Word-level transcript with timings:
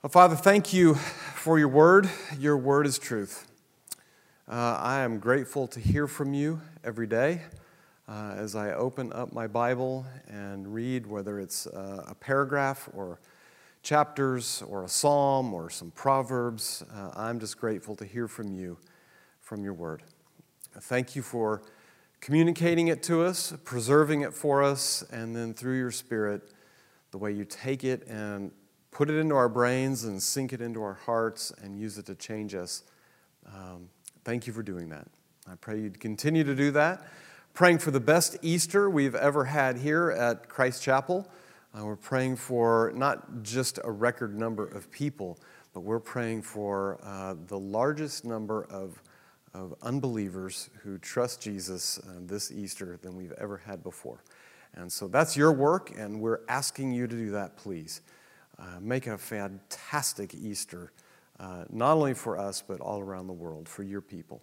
Well, 0.00 0.10
Father, 0.10 0.36
thank 0.36 0.72
you 0.72 0.94
for 0.94 1.58
your 1.58 1.66
word. 1.66 2.08
Your 2.38 2.56
word 2.56 2.86
is 2.86 3.00
truth. 3.00 3.48
Uh, 4.46 4.78
I 4.80 5.00
am 5.00 5.18
grateful 5.18 5.66
to 5.66 5.80
hear 5.80 6.06
from 6.06 6.34
you 6.34 6.60
every 6.84 7.08
day 7.08 7.42
uh, 8.06 8.34
as 8.36 8.54
I 8.54 8.74
open 8.74 9.12
up 9.12 9.32
my 9.32 9.48
Bible 9.48 10.06
and 10.28 10.72
read, 10.72 11.04
whether 11.04 11.40
it's 11.40 11.66
uh, 11.66 12.04
a 12.06 12.14
paragraph 12.14 12.88
or 12.94 13.18
chapters 13.82 14.62
or 14.68 14.84
a 14.84 14.88
psalm 14.88 15.52
or 15.52 15.68
some 15.68 15.90
proverbs. 15.90 16.84
Uh, 16.94 17.10
I'm 17.16 17.40
just 17.40 17.58
grateful 17.58 17.96
to 17.96 18.04
hear 18.04 18.28
from 18.28 18.52
you 18.52 18.78
from 19.40 19.64
your 19.64 19.74
word. 19.74 20.04
Thank 20.80 21.16
you 21.16 21.22
for 21.22 21.60
communicating 22.20 22.86
it 22.86 23.02
to 23.02 23.24
us, 23.24 23.52
preserving 23.64 24.20
it 24.20 24.32
for 24.32 24.62
us, 24.62 25.02
and 25.10 25.34
then 25.34 25.54
through 25.54 25.76
your 25.76 25.90
Spirit, 25.90 26.52
the 27.10 27.18
way 27.18 27.32
you 27.32 27.44
take 27.44 27.82
it 27.82 28.06
and 28.06 28.52
put 28.98 29.08
it 29.08 29.16
into 29.16 29.36
our 29.36 29.48
brains 29.48 30.02
and 30.02 30.20
sink 30.20 30.52
it 30.52 30.60
into 30.60 30.82
our 30.82 30.94
hearts 30.94 31.52
and 31.62 31.78
use 31.78 31.98
it 31.98 32.06
to 32.06 32.16
change 32.16 32.52
us. 32.52 32.82
Um, 33.46 33.90
thank 34.24 34.48
you 34.48 34.52
for 34.52 34.64
doing 34.64 34.88
that. 34.88 35.06
I 35.48 35.54
pray 35.54 35.78
you'd 35.78 36.00
continue 36.00 36.42
to 36.42 36.52
do 36.52 36.72
that. 36.72 37.06
Praying 37.54 37.78
for 37.78 37.92
the 37.92 38.00
best 38.00 38.38
Easter 38.42 38.90
we've 38.90 39.14
ever 39.14 39.44
had 39.44 39.76
here 39.76 40.10
at 40.10 40.48
Christ 40.48 40.82
Chapel. 40.82 41.30
Uh, 41.72 41.84
we're 41.84 41.94
praying 41.94 42.34
for 42.34 42.92
not 42.96 43.44
just 43.44 43.78
a 43.84 43.90
record 43.92 44.36
number 44.36 44.66
of 44.66 44.90
people, 44.90 45.38
but 45.74 45.82
we're 45.82 46.00
praying 46.00 46.42
for 46.42 46.98
uh, 47.04 47.36
the 47.46 47.58
largest 47.58 48.24
number 48.24 48.64
of, 48.64 49.00
of 49.54 49.76
unbelievers 49.80 50.70
who 50.82 50.98
trust 50.98 51.40
Jesus 51.40 52.00
uh, 52.00 52.14
this 52.22 52.50
Easter 52.50 52.98
than 53.00 53.14
we've 53.14 53.30
ever 53.38 53.58
had 53.58 53.84
before. 53.84 54.24
And 54.74 54.90
so 54.90 55.06
that's 55.06 55.36
your 55.36 55.52
work, 55.52 55.92
and 55.96 56.20
we're 56.20 56.40
asking 56.48 56.90
you 56.90 57.06
to 57.06 57.14
do 57.14 57.30
that, 57.30 57.56
please. 57.56 58.00
Uh, 58.58 58.80
make 58.80 59.06
a 59.06 59.16
fantastic 59.16 60.34
Easter, 60.34 60.92
uh, 61.38 61.64
not 61.70 61.96
only 61.96 62.14
for 62.14 62.36
us, 62.36 62.62
but 62.66 62.80
all 62.80 63.00
around 63.00 63.28
the 63.28 63.32
world, 63.32 63.68
for 63.68 63.84
your 63.84 64.00
people. 64.00 64.42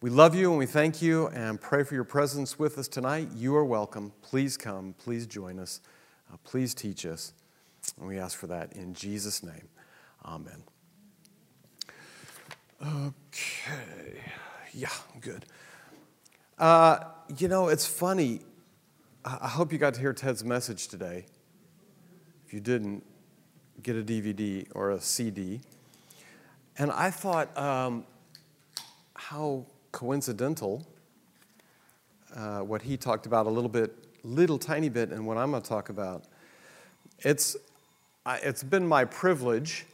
We 0.00 0.10
love 0.10 0.34
you 0.34 0.50
and 0.50 0.58
we 0.58 0.66
thank 0.66 1.00
you 1.00 1.28
and 1.28 1.60
pray 1.60 1.82
for 1.82 1.94
your 1.94 2.04
presence 2.04 2.58
with 2.58 2.76
us 2.76 2.86
tonight. 2.86 3.28
You 3.34 3.56
are 3.56 3.64
welcome. 3.64 4.12
Please 4.20 4.56
come. 4.56 4.94
Please 4.98 5.26
join 5.26 5.58
us. 5.58 5.80
Uh, 6.30 6.36
please 6.44 6.74
teach 6.74 7.06
us. 7.06 7.32
And 7.98 8.06
we 8.06 8.18
ask 8.18 8.36
for 8.36 8.46
that 8.48 8.72
in 8.74 8.94
Jesus' 8.94 9.42
name. 9.42 9.68
Amen. 10.24 10.62
Okay. 12.82 14.20
Yeah, 14.72 14.88
good. 15.20 15.46
Uh, 16.58 16.98
you 17.38 17.48
know, 17.48 17.68
it's 17.68 17.86
funny. 17.86 18.40
I 19.24 19.48
hope 19.48 19.72
you 19.72 19.78
got 19.78 19.94
to 19.94 20.00
hear 20.00 20.12
Ted's 20.12 20.44
message 20.44 20.88
today. 20.88 21.26
If 22.46 22.52
you 22.52 22.60
didn't, 22.60 23.04
get 23.82 23.96
a 23.96 24.02
DVD 24.02 24.66
or 24.74 24.90
a 24.90 25.00
CD. 25.00 25.60
And 26.78 26.90
I 26.90 27.10
thought, 27.10 27.56
um, 27.56 28.04
how 29.14 29.64
coincidental 29.92 30.86
uh, 32.34 32.60
what 32.60 32.82
he 32.82 32.96
talked 32.96 33.26
about 33.26 33.46
a 33.46 33.50
little 33.50 33.70
bit, 33.70 33.94
little 34.22 34.58
tiny 34.58 34.88
bit, 34.88 35.10
and 35.10 35.26
what 35.26 35.38
I'm 35.38 35.50
going 35.50 35.62
to 35.62 35.68
talk 35.68 35.88
about. 35.88 36.24
It's, 37.20 37.56
it's 38.26 38.62
been 38.62 38.86
my 38.86 39.04
privilege. 39.04 39.86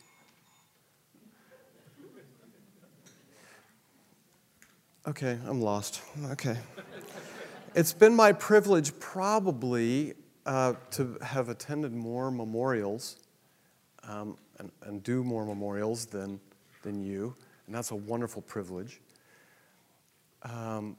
Okay, 5.07 5.39
I'm 5.47 5.61
lost. 5.61 6.01
Okay. 6.31 6.57
it's 7.75 7.93
been 7.93 8.15
my 8.15 8.33
privilege, 8.33 8.99
probably, 8.99 10.15
uh, 10.47 10.75
to 10.93 11.17
have 11.23 11.49
attended 11.49 11.93
more 11.93 12.31
memorials 12.31 13.22
um, 14.09 14.37
and, 14.59 14.71
and 14.83 15.03
do 15.03 15.23
more 15.23 15.45
memorials 15.45 16.07
than, 16.07 16.41
than 16.83 17.03
you, 17.03 17.35
and 17.67 17.75
that's 17.75 17.91
a 17.91 17.97
wonderful 17.97 18.43
privilege. 18.43 19.01
Um, 20.43 20.97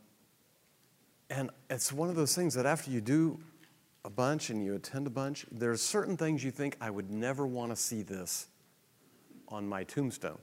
and 1.30 1.50
it's 1.70 1.92
one 1.92 2.10
of 2.10 2.16
those 2.16 2.36
things 2.36 2.54
that 2.54 2.66
after 2.66 2.92
you 2.92 3.02
do 3.02 3.40
a 4.06 4.10
bunch 4.10 4.50
and 4.50 4.64
you 4.64 4.76
attend 4.76 5.08
a 5.08 5.10
bunch, 5.10 5.46
there's 5.52 5.82
certain 5.82 6.18
things 6.18 6.44
you 6.44 6.52
think, 6.52 6.78
I 6.80 6.90
would 6.90 7.10
never 7.10 7.48
want 7.48 7.72
to 7.72 7.76
see 7.76 8.04
this 8.04 8.48
on 9.48 9.68
my 9.68 9.84
tombstone. 9.84 10.40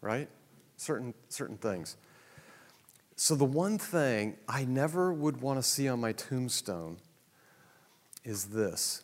Right? 0.00 0.28
Certain, 0.76 1.14
certain 1.28 1.56
things. 1.56 1.96
So, 3.16 3.34
the 3.34 3.46
one 3.46 3.78
thing 3.78 4.36
I 4.46 4.66
never 4.66 5.12
would 5.12 5.40
want 5.40 5.58
to 5.58 5.62
see 5.62 5.88
on 5.88 6.00
my 6.00 6.12
tombstone 6.12 6.98
is 8.24 8.46
this 8.46 9.02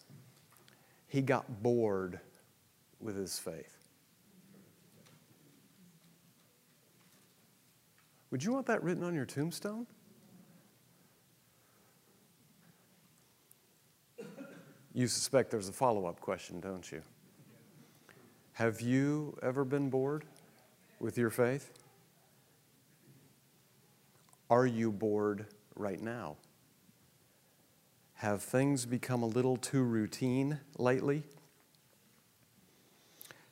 he 1.13 1.21
got 1.21 1.63
bored 1.63 2.19
with 2.99 3.17
his 3.17 3.39
faith. 3.39 3.77
Would 8.31 8.43
you 8.43 8.51
want 8.51 8.65
that 8.69 8.83
written 8.83 9.05
on 9.05 9.15
your 9.15 9.27
tombstone? 9.27 9.87
You 14.95 15.07
suspect 15.07 15.51
there's 15.51 15.69
a 15.69 15.73
follow 15.73 16.07
up 16.07 16.19
question, 16.19 16.61
don't 16.61 16.91
you? 16.91 17.03
Have 18.55 18.81
you 18.81 19.37
ever 19.43 19.67
been 19.67 19.91
bored 19.91 20.25
with 20.99 21.19
your 21.19 21.29
faith? 21.29 21.73
Are 24.49 24.65
you 24.65 24.91
bored 24.91 25.45
right 25.77 26.01
now? 26.01 26.37
Have 28.23 28.41
things 28.41 28.87
become 28.87 29.25
a 29.25 29.27
little 29.27 29.57
too 29.57 29.83
routine 29.83 30.61
lately? 30.79 31.25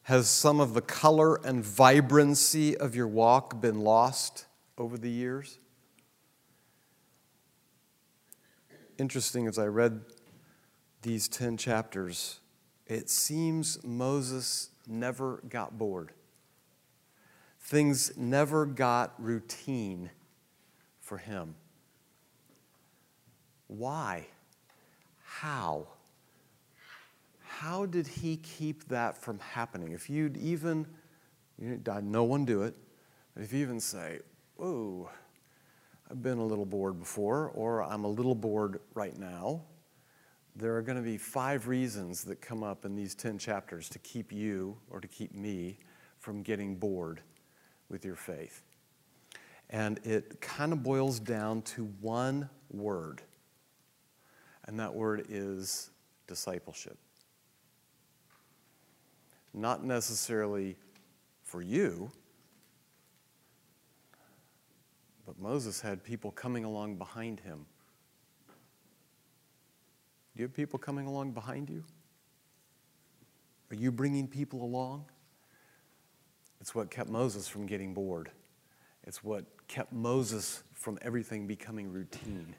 Has 0.03 0.29
some 0.29 0.61
of 0.61 0.75
the 0.75 0.81
color 0.81 1.45
and 1.45 1.65
vibrancy 1.65 2.77
of 2.77 2.95
your 2.95 3.09
walk 3.09 3.61
been 3.61 3.81
lost 3.81 4.47
over 4.79 4.97
the 4.97 5.11
years? 5.11 5.59
Interesting, 8.97 9.49
as 9.49 9.59
I 9.59 9.67
read 9.67 10.03
these 11.03 11.27
10 11.27 11.57
chapters, 11.57 12.39
it 12.87 13.11
seems 13.11 13.83
Moses 13.83 14.71
never 14.87 15.43
got 15.49 15.79
bored. 15.79 16.13
Things 17.59 18.17
never 18.17 18.67
got 18.67 19.15
routine 19.19 20.11
for 21.01 21.19
him. 21.19 21.57
Why? 23.67 24.29
How? 25.31 25.87
How 27.39 27.87
did 27.87 28.07
he 28.07 28.37
keep 28.39 28.89
that 28.89 29.17
from 29.17 29.39
happening? 29.39 29.93
If 29.93 30.11
you'd 30.11 30.37
even, 30.37 30.87
you 31.57 31.81
no 32.03 32.25
one 32.25 32.45
do 32.45 32.65
it, 32.65 32.75
but 33.35 33.45
if 33.45 33.53
you 33.53 33.61
even 33.61 33.79
say, 33.79 34.19
Whoa, 34.57 35.09
I've 36.11 36.21
been 36.21 36.39
a 36.39 36.45
little 36.45 36.67
bored 36.67 36.99
before, 36.99 37.53
or 37.55 37.83
I'm 37.83 38.05
a 38.05 38.09
little 38.09 38.35
bored 38.35 38.81
right 38.95 39.17
now, 39.17 39.63
there 40.57 40.77
are 40.77 40.83
going 40.83 40.99
to 40.99 41.03
be 41.03 41.17
five 41.17 41.69
reasons 41.69 42.25
that 42.25 42.41
come 42.41 42.65
up 42.65 42.85
in 42.85 42.97
these 42.97 43.15
10 43.15 43.39
chapters 43.39 43.89
to 43.91 44.01
keep 44.01 44.33
you 44.33 44.77
or 44.91 45.01
to 45.01 45.09
keep 45.09 45.33
me 45.33 45.79
from 46.19 46.43
getting 46.43 46.75
bored 46.75 47.23
with 47.89 48.05
your 48.05 48.17
faith. 48.17 48.63
And 49.71 50.01
it 50.05 50.41
kind 50.41 50.73
of 50.73 50.83
boils 50.83 51.21
down 51.21 51.63
to 51.63 51.85
one 52.01 52.51
word 52.71 53.23
and 54.71 54.79
that 54.79 54.95
word 54.95 55.27
is 55.29 55.91
discipleship. 56.29 56.97
Not 59.53 59.83
necessarily 59.83 60.77
for 61.43 61.61
you, 61.61 62.09
but 65.27 65.41
Moses 65.41 65.81
had 65.81 66.05
people 66.05 66.31
coming 66.31 66.63
along 66.63 66.99
behind 66.99 67.41
him. 67.41 67.67
Do 70.37 70.43
you 70.43 70.45
have 70.45 70.55
people 70.55 70.79
coming 70.79 71.09
along 71.09 71.33
behind 71.33 71.69
you? 71.69 71.83
Are 73.73 73.77
you 73.77 73.91
bringing 73.91 74.29
people 74.29 74.63
along? 74.63 75.05
It's 76.61 76.77
what 76.77 76.93
kept 76.93 77.11
Moses 77.11 77.49
from 77.49 77.67
getting 77.67 77.93
bored. 77.93 78.31
It's 79.03 79.25
what 79.25 79.47
kept 79.67 79.93
Moses 79.93 80.63
from 80.75 80.97
everything 81.03 81.49
becoming 81.49 81.91
routine 81.91 82.55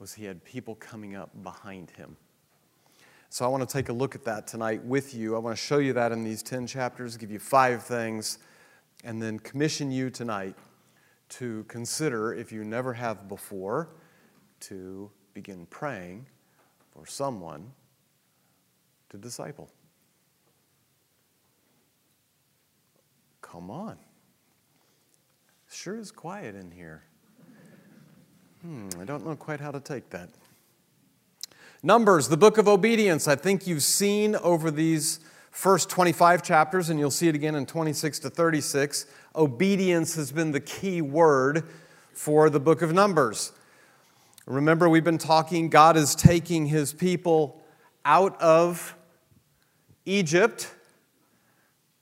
was 0.00 0.14
he 0.14 0.24
had 0.24 0.42
people 0.44 0.74
coming 0.76 1.14
up 1.14 1.30
behind 1.42 1.90
him. 1.90 2.16
So 3.28 3.44
I 3.44 3.48
want 3.48 3.68
to 3.68 3.72
take 3.72 3.90
a 3.90 3.92
look 3.92 4.14
at 4.16 4.24
that 4.24 4.46
tonight 4.46 4.82
with 4.84 5.14
you. 5.14 5.36
I 5.36 5.38
want 5.38 5.56
to 5.56 5.62
show 5.62 5.78
you 5.78 5.92
that 5.92 6.10
in 6.10 6.24
these 6.24 6.42
10 6.42 6.66
chapters, 6.66 7.16
give 7.16 7.30
you 7.30 7.38
five 7.38 7.84
things, 7.84 8.38
and 9.04 9.22
then 9.22 9.38
commission 9.38 9.92
you 9.92 10.10
tonight 10.10 10.56
to 11.28 11.64
consider, 11.68 12.34
if 12.34 12.50
you 12.50 12.64
never 12.64 12.92
have 12.92 13.28
before, 13.28 13.90
to 14.60 15.10
begin 15.32 15.66
praying 15.66 16.26
for 16.92 17.06
someone 17.06 17.70
to 19.10 19.16
disciple. 19.16 19.70
Come 23.42 23.70
on. 23.70 23.96
Sure 25.70 25.96
is 25.96 26.10
quiet 26.10 26.56
in 26.56 26.70
here. 26.70 27.04
Hmm, 28.62 28.88
I 29.00 29.04
don't 29.04 29.24
know 29.24 29.36
quite 29.36 29.58
how 29.58 29.70
to 29.70 29.80
take 29.80 30.10
that. 30.10 30.28
Numbers, 31.82 32.28
the 32.28 32.36
book 32.36 32.58
of 32.58 32.68
obedience. 32.68 33.26
I 33.26 33.34
think 33.34 33.66
you've 33.66 33.82
seen 33.82 34.36
over 34.36 34.70
these 34.70 35.20
first 35.50 35.88
25 35.88 36.42
chapters, 36.42 36.90
and 36.90 37.00
you'll 37.00 37.10
see 37.10 37.28
it 37.28 37.34
again 37.34 37.54
in 37.54 37.64
26 37.64 38.18
to 38.18 38.30
36. 38.30 39.06
Obedience 39.34 40.14
has 40.14 40.30
been 40.30 40.52
the 40.52 40.60
key 40.60 41.00
word 41.00 41.64
for 42.12 42.50
the 42.50 42.60
book 42.60 42.82
of 42.82 42.92
Numbers. 42.92 43.52
Remember, 44.44 44.90
we've 44.90 45.04
been 45.04 45.16
talking, 45.16 45.70
God 45.70 45.96
is 45.96 46.14
taking 46.14 46.66
his 46.66 46.92
people 46.92 47.62
out 48.04 48.38
of 48.42 48.94
Egypt. 50.04 50.70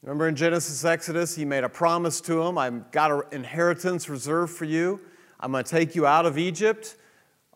Remember 0.02 0.26
in 0.26 0.34
Genesis, 0.34 0.84
Exodus, 0.84 1.36
he 1.36 1.44
made 1.44 1.62
a 1.62 1.68
promise 1.68 2.20
to 2.22 2.42
them 2.42 2.58
I've 2.58 2.90
got 2.90 3.12
an 3.12 3.22
inheritance 3.30 4.08
reserved 4.08 4.52
for 4.52 4.64
you. 4.64 5.00
I'm 5.40 5.52
going 5.52 5.64
to 5.64 5.70
take 5.70 5.94
you 5.94 6.06
out 6.06 6.26
of 6.26 6.36
Egypt. 6.36 6.96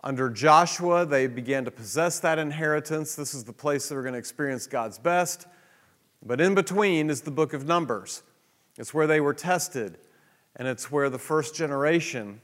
Under 0.05 0.31
Joshua, 0.31 1.05
they 1.07 1.27
began 1.27 1.65
to 1.65 1.71
possess 1.71 2.21
that 2.21 2.39
inheritance. 2.39 3.15
This 3.15 3.35
is 3.35 3.45
the 3.45 3.53
place 3.53 3.89
that 3.89 3.95
we're 3.95 4.03
going 4.03 4.15
to 4.15 4.19
experience 4.19 4.67
God's 4.67 4.99
best. 4.99 5.47
But 6.25 6.41
in 6.41 6.55
between 6.55 7.11
is 7.11 7.23
the 7.23 7.31
book 7.31 7.53
of 7.53 7.67
Numbers. 7.67 8.23
It's 8.79 8.95
where 8.95 9.07
they 9.07 9.21
were 9.21 9.35
tested, 9.35 9.99
and 10.57 10.67
it's 10.67 10.91
where 10.91 11.11
the 11.11 11.19
first 11.19 11.55
generation, 11.55 12.41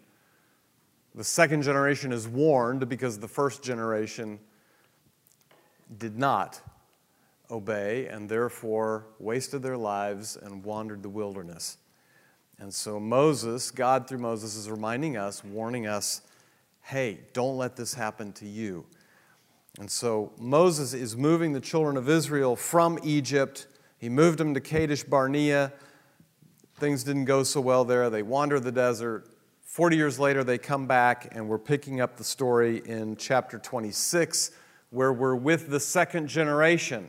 the 1.14 1.24
second 1.24 1.62
generation 1.62 2.12
is 2.12 2.28
warned 2.28 2.88
because 2.88 3.18
the 3.18 3.28
first 3.28 3.62
generation 3.62 4.40
did 5.96 6.18
not 6.18 6.60
obey 7.50 8.06
and 8.08 8.28
therefore 8.28 9.06
wasted 9.18 9.62
their 9.62 9.76
lives 9.76 10.36
and 10.36 10.62
wandered 10.64 11.02
the 11.02 11.08
wilderness. 11.08 11.78
And 12.58 12.74
so 12.74 12.98
Moses, 12.98 13.70
God 13.70 14.08
through 14.08 14.18
Moses, 14.18 14.56
is 14.56 14.68
reminding 14.68 15.16
us, 15.16 15.44
warning 15.44 15.86
us, 15.86 16.22
hey, 16.82 17.20
don't 17.32 17.56
let 17.56 17.76
this 17.76 17.94
happen 17.94 18.32
to 18.32 18.46
you. 18.46 18.84
And 19.78 19.88
so 19.90 20.32
Moses 20.38 20.92
is 20.92 21.16
moving 21.16 21.52
the 21.52 21.60
children 21.60 21.96
of 21.96 22.08
Israel 22.08 22.56
from 22.56 22.98
Egypt. 23.04 23.68
He 23.98 24.08
moved 24.08 24.38
them 24.38 24.54
to 24.54 24.60
Kadesh 24.60 25.04
Barnea. 25.04 25.72
Things 26.76 27.04
didn't 27.04 27.26
go 27.26 27.44
so 27.44 27.60
well 27.60 27.84
there. 27.84 28.10
They 28.10 28.22
wander 28.22 28.58
the 28.58 28.72
desert. 28.72 29.28
40 29.62 29.96
years 29.96 30.18
later, 30.18 30.42
they 30.42 30.58
come 30.58 30.86
back, 30.86 31.28
and 31.32 31.48
we're 31.48 31.58
picking 31.58 32.00
up 32.00 32.16
the 32.16 32.24
story 32.24 32.82
in 32.86 33.16
chapter 33.16 33.58
26, 33.58 34.50
where 34.90 35.12
we're 35.12 35.36
with 35.36 35.68
the 35.68 35.78
second 35.78 36.26
generation, 36.26 37.08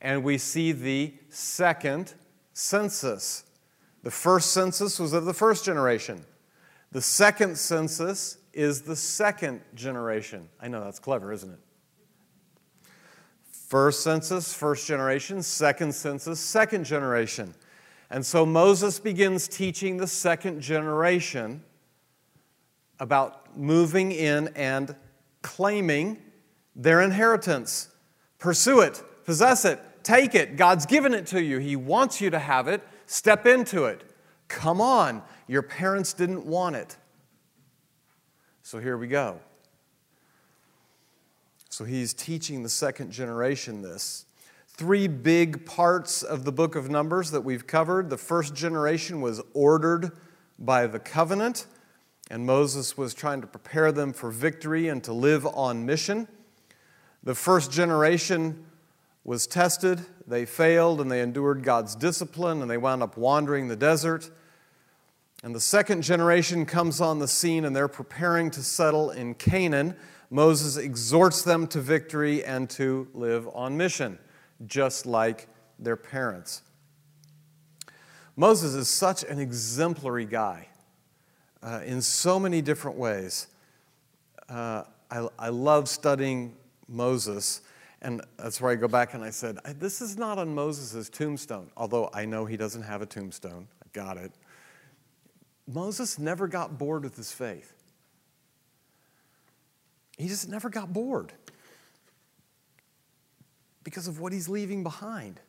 and 0.00 0.22
we 0.22 0.36
see 0.36 0.72
the 0.72 1.14
second 1.30 2.12
census. 2.52 3.44
The 4.02 4.10
first 4.10 4.52
census 4.52 4.98
was 4.98 5.12
of 5.12 5.24
the 5.24 5.34
first 5.34 5.64
generation. 5.64 6.24
The 6.90 7.00
second 7.00 7.56
census 7.56 8.38
is 8.52 8.82
the 8.82 8.96
second 8.96 9.62
generation. 9.74 10.48
I 10.60 10.68
know 10.68 10.84
that's 10.84 10.98
clever, 10.98 11.32
isn't 11.32 11.50
it? 11.50 11.58
First 13.50 14.02
census, 14.02 14.52
first 14.52 14.86
generation. 14.86 15.42
Second 15.42 15.94
census, 15.94 16.40
second 16.40 16.84
generation. 16.84 17.54
And 18.10 18.26
so 18.26 18.44
Moses 18.44 18.98
begins 18.98 19.48
teaching 19.48 19.96
the 19.96 20.06
second 20.06 20.60
generation 20.60 21.62
about 23.00 23.56
moving 23.56 24.12
in 24.12 24.48
and 24.48 24.94
claiming 25.40 26.18
their 26.76 27.00
inheritance. 27.00 27.88
Pursue 28.38 28.80
it, 28.80 29.02
possess 29.24 29.64
it, 29.64 29.80
take 30.02 30.34
it. 30.34 30.56
God's 30.56 30.84
given 30.84 31.14
it 31.14 31.26
to 31.28 31.42
you. 31.42 31.58
He 31.58 31.74
wants 31.76 32.20
you 32.20 32.28
to 32.30 32.38
have 32.38 32.68
it. 32.68 32.82
Step 33.12 33.44
into 33.44 33.84
it. 33.84 34.02
Come 34.48 34.80
on. 34.80 35.20
Your 35.46 35.60
parents 35.60 36.14
didn't 36.14 36.46
want 36.46 36.76
it. 36.76 36.96
So 38.62 38.78
here 38.78 38.96
we 38.96 39.06
go. 39.06 39.38
So 41.68 41.84
he's 41.84 42.14
teaching 42.14 42.62
the 42.62 42.70
second 42.70 43.12
generation 43.12 43.82
this. 43.82 44.24
Three 44.66 45.08
big 45.08 45.66
parts 45.66 46.22
of 46.22 46.46
the 46.46 46.52
book 46.52 46.74
of 46.74 46.88
Numbers 46.88 47.32
that 47.32 47.42
we've 47.42 47.66
covered. 47.66 48.08
The 48.08 48.16
first 48.16 48.54
generation 48.54 49.20
was 49.20 49.42
ordered 49.52 50.12
by 50.58 50.86
the 50.86 50.98
covenant, 50.98 51.66
and 52.30 52.46
Moses 52.46 52.96
was 52.96 53.12
trying 53.12 53.42
to 53.42 53.46
prepare 53.46 53.92
them 53.92 54.14
for 54.14 54.30
victory 54.30 54.88
and 54.88 55.04
to 55.04 55.12
live 55.12 55.44
on 55.44 55.84
mission. 55.84 56.28
The 57.22 57.34
first 57.34 57.70
generation 57.70 58.64
was 59.24 59.46
tested, 59.46 60.00
they 60.26 60.44
failed, 60.44 61.00
and 61.00 61.10
they 61.10 61.20
endured 61.20 61.62
God's 61.62 61.94
discipline, 61.94 62.60
and 62.60 62.70
they 62.70 62.76
wound 62.76 63.02
up 63.02 63.16
wandering 63.16 63.68
the 63.68 63.76
desert. 63.76 64.30
And 65.44 65.54
the 65.54 65.60
second 65.60 66.02
generation 66.02 66.66
comes 66.66 67.00
on 67.00 67.18
the 67.18 67.28
scene, 67.28 67.64
and 67.64 67.74
they're 67.74 67.88
preparing 67.88 68.50
to 68.52 68.62
settle 68.62 69.10
in 69.10 69.34
Canaan. 69.34 69.96
Moses 70.30 70.76
exhorts 70.76 71.42
them 71.42 71.66
to 71.68 71.80
victory 71.80 72.44
and 72.44 72.68
to 72.70 73.08
live 73.12 73.48
on 73.54 73.76
mission, 73.76 74.18
just 74.66 75.06
like 75.06 75.48
their 75.78 75.96
parents. 75.96 76.62
Moses 78.34 78.74
is 78.74 78.88
such 78.88 79.24
an 79.24 79.38
exemplary 79.38 80.24
guy 80.24 80.68
uh, 81.62 81.80
in 81.84 82.00
so 82.00 82.40
many 82.40 82.62
different 82.62 82.96
ways. 82.96 83.46
Uh, 84.48 84.84
I, 85.10 85.28
I 85.38 85.48
love 85.50 85.88
studying 85.88 86.56
Moses, 86.88 87.60
and 88.02 88.20
that's 88.36 88.60
where 88.60 88.72
I 88.72 88.74
go 88.74 88.88
back 88.88 89.14
and 89.14 89.22
I 89.22 89.30
said, 89.30 89.58
This 89.78 90.02
is 90.02 90.18
not 90.18 90.36
on 90.36 90.54
Moses' 90.54 91.08
tombstone, 91.08 91.70
although 91.76 92.10
I 92.12 92.24
know 92.24 92.44
he 92.44 92.56
doesn't 92.56 92.82
have 92.82 93.00
a 93.00 93.06
tombstone. 93.06 93.68
I 93.82 93.86
got 93.92 94.16
it. 94.16 94.32
Moses 95.68 96.18
never 96.18 96.48
got 96.48 96.76
bored 96.78 97.04
with 97.04 97.16
his 97.16 97.32
faith. 97.32 97.72
He 100.18 100.26
just 100.26 100.48
never 100.48 100.68
got 100.68 100.92
bored 100.92 101.32
because 103.84 104.08
of 104.08 104.20
what 104.20 104.32
he's 104.32 104.48
leaving 104.48 104.82
behind. 104.82 105.40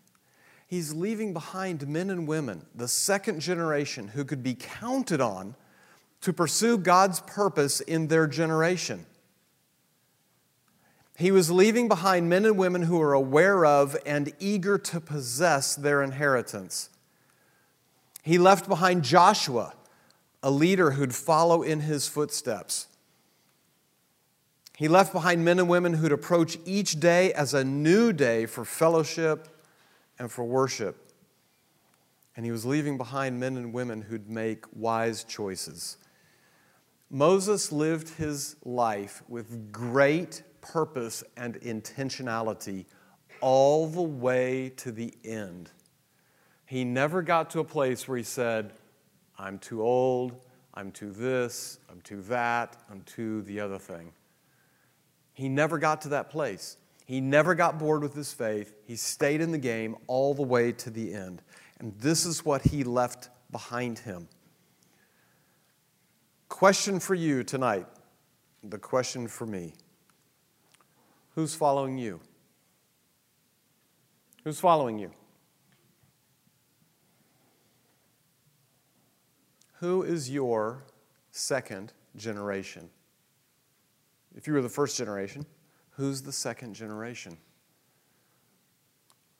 He's 0.67 0.93
leaving 0.93 1.33
behind 1.33 1.87
men 1.87 2.09
and 2.11 2.27
women, 2.27 2.65
the 2.73 2.87
second 2.87 3.39
generation, 3.39 4.07
who 4.09 4.23
could 4.23 4.43
be 4.43 4.55
counted 4.55 5.21
on 5.21 5.55
to 6.21 6.31
pursue 6.31 6.77
God's 6.77 7.19
purpose 7.21 7.81
in 7.81 8.07
their 8.07 8.27
generation. 8.27 9.05
He 11.17 11.31
was 11.31 11.51
leaving 11.51 11.87
behind 11.87 12.27
men 12.27 12.45
and 12.45 12.57
women 12.57 12.83
who 12.83 12.97
were 12.97 13.13
aware 13.13 13.65
of 13.65 13.95
and 14.05 14.33
eager 14.39 14.77
to 14.79 14.99
possess 14.99 15.75
their 15.75 16.01
inheritance. 16.01 16.89
He 18.23 18.37
left 18.37 18.67
behind 18.67 19.03
Joshua, 19.03 19.73
a 20.41 20.49
leader 20.49 20.91
who'd 20.91 21.13
follow 21.13 21.61
in 21.61 21.81
his 21.81 22.07
footsteps. 22.07 22.87
He 24.75 24.87
left 24.87 25.13
behind 25.13 25.45
men 25.45 25.59
and 25.59 25.69
women 25.69 25.93
who'd 25.93 26.11
approach 26.11 26.57
each 26.65 26.99
day 26.99 27.31
as 27.33 27.53
a 27.53 27.63
new 27.63 28.11
day 28.11 28.47
for 28.47 28.65
fellowship 28.65 29.47
and 30.17 30.31
for 30.31 30.43
worship. 30.43 31.11
And 32.35 32.43
he 32.43 32.51
was 32.51 32.65
leaving 32.65 32.97
behind 32.97 33.39
men 33.39 33.55
and 33.55 33.71
women 33.71 34.01
who'd 34.01 34.29
make 34.29 34.65
wise 34.73 35.23
choices. 35.23 35.97
Moses 37.11 37.71
lived 37.71 38.09
his 38.15 38.55
life 38.65 39.21
with 39.27 39.71
great 39.71 40.41
purpose 40.63 41.23
and 41.37 41.55
intentionality 41.61 42.85
all 43.41 43.87
the 43.87 44.01
way 44.01 44.71
to 44.77 44.91
the 44.91 45.13
end. 45.23 45.69
He 46.65 46.83
never 46.83 47.21
got 47.21 47.49
to 47.51 47.59
a 47.59 47.63
place 47.63 48.07
where 48.07 48.17
he 48.17 48.23
said, 48.23 48.73
I'm 49.37 49.59
too 49.59 49.83
old, 49.83 50.33
I'm 50.73 50.91
too 50.91 51.11
this, 51.11 51.77
I'm 51.91 52.01
too 52.01 52.21
that, 52.23 52.77
I'm 52.89 53.01
too 53.01 53.43
the 53.43 53.59
other 53.59 53.77
thing. 53.77 54.11
He 55.33 55.49
never 55.49 55.77
got 55.77 56.01
to 56.01 56.09
that 56.09 56.29
place. 56.29 56.77
He 57.05 57.19
never 57.19 57.53
got 57.53 57.77
bored 57.77 58.01
with 58.01 58.15
his 58.15 58.31
faith. 58.31 58.73
He 58.85 58.95
stayed 58.95 59.41
in 59.41 59.51
the 59.51 59.57
game 59.57 59.95
all 60.07 60.33
the 60.33 60.43
way 60.43 60.71
to 60.71 60.89
the 60.89 61.13
end. 61.13 61.41
And 61.79 61.93
this 61.99 62.25
is 62.25 62.45
what 62.45 62.61
he 62.61 62.83
left 62.83 63.29
behind 63.51 63.99
him. 63.99 64.29
Question 66.47 66.99
for 66.99 67.15
you 67.15 67.43
tonight, 67.43 67.87
the 68.63 68.77
question 68.77 69.27
for 69.27 69.45
me 69.45 69.73
Who's 71.35 71.55
following 71.55 71.97
you? 71.97 72.19
Who's 74.43 74.59
following 74.59 74.99
you? 74.99 75.11
Who 79.79 80.03
is 80.03 80.29
your 80.29 80.85
second 81.31 81.93
generation? 82.15 82.89
If 84.35 84.47
you 84.47 84.53
were 84.53 84.61
the 84.61 84.69
first 84.69 84.97
generation, 84.97 85.45
who's 85.91 86.21
the 86.21 86.31
second 86.31 86.73
generation? 86.73 87.37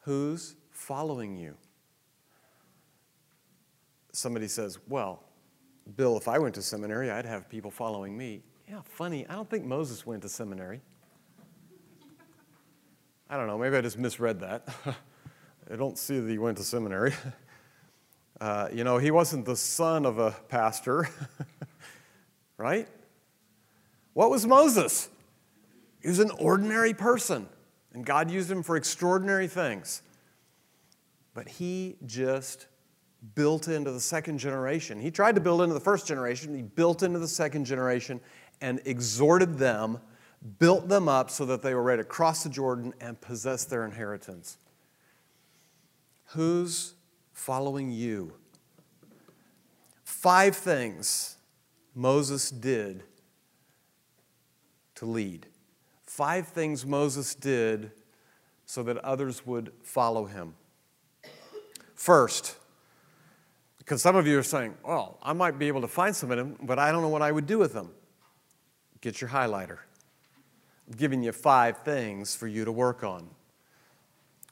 Who's 0.01 0.55
following 0.71 1.38
you? 1.38 1.55
Somebody 4.12 4.47
says, 4.47 4.79
Well, 4.88 5.23
Bill, 5.95 6.17
if 6.17 6.27
I 6.27 6.39
went 6.39 6.55
to 6.55 6.62
seminary, 6.62 7.12
I'd 7.12 7.25
have 7.25 7.50
people 7.50 7.71
following 7.71 8.17
me. 8.17 8.43
Yeah, 8.67 8.81
funny. 8.83 9.27
I 9.27 9.35
don't 9.35 9.50
think 9.50 9.65
Moses 9.65 10.05
went 10.05 10.21
to 10.23 10.29
seminary. 10.29 10.81
I 13.33 13.35
don't 13.35 13.47
know. 13.47 13.57
Maybe 13.57 13.75
I 13.75 13.81
just 13.81 13.97
misread 13.97 14.41
that. 14.41 14.67
I 15.71 15.75
don't 15.75 15.97
see 15.97 16.19
that 16.19 16.29
he 16.29 16.37
went 16.37 16.57
to 16.57 16.63
seminary. 16.63 17.13
Uh, 18.41 18.67
you 18.73 18.83
know, 18.83 18.97
he 18.97 19.09
wasn't 19.09 19.45
the 19.45 19.55
son 19.55 20.05
of 20.05 20.17
a 20.17 20.31
pastor, 20.49 21.07
right? 22.57 22.89
What 24.13 24.31
was 24.31 24.45
Moses? 24.45 25.07
He 26.01 26.09
was 26.09 26.19
an 26.19 26.31
ordinary 26.31 26.93
person, 26.93 27.47
and 27.93 28.05
God 28.05 28.29
used 28.29 28.51
him 28.51 28.61
for 28.61 28.75
extraordinary 28.75 29.47
things. 29.47 30.01
But 31.33 31.47
he 31.47 31.95
just 32.05 32.65
built 33.35 33.69
into 33.69 33.91
the 33.91 34.01
second 34.01 34.39
generation. 34.39 34.99
He 34.99 35.11
tried 35.11 35.35
to 35.35 35.41
build 35.41 35.61
into 35.61 35.75
the 35.75 35.79
first 35.79 36.05
generation, 36.05 36.53
he 36.53 36.63
built 36.63 37.01
into 37.01 37.19
the 37.19 37.27
second 37.27 37.63
generation 37.63 38.19
and 38.59 38.81
exhorted 38.83 39.57
them, 39.57 39.99
built 40.59 40.89
them 40.89 41.07
up 41.07 41.29
so 41.29 41.45
that 41.45 41.62
they 41.62 41.73
were 41.73 41.83
ready 41.83 42.01
to 42.01 42.07
cross 42.07 42.43
the 42.43 42.50
Jordan 42.50 42.93
and 43.00 43.19
possess 43.19 43.65
their 43.65 43.85
inheritance. 43.85 44.57
Who's 46.27 46.93
following 47.31 47.91
you? 47.91 48.33
Five 50.03 50.55
things 50.55 51.38
Moses 51.95 52.50
did 52.50 53.03
to 54.95 55.05
lead. 55.05 55.47
Five 56.05 56.47
things 56.47 56.85
Moses 56.85 57.35
did 57.35 57.91
so 58.65 58.83
that 58.83 58.97
others 59.00 59.45
would 59.45 59.71
follow 59.81 60.25
him. 60.25 60.55
First, 61.95 62.57
because 63.77 64.01
some 64.01 64.15
of 64.15 64.25
you 64.25 64.39
are 64.39 64.43
saying, 64.43 64.75
well, 64.85 65.19
I 65.21 65.33
might 65.33 65.59
be 65.59 65.67
able 65.67 65.81
to 65.81 65.88
find 65.88 66.15
some 66.15 66.31
of 66.31 66.38
them, 66.38 66.57
but 66.63 66.79
I 66.79 66.91
don't 66.91 67.01
know 67.01 67.09
what 67.09 67.21
I 67.21 67.31
would 67.31 67.45
do 67.45 67.57
with 67.57 67.73
them. 67.73 67.91
Get 69.01 69.21
your 69.21 69.29
highlighter. 69.29 69.79
I'm 70.87 70.97
giving 70.97 71.23
you 71.23 71.31
five 71.31 71.77
things 71.79 72.35
for 72.35 72.47
you 72.47 72.65
to 72.65 72.71
work 72.71 73.03
on. 73.03 73.29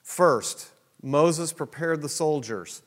First, 0.03 0.71
Moses 1.01 1.53
prepared 1.53 2.01
the 2.01 2.09
soldiers. 2.09 2.81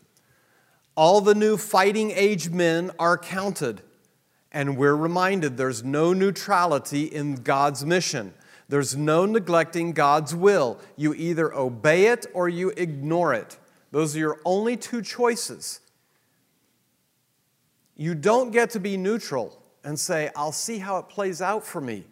All 0.97 1.21
the 1.21 1.35
new 1.35 1.57
fighting 1.57 2.11
age 2.13 2.51
men 2.51 2.91
are 2.99 3.19
counted, 3.19 3.83
and 4.53 4.77
we're 4.77 4.95
reminded 4.95 5.57
there's 5.57 5.83
no 5.83 6.13
neutrality 6.13 7.05
in 7.05 7.37
God's 7.37 7.85
mission. 7.85 8.35
There's 8.69 8.97
no 8.97 9.27
neglecting 9.27 9.93
God's 9.93 10.35
will. 10.35 10.79
You 10.97 11.15
either 11.15 11.53
obey 11.55 12.07
it 12.07 12.27
or 12.33 12.49
you 12.49 12.71
ignore 12.77 13.35
it. 13.35 13.59
Those 13.91 14.17
are 14.17 14.21
your 14.21 14.41
only 14.45 14.77
two 14.77 15.03
choices. 15.03 15.81
You 17.97 18.15
don't 18.15 18.51
get 18.51 18.71
to 18.71 18.81
be 18.81 18.97
neutral 18.97 19.61
and 19.85 19.99
say, 19.99 20.31
I'll 20.35 20.53
see 20.53 20.79
how 20.79 20.99
it 20.99 21.09
plays 21.09 21.43
out 21.43 21.65
for 21.65 21.81
me. 21.81 22.05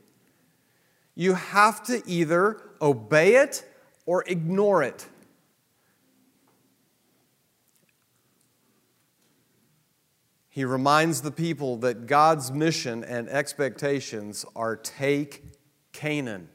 You 1.14 1.35
have 1.35 1.83
to 1.85 2.02
either 2.07 2.61
obey 2.81 3.37
it 3.37 3.64
or 4.07 4.25
ignore 4.26 4.83
it. 4.83 5.07
He 10.49 10.64
reminds 10.66 11.23
the 11.23 11.31
people 11.31 11.78
that 11.78 12.07
God's 12.07 12.52
mission 12.52 13.04
and 13.04 13.28
expectations 13.28 14.45
are 14.54 14.76
take 14.76 15.45
Canaan. 15.92 16.49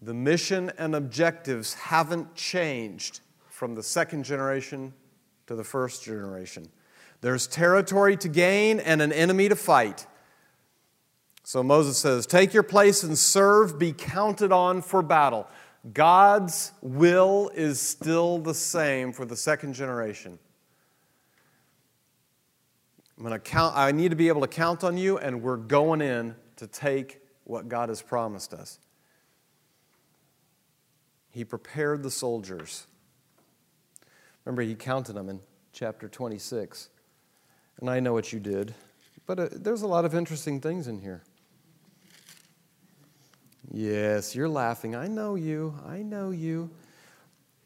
The 0.00 0.14
mission 0.14 0.70
and 0.78 0.94
objectives 0.94 1.74
haven't 1.74 2.34
changed 2.36 3.20
from 3.48 3.74
the 3.74 3.82
second 3.82 4.24
generation 4.24 4.94
to 5.48 5.56
the 5.56 5.64
first 5.64 6.04
generation. 6.04 6.68
There's 7.20 7.46
territory 7.46 8.16
to 8.18 8.28
gain 8.28 8.78
and 8.78 9.02
an 9.02 9.12
enemy 9.12 9.48
to 9.48 9.56
fight. 9.56 10.06
So 11.50 11.64
Moses 11.64 11.98
says, 11.98 12.26
Take 12.26 12.54
your 12.54 12.62
place 12.62 13.02
and 13.02 13.18
serve, 13.18 13.76
be 13.76 13.92
counted 13.92 14.52
on 14.52 14.82
for 14.82 15.02
battle. 15.02 15.48
God's 15.92 16.70
will 16.80 17.50
is 17.56 17.80
still 17.80 18.38
the 18.38 18.54
same 18.54 19.12
for 19.12 19.24
the 19.24 19.34
second 19.34 19.72
generation. 19.72 20.38
I'm 23.18 23.24
going 23.24 23.32
to 23.32 23.40
count, 23.40 23.76
I 23.76 23.90
need 23.90 24.10
to 24.10 24.16
be 24.16 24.28
able 24.28 24.42
to 24.42 24.46
count 24.46 24.84
on 24.84 24.96
you, 24.96 25.18
and 25.18 25.42
we're 25.42 25.56
going 25.56 26.00
in 26.02 26.36
to 26.54 26.68
take 26.68 27.20
what 27.42 27.68
God 27.68 27.88
has 27.88 28.00
promised 28.00 28.54
us. 28.54 28.78
He 31.30 31.44
prepared 31.44 32.04
the 32.04 32.12
soldiers. 32.12 32.86
Remember, 34.44 34.62
he 34.62 34.76
counted 34.76 35.14
them 35.14 35.28
in 35.28 35.40
chapter 35.72 36.08
26 36.08 36.90
and 37.80 37.90
I 37.90 37.98
know 37.98 38.12
what 38.12 38.32
you 38.32 38.38
did. 38.38 38.72
But 39.26 39.40
uh, 39.40 39.48
there's 39.50 39.82
a 39.82 39.88
lot 39.88 40.04
of 40.04 40.14
interesting 40.14 40.60
things 40.60 40.86
in 40.86 41.00
here. 41.00 41.24
Yes, 43.72 44.34
you're 44.34 44.48
laughing. 44.48 44.96
I 44.96 45.06
know 45.06 45.36
you. 45.36 45.74
I 45.86 46.02
know 46.02 46.30
you. 46.30 46.70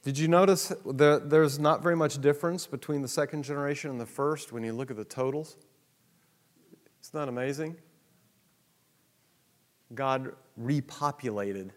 Did 0.02 0.18
you 0.18 0.28
notice 0.28 0.68
that 0.84 1.30
there's 1.30 1.58
not 1.58 1.82
very 1.82 1.96
much 1.96 2.20
difference 2.20 2.66
between 2.66 3.00
the 3.00 3.08
second 3.08 3.42
generation 3.42 3.90
and 3.90 3.98
the 3.98 4.06
first 4.06 4.52
when 4.52 4.62
you 4.62 4.74
look 4.74 4.90
at 4.90 4.98
the 4.98 5.04
totals? 5.04 5.56
It's 6.98 7.14
not 7.14 7.28
amazing. 7.28 7.76
God 9.94 10.34
repopulated 10.60 11.70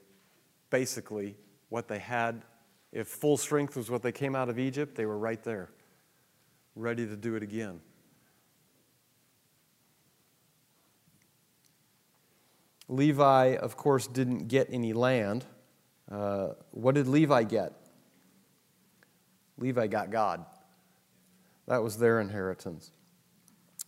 basically 0.70 1.38
what 1.70 1.88
they 1.88 2.00
had. 2.00 2.44
If 2.92 3.08
full 3.08 3.38
strength 3.38 3.78
was 3.78 3.90
what 3.90 4.02
they 4.02 4.12
came 4.12 4.36
out 4.36 4.50
of 4.50 4.60
Egypt, 4.60 4.96
they 4.96 5.06
were 5.06 5.18
right 5.18 5.42
there, 5.44 5.70
ready 6.76 7.06
to 7.08 7.16
do 7.16 7.36
it 7.36 7.44
again. 7.44 7.80
Levi, 12.89 13.56
of 13.56 13.75
course, 13.75 14.08
didn't 14.08 14.48
get 14.48 14.67
any 14.72 14.94
land. 14.94 15.46
Uh, 16.10 16.50
what 16.72 16.96
did 16.96 17.08
Levi 17.08 17.44
get? 17.44 17.74
Levi 19.58 19.88
got 19.88 20.10
God. 20.10 20.46
That 21.67 21.84
was 21.84 21.98
their 21.98 22.22
inheritance. 22.22 22.91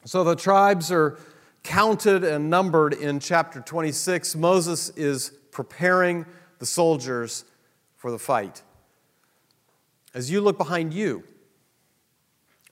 So 0.05 0.23
the 0.23 0.35
tribes 0.35 0.91
are 0.91 1.17
counted 1.63 2.23
and 2.23 2.49
numbered 2.49 2.93
in 2.93 3.19
chapter 3.19 3.61
26. 3.61 4.35
Moses 4.35 4.89
is 4.91 5.31
preparing 5.51 6.25
the 6.59 6.65
soldiers 6.65 7.45
for 7.95 8.11
the 8.11 8.19
fight. 8.19 8.63
As 10.13 10.31
you 10.31 10.41
look 10.41 10.57
behind 10.57 10.93
you, 10.93 11.23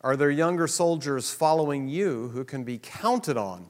are 0.01 0.15
there 0.15 0.31
younger 0.31 0.67
soldiers 0.67 1.31
following 1.31 1.87
you 1.87 2.29
who 2.29 2.43
can 2.43 2.63
be 2.63 2.77
counted 2.77 3.37
on 3.37 3.69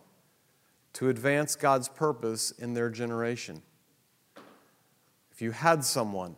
to 0.94 1.10
advance 1.10 1.56
God's 1.56 1.90
purpose 1.90 2.52
in 2.52 2.74
their 2.74 2.90
generation. 2.90 3.62
If 5.32 5.42
you 5.42 5.52
had 5.52 5.84
someone, 5.84 6.36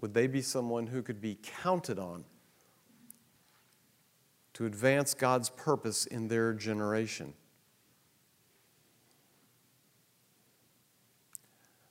would 0.00 0.14
they 0.14 0.26
be 0.26 0.42
someone 0.42 0.88
who 0.88 1.02
could 1.02 1.20
be 1.20 1.38
counted 1.42 1.98
on 1.98 2.24
to 4.54 4.66
advance 4.66 5.14
God's 5.14 5.48
purpose 5.48 6.06
in 6.06 6.28
their 6.28 6.52
generation? 6.52 7.34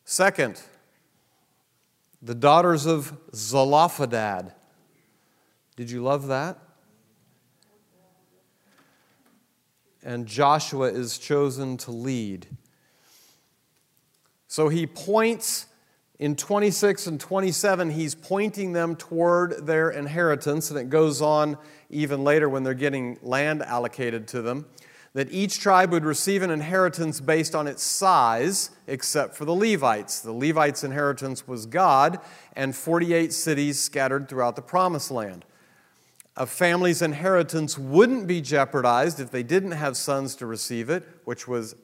Second, 0.05 0.61
the 2.21 2.35
daughters 2.35 2.85
of 2.85 3.17
Zelophehad. 3.33 4.53
Did 5.75 5.89
you 5.89 6.03
love 6.03 6.27
that? 6.27 6.57
And 10.03 10.25
Joshua 10.25 10.87
is 10.87 11.17
chosen 11.17 11.77
to 11.77 11.91
lead. 11.91 12.47
So 14.47 14.69
he 14.69 14.85
points 14.85 15.67
in 16.19 16.35
26 16.35 17.07
and 17.07 17.19
27, 17.19 17.89
he's 17.89 18.13
pointing 18.13 18.73
them 18.73 18.95
toward 18.95 19.65
their 19.65 19.89
inheritance, 19.89 20.69
and 20.69 20.79
it 20.79 20.89
goes 20.89 21.19
on 21.19 21.57
even 21.89 22.23
later 22.23 22.47
when 22.47 22.63
they're 22.63 22.73
getting 22.73 23.17
land 23.23 23.63
allocated 23.63 24.27
to 24.27 24.41
them. 24.41 24.67
That 25.13 25.31
each 25.31 25.59
tribe 25.59 25.91
would 25.91 26.05
receive 26.05 26.41
an 26.41 26.51
inheritance 26.51 27.19
based 27.19 27.55
on 27.55 27.67
its 27.67 27.81
size, 27.83 28.69
except 28.87 29.35
for 29.35 29.45
the 29.45 29.53
Levites. 29.53 30.19
The 30.19 30.31
Levites' 30.31 30.83
inheritance 30.83 31.47
was 31.47 31.65
God 31.65 32.19
and 32.55 32.75
48 32.75 33.33
cities 33.33 33.79
scattered 33.79 34.29
throughout 34.29 34.55
the 34.55 34.61
promised 34.61 35.11
land 35.11 35.43
a 36.37 36.45
family's 36.45 37.01
inheritance 37.01 37.77
wouldn't 37.77 38.27
be 38.27 38.41
jeopardized 38.41 39.19
if 39.19 39.31
they 39.31 39.43
didn't 39.43 39.71
have 39.71 39.97
sons 39.97 40.35
to 40.35 40.45
receive 40.45 40.89
it, 40.89 41.07
which 41.25 41.47
was, 41.47 41.75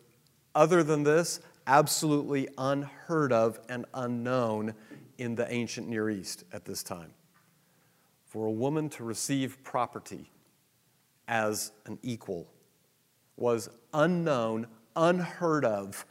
other 0.56 0.84
than 0.84 1.04
this, 1.04 1.40
absolutely 1.66 2.48
unheard 2.58 3.34
of 3.34 3.60
and 3.68 3.86
unknown 3.94 4.74
in 5.18 5.36
the 5.36 5.52
ancient 5.52 5.88
Near 5.88 6.10
East 6.10 6.46
at 6.54 6.64
this 6.66 6.82
time. 6.82 7.14
For 8.26 8.46
a 8.46 8.52
woman 8.52 8.90
to 8.92 9.04
receive 9.04 9.64
property 9.64 10.32
as 11.28 11.72
an 11.86 12.00
equal 12.02 12.48
was 13.36 13.70
unknown, 13.94 14.68
unheard 14.96 15.66
of 15.66 16.06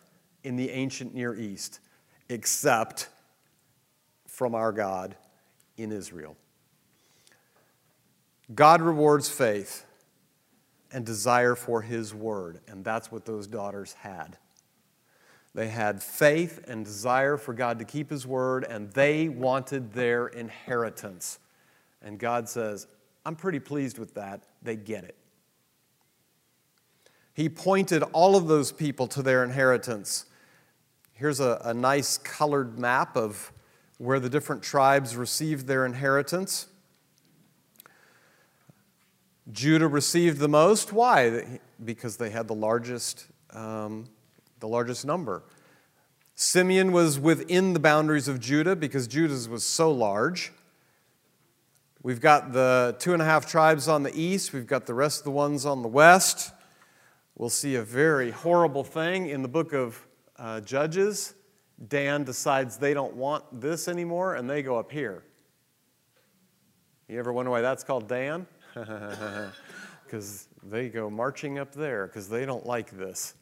in 0.45 0.57
the 0.57 0.71
ancient 0.71 1.15
Near 1.15 1.35
East, 1.35 1.81
except 2.29 3.09
from 4.27 4.55
our 4.55 4.73
God 4.73 5.17
in 5.77 5.91
Israel. 5.91 6.37
God 8.55 8.81
rewards 8.81 9.29
faith 9.29 9.85
and 10.93 11.05
desire 11.05 11.55
for 11.55 11.83
His 11.83 12.15
word, 12.15 12.61
and 12.69 12.85
that's 12.85 13.11
what 13.11 13.25
those 13.25 13.47
daughters 13.47 13.93
had. 13.95 14.39
They 15.55 15.69
had 15.69 16.03
faith 16.03 16.65
and 16.69 16.85
desire 16.85 17.37
for 17.37 17.55
God 17.55 17.79
to 17.79 17.85
keep 17.85 18.11
His 18.11 18.27
word, 18.27 18.65
and 18.65 18.93
they 18.93 19.29
wanted 19.29 19.93
their 19.93 20.29
inheritance. 20.29 21.39
And 22.03 22.19
God 22.19 22.49
says, 22.49 22.87
I'm 23.25 23.35
pretty 23.35 23.59
pleased 23.59 23.99
with 23.99 24.15
that. 24.15 24.45
They 24.63 24.77
get 24.77 25.05
it. 25.05 25.17
He 27.35 27.49
pointed 27.49 28.03
all 28.13 28.37
of 28.37 28.47
those 28.47 28.71
people 28.71 29.07
to 29.09 29.23
their 29.23 29.43
inheritance. 29.43 30.27
Here's 31.13 31.41
a, 31.41 31.61
a 31.65 31.75
nice 31.75 32.19
colored 32.19 32.79
map 32.79 33.17
of 33.17 33.53
where 33.99 34.21
the 34.21 34.29
different 34.29 34.63
tribes 34.63 35.17
received 35.17 35.67
their 35.67 35.85
inheritance. 35.85 36.67
Judah 39.53 39.87
received 39.87 40.39
the 40.39 40.49
most. 40.49 40.93
Why? 40.93 41.61
Because 41.85 42.17
they 42.17 42.31
had 42.31 42.49
the 42.49 42.55
largest, 42.55 43.27
um, 43.51 44.07
the 44.59 44.67
largest 44.67 45.05
number. 45.05 45.45
Simeon 46.35 46.93
was 46.93 47.19
within 47.19 47.73
the 47.73 47.79
boundaries 47.79 48.29
of 48.29 48.41
Judah 48.41 48.77
because 48.77 49.07
Judah's 49.07 49.49
was 49.49 49.65
so 49.65 49.91
large. 49.91 50.53
We've 52.03 52.21
got 52.21 52.53
the 52.53 52.97
two 52.99 53.13
and 53.13 53.23
a 53.23 53.25
half 53.25 53.47
tribes 53.47 53.89
on 53.89 54.03
the 54.03 54.15
east, 54.15 54.53
we've 54.53 54.67
got 54.67 54.87
the 54.87 54.95
rest 54.95 55.21
of 55.21 55.25
the 55.25 55.31
ones 55.31 55.65
on 55.65 55.83
the 55.83 55.89
west. 55.89 56.53
We'll 57.37 57.51
see 57.51 57.75
a 57.75 57.83
very 57.83 58.31
horrible 58.31 58.85
thing 58.85 59.29
in 59.29 59.43
the 59.43 59.49
book 59.49 59.73
of 59.73 60.07
uh, 60.39 60.61
Judges. 60.61 61.35
Dan 61.89 62.25
decides 62.25 62.79
they 62.79 62.95
don't 62.95 63.15
want 63.15 63.61
this 63.61 63.89
anymore 63.89 64.35
and 64.35 64.49
they 64.49 64.63
go 64.63 64.79
up 64.79 64.91
here. 64.91 65.23
You 67.09 67.19
ever 67.19 67.33
wonder 67.33 67.51
why 67.51 67.61
that's 67.61 67.85
called 67.85 68.09
Dan? 68.09 68.47
Because 70.05 70.47
they 70.63 70.89
go 70.89 71.11
marching 71.11 71.59
up 71.59 71.73
there 71.73 72.07
because 72.07 72.29
they 72.29 72.47
don't 72.47 72.65
like 72.65 72.93
this. 72.93 73.35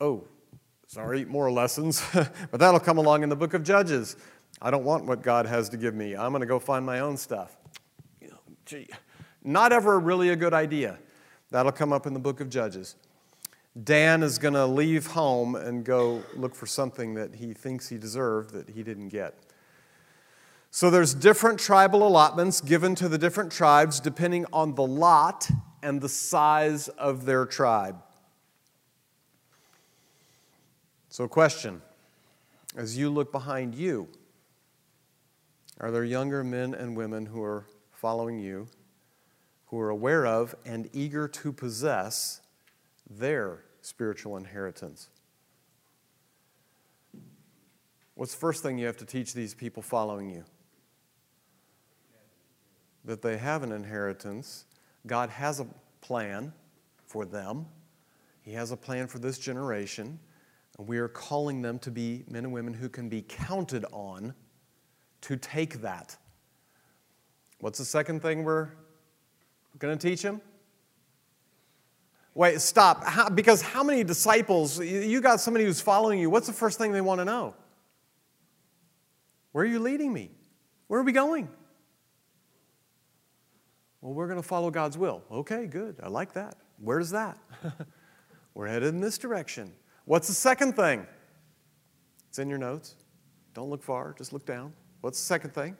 Oh, 0.00 0.28
Sorry, 0.92 1.24
more 1.24 1.50
lessons, 1.50 2.02
but 2.12 2.60
that'll 2.60 2.78
come 2.78 2.98
along 2.98 3.22
in 3.22 3.30
the 3.30 3.36
book 3.36 3.54
of 3.54 3.62
Judges. 3.62 4.14
I 4.60 4.70
don't 4.70 4.84
want 4.84 5.06
what 5.06 5.22
God 5.22 5.46
has 5.46 5.70
to 5.70 5.78
give 5.78 5.94
me. 5.94 6.14
I'm 6.14 6.32
going 6.32 6.42
to 6.42 6.46
go 6.46 6.58
find 6.58 6.84
my 6.84 7.00
own 7.00 7.16
stuff. 7.16 7.56
Gee, 8.66 8.90
not 9.42 9.72
ever 9.72 9.98
really 9.98 10.28
a 10.28 10.36
good 10.36 10.52
idea. 10.52 10.98
That'll 11.50 11.72
come 11.72 11.94
up 11.94 12.06
in 12.06 12.12
the 12.12 12.20
book 12.20 12.40
of 12.40 12.50
Judges. 12.50 12.96
Dan 13.84 14.22
is 14.22 14.36
going 14.36 14.52
to 14.52 14.66
leave 14.66 15.06
home 15.06 15.54
and 15.54 15.82
go 15.82 16.22
look 16.36 16.54
for 16.54 16.66
something 16.66 17.14
that 17.14 17.36
he 17.36 17.54
thinks 17.54 17.88
he 17.88 17.96
deserved 17.96 18.52
that 18.52 18.68
he 18.68 18.82
didn't 18.82 19.08
get. 19.08 19.34
So 20.74 20.88
there's 20.88 21.12
different 21.12 21.60
tribal 21.60 22.08
allotments 22.08 22.62
given 22.62 22.94
to 22.94 23.06
the 23.06 23.18
different 23.18 23.52
tribes 23.52 24.00
depending 24.00 24.46
on 24.54 24.74
the 24.74 24.82
lot 24.82 25.50
and 25.82 26.00
the 26.00 26.08
size 26.08 26.88
of 26.88 27.26
their 27.26 27.44
tribe. 27.44 28.02
So, 31.10 31.28
question 31.28 31.82
as 32.74 32.96
you 32.96 33.10
look 33.10 33.32
behind 33.32 33.74
you, 33.74 34.08
are 35.78 35.90
there 35.90 36.04
younger 36.04 36.42
men 36.42 36.72
and 36.72 36.96
women 36.96 37.26
who 37.26 37.42
are 37.42 37.66
following 37.90 38.38
you, 38.38 38.66
who 39.66 39.78
are 39.78 39.90
aware 39.90 40.24
of 40.24 40.54
and 40.64 40.88
eager 40.94 41.28
to 41.28 41.52
possess 41.52 42.40
their 43.10 43.62
spiritual 43.82 44.38
inheritance? 44.38 45.10
What's 48.14 48.32
the 48.32 48.40
first 48.40 48.62
thing 48.62 48.78
you 48.78 48.86
have 48.86 48.96
to 48.96 49.04
teach 49.04 49.34
these 49.34 49.52
people 49.52 49.82
following 49.82 50.30
you? 50.30 50.44
That 53.04 53.22
they 53.22 53.36
have 53.36 53.62
an 53.62 53.72
inheritance. 53.72 54.66
God 55.06 55.30
has 55.30 55.60
a 55.60 55.66
plan 56.00 56.52
for 57.06 57.24
them, 57.24 57.66
He 58.42 58.52
has 58.52 58.70
a 58.72 58.76
plan 58.76 59.06
for 59.06 59.18
this 59.18 59.38
generation. 59.38 60.18
And 60.78 60.88
we 60.88 60.98
are 60.98 61.08
calling 61.08 61.60
them 61.60 61.78
to 61.80 61.90
be 61.90 62.24
men 62.28 62.44
and 62.44 62.52
women 62.52 62.72
who 62.72 62.88
can 62.88 63.08
be 63.08 63.22
counted 63.22 63.84
on 63.92 64.34
to 65.22 65.36
take 65.36 65.82
that. 65.82 66.16
What's 67.58 67.78
the 67.78 67.84
second 67.84 68.22
thing 68.22 68.42
we're 68.42 68.70
going 69.78 69.96
to 69.96 70.08
teach 70.08 70.22
them? 70.22 70.40
Wait, 72.34 72.60
stop. 72.60 73.04
How, 73.04 73.28
because 73.28 73.60
how 73.60 73.84
many 73.84 74.02
disciples, 74.02 74.80
you 74.80 75.20
got 75.20 75.40
somebody 75.40 75.66
who's 75.66 75.80
following 75.80 76.18
you, 76.18 76.30
what's 76.30 76.46
the 76.46 76.52
first 76.52 76.78
thing 76.78 76.92
they 76.92 77.02
want 77.02 77.20
to 77.20 77.24
know? 77.24 77.54
Where 79.52 79.64
are 79.64 79.68
you 79.68 79.78
leading 79.78 80.12
me? 80.12 80.30
Where 80.88 80.98
are 80.98 81.04
we 81.04 81.12
going? 81.12 81.48
Well, 84.02 84.12
we're 84.12 84.26
going 84.26 84.42
to 84.42 84.46
follow 84.46 84.70
God's 84.70 84.98
will. 84.98 85.22
Okay, 85.30 85.66
good. 85.66 85.96
I 86.02 86.08
like 86.08 86.34
that. 86.34 86.56
Where's 86.78 87.10
that? 87.10 87.38
we're 88.54 88.66
headed 88.66 88.88
in 88.88 89.00
this 89.00 89.16
direction. 89.16 89.72
What's 90.04 90.26
the 90.26 90.34
second 90.34 90.74
thing? 90.74 91.06
It's 92.28 92.40
in 92.40 92.48
your 92.48 92.58
notes. 92.58 92.96
Don't 93.54 93.70
look 93.70 93.82
far, 93.82 94.14
just 94.18 94.32
look 94.32 94.44
down. 94.44 94.72
What's 95.02 95.18
the 95.20 95.24
second 95.24 95.54
thing? 95.54 95.76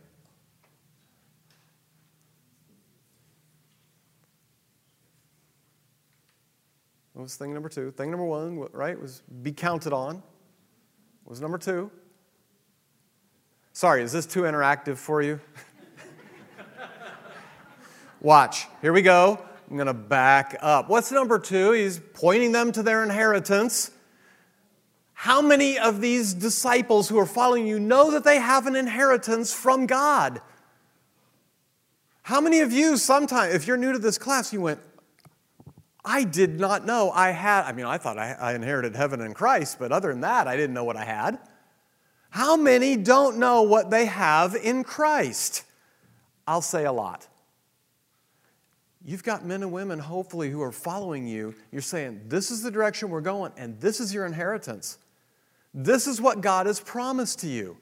What 7.15 7.23
was 7.23 7.37
thing 7.37 7.53
number 7.53 7.69
two? 7.69 7.91
Thing 7.91 8.11
number 8.11 8.25
one, 8.25 8.69
right, 8.73 9.01
was 9.01 9.23
be 9.43 9.53
counted 9.53 9.93
on. 9.93 10.17
What 11.25 11.31
was 11.31 11.41
number 11.41 11.59
two? 11.59 11.91
Sorry, 13.73 14.03
is 14.03 14.13
this 14.13 14.27
too 14.27 14.43
interactive 14.43 14.97
for 14.97 15.23
you? 15.23 15.41
Watch. 18.23 18.69
Here 18.81 18.93
we 18.93 19.03
go. 19.03 19.45
I'm 19.69 19.77
going 19.77 19.89
to 19.89 19.95
back 19.95 20.57
up. 20.61 20.89
What's 20.89 21.11
number 21.11 21.41
two? 21.41 21.73
He's 21.73 21.99
pointing 22.15 22.53
them 22.53 22.71
to 22.71 22.81
their 22.81 23.03
inheritance. 23.03 23.91
How 25.13 25.43
many 25.43 25.77
of 25.77 26.01
these 26.01 26.33
disciples 26.33 27.09
who 27.09 27.19
are 27.19 27.27
following 27.27 27.67
you 27.67 27.81
know 27.81 28.13
that 28.13 28.23
they 28.23 28.39
have 28.39 28.69
an 28.69 28.77
inheritance 28.77 29.53
from 29.53 29.87
God? 29.87 30.41
How 32.23 32.41
many 32.41 32.61
of 32.61 32.73
you, 32.73 32.97
sometimes, 32.97 33.55
if 33.55 33.67
you're 33.67 33.77
new 33.77 33.93
to 33.93 33.99
this 33.99 34.19
class, 34.19 34.53
you 34.53 34.61
went, 34.61 34.79
I 36.05 36.23
did 36.23 36.61
not 36.61 36.87
know 36.87 37.11
I 37.11 37.31
had, 37.31 37.65
I 37.65 37.73
mean, 37.73 37.87
I 37.87 37.99
thought 37.99 38.19
I, 38.19 38.35
I 38.35 38.55
inherited 38.55 38.95
heaven 38.95 39.21
in 39.21 39.35
Christ, 39.35 39.81
but 39.81 39.91
other 39.91 40.11
than 40.11 40.21
that, 40.21 40.47
I 40.47 40.57
didn't 40.57 40.75
know 40.75 40.85
what 40.85 40.97
I 40.97 41.05
had. 41.05 41.41
How 42.31 42.57
many 42.57 42.97
don't 42.97 43.39
know 43.39 43.63
what 43.63 43.91
they 43.91 44.07
have 44.07 44.55
in 44.55 44.85
Christ? 44.85 45.65
I'll 46.47 46.63
say 46.63 46.85
a 46.85 46.93
lot. 46.93 47.27
You've 49.05 49.25
got 49.25 49.45
men 49.45 49.63
and 49.63 49.73
women, 49.73 49.99
hopefully, 49.99 50.51
who 50.51 50.63
are 50.63 50.71
following 50.71 51.27
you. 51.27 51.55
You're 51.73 51.83
saying, 51.83 52.23
This 52.29 52.51
is 52.51 52.63
the 52.63 52.71
direction 52.71 53.11
we're 53.11 53.21
going, 53.21 53.53
and 53.57 53.81
this 53.81 53.99
is 53.99 54.15
your 54.15 54.27
inheritance. 54.27 54.99
This 55.75 56.07
is 56.07 56.21
what 56.21 56.41
God 56.41 56.67
has 56.67 56.79
promised 56.79 57.41
to 57.41 57.49
you. 57.49 57.77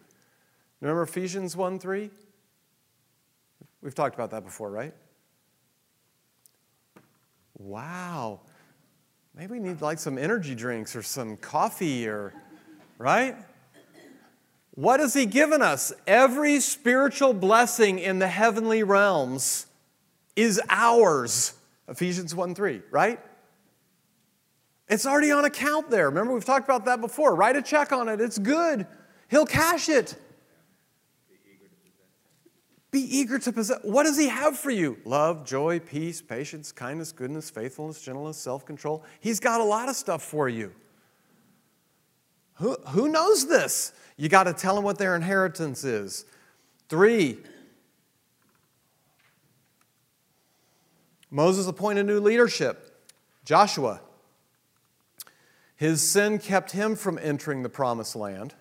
Remember 0.80 1.02
Ephesians 1.02 1.56
1 1.56 1.78
3? 1.78 2.11
We've 3.83 3.94
talked 3.94 4.14
about 4.14 4.30
that 4.30 4.44
before, 4.44 4.70
right? 4.70 4.94
Wow. 7.59 8.40
Maybe 9.35 9.52
we 9.52 9.59
need 9.59 9.83
like 9.83 9.98
some 9.98 10.16
energy 10.16 10.54
drinks 10.54 10.96
or 10.96 11.02
some 11.02 11.37
coffee 11.37 12.09
or, 12.09 12.33
right? 12.98 13.37
What 14.72 15.00
has 15.00 15.12
He 15.12 15.26
given 15.26 15.61
us? 15.61 15.92
Every 16.06 16.61
spiritual 16.61 17.35
blessing 17.35 17.98
in 17.98 18.18
the 18.18 18.28
heavenly 18.28 18.83
realms 18.83 19.66
is 20.40 20.61
ours. 20.68 21.55
Ephesians 21.88 22.35
1 22.35 22.55
3, 22.55 22.83
right? 22.90 23.20
It's 24.88 25.07
already 25.07 25.31
on 25.31 25.44
account 25.44 25.90
there. 25.90 26.09
Remember, 26.09 26.35
we've 26.35 26.44
talked 26.44 26.66
about 26.66 26.85
that 26.87 27.00
before. 27.00 27.35
Write 27.35 27.57
a 27.57 27.62
check 27.62 27.92
on 27.92 28.09
it, 28.09 28.20
it's 28.20 28.38
good. 28.38 28.87
He'll 29.29 29.46
cash 29.46 29.88
it. 29.88 30.16
Be 32.90 33.00
eager 33.18 33.38
to 33.38 33.53
possess. 33.53 33.79
What 33.83 34.03
does 34.03 34.18
he 34.18 34.29
have 34.29 34.59
for 34.59 34.70
you? 34.70 34.98
Love, 35.05 35.46
joy, 35.46 35.79
peace, 35.79 36.20
patience, 36.20 36.72
kindness, 36.72 37.12
goodness, 37.12 37.48
faithfulness, 37.48 38.03
gentleness, 38.03 38.37
self 38.37 38.66
control. 38.66 39.05
He's 39.20 39.38
got 39.38 39.61
a 39.61 39.64
lot 39.64 39.88
of 39.88 39.94
stuff 39.94 40.22
for 40.22 40.48
you. 40.48 40.72
Who, 42.55 42.76
who 42.88 43.09
knows 43.09 43.46
this? 43.46 43.92
You 44.16 44.29
got 44.29 44.44
to 44.44 44.53
tell 44.53 44.74
them 44.74 44.83
what 44.83 44.98
their 44.98 45.14
inheritance 45.14 45.85
is. 45.85 46.24
Three, 46.88 47.38
Moses 51.31 51.66
appointed 51.66 52.07
new 52.07 52.21
leadership. 52.21 53.09
Joshua. 53.45 54.01
His 55.77 56.09
sin 56.09 56.38
kept 56.38 56.73
him 56.73 56.97
from 56.97 57.19
entering 57.19 57.62
the 57.62 57.69
promised 57.69 58.14
land. 58.14 58.55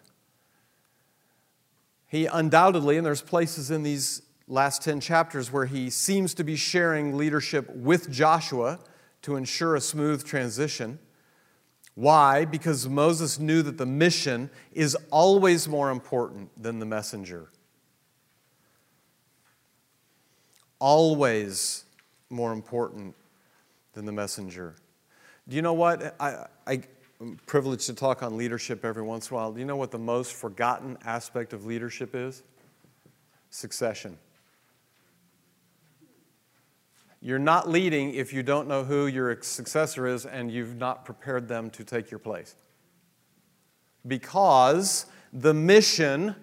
He 2.08 2.26
undoubtedly, 2.26 2.98
and 2.98 3.06
there's 3.06 3.22
places 3.22 3.72
in 3.72 3.84
these 3.84 4.22
last 4.48 4.82
10 4.82 5.00
chapters 5.00 5.52
where 5.52 5.66
he 5.66 5.90
seems 5.90 6.34
to 6.36 6.44
be 6.44 6.56
sharing 6.56 7.18
leadership 7.18 7.70
with 7.76 8.10
Joshua 8.10 8.80
to 9.22 9.36
ensure 9.36 9.76
a 9.76 9.82
smooth 9.82 10.24
transition. 10.24 10.98
Why? 11.94 12.46
Because 12.46 12.88
Moses 12.88 13.38
knew 13.38 13.62
that 13.62 13.78
the 13.78 13.86
mission 13.86 14.50
is 14.72 14.96
always 15.12 15.68
more 15.68 15.92
important 15.92 16.50
than 16.62 16.80
the 16.80 16.86
messenger. 16.86 17.50
Always 20.80 21.84
more 22.30 22.54
important 22.54 23.16
than 23.94 24.06
the 24.06 24.12
messenger. 24.12 24.76
Do 25.48 25.56
you 25.56 25.62
know 25.62 25.74
what? 25.74 26.16
I, 26.20 26.46
I, 26.68 26.82
I'm 27.20 27.38
privileged 27.46 27.88
to 27.88 27.94
talk 27.94 28.24
on 28.24 28.38
leadership 28.38 28.86
every 28.86 29.04
once 29.04 29.30
in 29.30 29.34
a 29.34 29.38
while. 29.38 29.52
Do 29.52 29.60
you 29.60 29.66
know 29.66 29.76
what 29.76 29.92
the 29.92 30.00
most 30.00 30.34
forgotten 30.34 30.98
aspect 31.04 31.54
of 31.54 31.66
leadership 31.66 32.16
is? 32.16 32.44
Succession. 33.50 34.18
You're 37.22 37.40
not 37.40 37.68
leading 37.68 38.14
if 38.14 38.32
you 38.32 38.44
don't 38.44 38.68
know 38.68 38.84
who 38.86 39.08
your 39.08 39.42
successor 39.42 40.08
is 40.08 40.26
and 40.26 40.50
you've 40.52 40.78
not 40.78 41.04
prepared 41.04 41.48
them 41.50 41.70
to 41.72 41.84
take 41.84 42.10
your 42.12 42.20
place. 42.20 42.56
because 44.08 45.06
the 45.34 45.54
mission, 45.54 46.36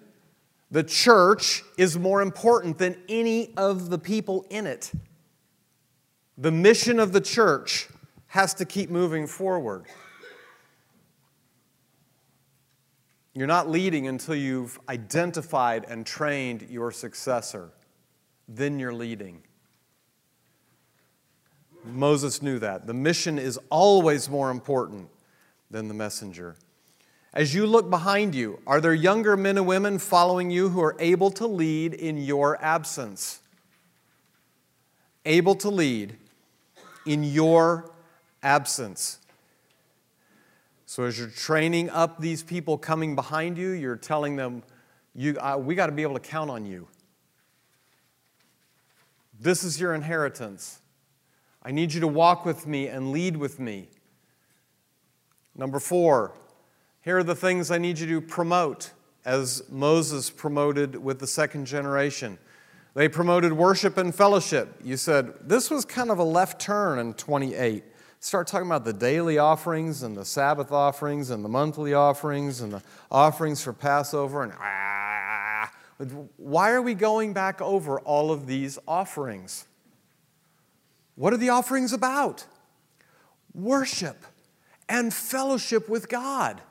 the 0.71 0.83
church, 0.83 1.63
is 1.77 1.97
more 1.97 2.21
important 2.21 2.77
than 2.77 2.95
any 3.09 3.53
of 3.57 3.89
the 3.89 3.97
people 3.97 4.45
in 4.49 4.65
it. 4.65 4.91
The 6.37 6.51
mission 6.51 6.99
of 6.99 7.13
the 7.13 7.21
church 7.21 7.87
has 8.27 8.53
to 8.55 8.65
keep 8.65 8.91
moving 8.91 9.25
forward. 9.25 9.85
You're 13.33 13.47
not 13.47 13.69
leading 13.69 14.07
until 14.07 14.35
you've 14.35 14.79
identified 14.87 15.85
and 15.87 16.05
trained 16.05 16.67
your 16.69 16.91
successor. 16.91 17.71
Then 18.47 18.77
you're 18.77 18.93
leading. 18.93 19.41
Moses 21.83 22.41
knew 22.41 22.59
that. 22.59 22.85
The 22.85 22.93
mission 22.93 23.39
is 23.39 23.59
always 23.69 24.29
more 24.29 24.51
important 24.51 25.09
than 25.71 25.87
the 25.87 25.93
messenger. 25.93 26.55
As 27.33 27.53
you 27.53 27.65
look 27.65 27.89
behind 27.89 28.35
you, 28.35 28.59
are 28.67 28.81
there 28.81 28.93
younger 28.93 29.37
men 29.37 29.57
and 29.57 29.67
women 29.67 29.99
following 29.99 30.51
you 30.51 30.69
who 30.69 30.81
are 30.81 30.95
able 30.99 31.31
to 31.31 31.47
lead 31.47 31.93
in 31.93 32.17
your 32.17 32.61
absence? 32.63 33.41
Able 35.25 35.55
to 35.55 35.69
lead 35.69 36.17
in 37.07 37.23
your 37.23 37.89
absence. 38.43 39.19
So, 40.85 41.03
as 41.03 41.19
you're 41.19 41.27
training 41.27 41.89
up 41.89 42.19
these 42.19 42.43
people 42.43 42.77
coming 42.77 43.15
behind 43.15 43.57
you, 43.57 43.71
you're 43.71 43.97
telling 43.97 44.35
them, 44.35 44.63
you, 45.13 45.37
uh, 45.39 45.57
we 45.57 45.75
got 45.75 45.87
to 45.87 45.91
be 45.91 46.03
able 46.03 46.13
to 46.13 46.19
count 46.19 46.49
on 46.49 46.65
you. 46.65 46.87
This 49.39 49.63
is 49.63 49.79
your 49.79 49.93
inheritance. 49.93 50.79
I 51.61 51.71
need 51.71 51.93
you 51.93 51.99
to 52.01 52.07
walk 52.07 52.45
with 52.45 52.65
me 52.65 52.87
and 52.87 53.11
lead 53.11 53.35
with 53.35 53.59
me. 53.59 53.89
Number 55.55 55.79
four, 55.79 56.33
here 57.01 57.17
are 57.17 57.23
the 57.23 57.35
things 57.35 57.69
I 57.71 57.77
need 57.77 57.99
you 57.99 58.07
to 58.07 58.21
promote, 58.21 58.91
as 59.25 59.63
Moses 59.69 60.29
promoted 60.29 60.95
with 60.95 61.19
the 61.19 61.27
second 61.27 61.65
generation. 61.65 62.37
They 62.97 63.07
promoted 63.07 63.53
worship 63.53 63.95
and 63.99 64.13
fellowship. 64.13 64.73
You 64.83 64.97
said, 64.97 65.31
this 65.47 65.69
was 65.69 65.85
kind 65.85 66.09
of 66.09 66.17
a 66.17 66.23
left 66.23 66.59
turn 66.59 66.97
in 66.97 67.13
28. 67.13 67.83
Start 68.19 68.47
talking 68.47 68.65
about 68.65 68.85
the 68.85 68.91
daily 68.91 69.37
offerings 69.37 70.01
and 70.01 70.17
the 70.17 70.25
Sabbath 70.25 70.71
offerings 70.71 71.29
and 71.29 71.45
the 71.45 71.47
monthly 71.47 71.93
offerings 71.93 72.59
and 72.61 72.73
the 72.73 72.81
offerings 73.11 73.61
for 73.61 73.71
Passover 73.71 74.41
and 74.41 74.51
ah. 74.59 75.71
Why 76.37 76.71
are 76.71 76.81
we 76.81 76.95
going 76.95 77.33
back 77.33 77.61
over 77.61 77.99
all 77.99 78.31
of 78.31 78.47
these 78.47 78.79
offerings? 78.87 79.67
What 81.13 81.33
are 81.33 81.37
the 81.37 81.49
offerings 81.49 81.93
about? 81.93 82.47
Worship 83.53 84.25
and 84.89 85.13
fellowship 85.13 85.87
with 85.87 86.09
God. 86.09 86.63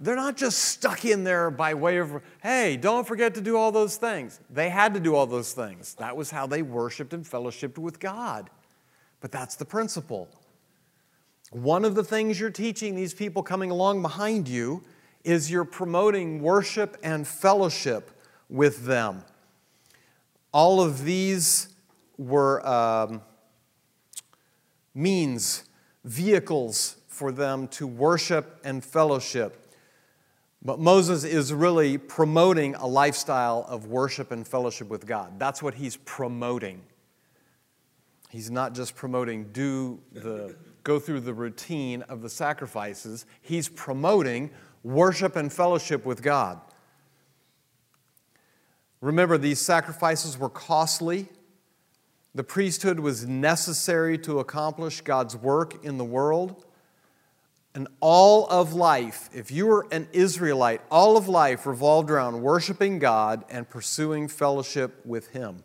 They're 0.00 0.16
not 0.16 0.36
just 0.36 0.58
stuck 0.60 1.04
in 1.04 1.24
there 1.24 1.50
by 1.50 1.74
way 1.74 1.98
of, 1.98 2.22
hey, 2.42 2.76
don't 2.76 3.06
forget 3.06 3.34
to 3.34 3.40
do 3.40 3.56
all 3.56 3.72
those 3.72 3.96
things. 3.96 4.38
They 4.48 4.70
had 4.70 4.94
to 4.94 5.00
do 5.00 5.16
all 5.16 5.26
those 5.26 5.52
things. 5.52 5.94
That 5.94 6.16
was 6.16 6.30
how 6.30 6.46
they 6.46 6.62
worshiped 6.62 7.12
and 7.12 7.24
fellowshiped 7.24 7.78
with 7.78 7.98
God. 7.98 8.48
But 9.20 9.32
that's 9.32 9.56
the 9.56 9.64
principle. 9.64 10.28
One 11.50 11.84
of 11.84 11.94
the 11.94 12.04
things 12.04 12.38
you're 12.38 12.50
teaching 12.50 12.94
these 12.94 13.14
people 13.14 13.42
coming 13.42 13.70
along 13.70 14.02
behind 14.02 14.46
you 14.46 14.84
is 15.24 15.50
you're 15.50 15.64
promoting 15.64 16.42
worship 16.42 16.96
and 17.02 17.26
fellowship 17.26 18.10
with 18.48 18.84
them. 18.84 19.24
All 20.52 20.80
of 20.80 21.04
these 21.04 21.68
were 22.16 22.66
um, 22.66 23.22
means, 24.94 25.64
vehicles 26.04 26.96
for 27.06 27.32
them 27.32 27.66
to 27.68 27.86
worship 27.86 28.60
and 28.64 28.84
fellowship. 28.84 29.67
But 30.62 30.80
Moses 30.80 31.24
is 31.24 31.52
really 31.52 31.98
promoting 31.98 32.74
a 32.74 32.86
lifestyle 32.86 33.64
of 33.68 33.86
worship 33.86 34.32
and 34.32 34.46
fellowship 34.46 34.88
with 34.88 35.06
God. 35.06 35.38
That's 35.38 35.62
what 35.62 35.74
he's 35.74 35.96
promoting. 35.98 36.82
He's 38.28 38.50
not 38.50 38.74
just 38.74 38.96
promoting 38.96 39.52
do 39.52 40.00
the 40.12 40.56
go 40.82 40.98
through 40.98 41.20
the 41.20 41.34
routine 41.34 42.02
of 42.02 42.22
the 42.22 42.30
sacrifices. 42.30 43.26
He's 43.40 43.68
promoting 43.68 44.50
worship 44.82 45.36
and 45.36 45.52
fellowship 45.52 46.04
with 46.04 46.22
God. 46.22 46.60
Remember, 49.00 49.38
these 49.38 49.60
sacrifices 49.60 50.38
were 50.38 50.48
costly. 50.48 51.28
The 52.34 52.44
priesthood 52.44 53.00
was 53.00 53.26
necessary 53.26 54.18
to 54.18 54.40
accomplish 54.40 55.00
God's 55.02 55.36
work 55.36 55.84
in 55.84 55.98
the 55.98 56.04
world. 56.04 56.64
And 57.78 57.86
all 58.00 58.48
of 58.48 58.74
life, 58.74 59.30
if 59.32 59.52
you 59.52 59.68
were 59.68 59.86
an 59.92 60.08
Israelite, 60.12 60.80
all 60.90 61.16
of 61.16 61.28
life 61.28 61.64
revolved 61.64 62.10
around 62.10 62.42
worshiping 62.42 62.98
God 62.98 63.44
and 63.48 63.70
pursuing 63.70 64.26
fellowship 64.26 65.06
with 65.06 65.28
Him. 65.28 65.62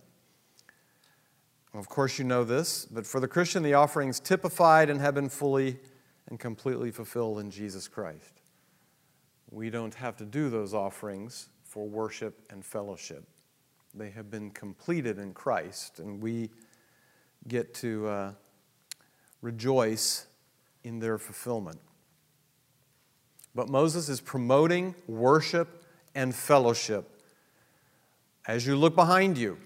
Of 1.74 1.90
course, 1.90 2.20
you 2.20 2.24
know 2.24 2.44
this, 2.44 2.86
but 2.86 3.08
for 3.08 3.20
the 3.20 3.28
Christian, 3.28 3.64
the 3.64 3.74
offerings 3.74 4.20
typified 4.20 4.92
and 4.92 5.02
have 5.02 5.16
been 5.16 5.28
fully 5.28 5.80
and 6.28 6.40
completely 6.40 6.92
fulfilled 6.92 7.40
in 7.40 7.50
Jesus 7.50 7.88
Christ. 7.88 8.42
We 9.50 9.72
don't 9.72 9.96
have 9.96 10.16
to 10.18 10.26
do 10.26 10.52
those 10.52 10.76
offerings 10.76 11.50
for 11.64 11.88
worship 11.88 12.46
and 12.52 12.64
fellowship. 12.64 13.24
They 13.96 14.12
have 14.12 14.30
been 14.30 14.52
completed 14.52 15.18
in 15.18 15.34
Christ, 15.34 15.98
and 15.98 16.22
we 16.22 16.52
get 17.48 17.74
to 17.74 18.08
uh, 18.08 18.32
rejoice 19.42 20.28
in 20.84 21.00
their 21.00 21.18
fulfillment. 21.18 21.80
But 23.56 23.70
Moses 23.70 24.10
is 24.10 24.20
promoting 24.20 24.96
worship 25.08 25.84
and 26.16 26.34
fellowship. 26.34 27.10
As 28.48 28.66
you 28.66 28.76
look 28.76 28.96
behind 28.96 29.38
you, 29.38 29.58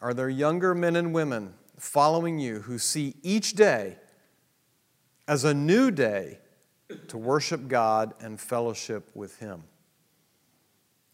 are 0.00 0.14
there 0.14 0.28
younger 0.28 0.74
men 0.74 0.96
and 0.96 1.14
women 1.14 1.54
following 1.78 2.38
you 2.38 2.60
who 2.60 2.78
see 2.78 3.14
each 3.22 3.54
day 3.54 3.96
as 5.28 5.44
a 5.44 5.54
new 5.54 5.90
day 5.90 6.38
to 7.08 7.16
worship 7.16 7.68
God 7.68 8.14
and 8.20 8.40
fellowship 8.40 9.10
with 9.14 9.38
Him? 9.38 9.62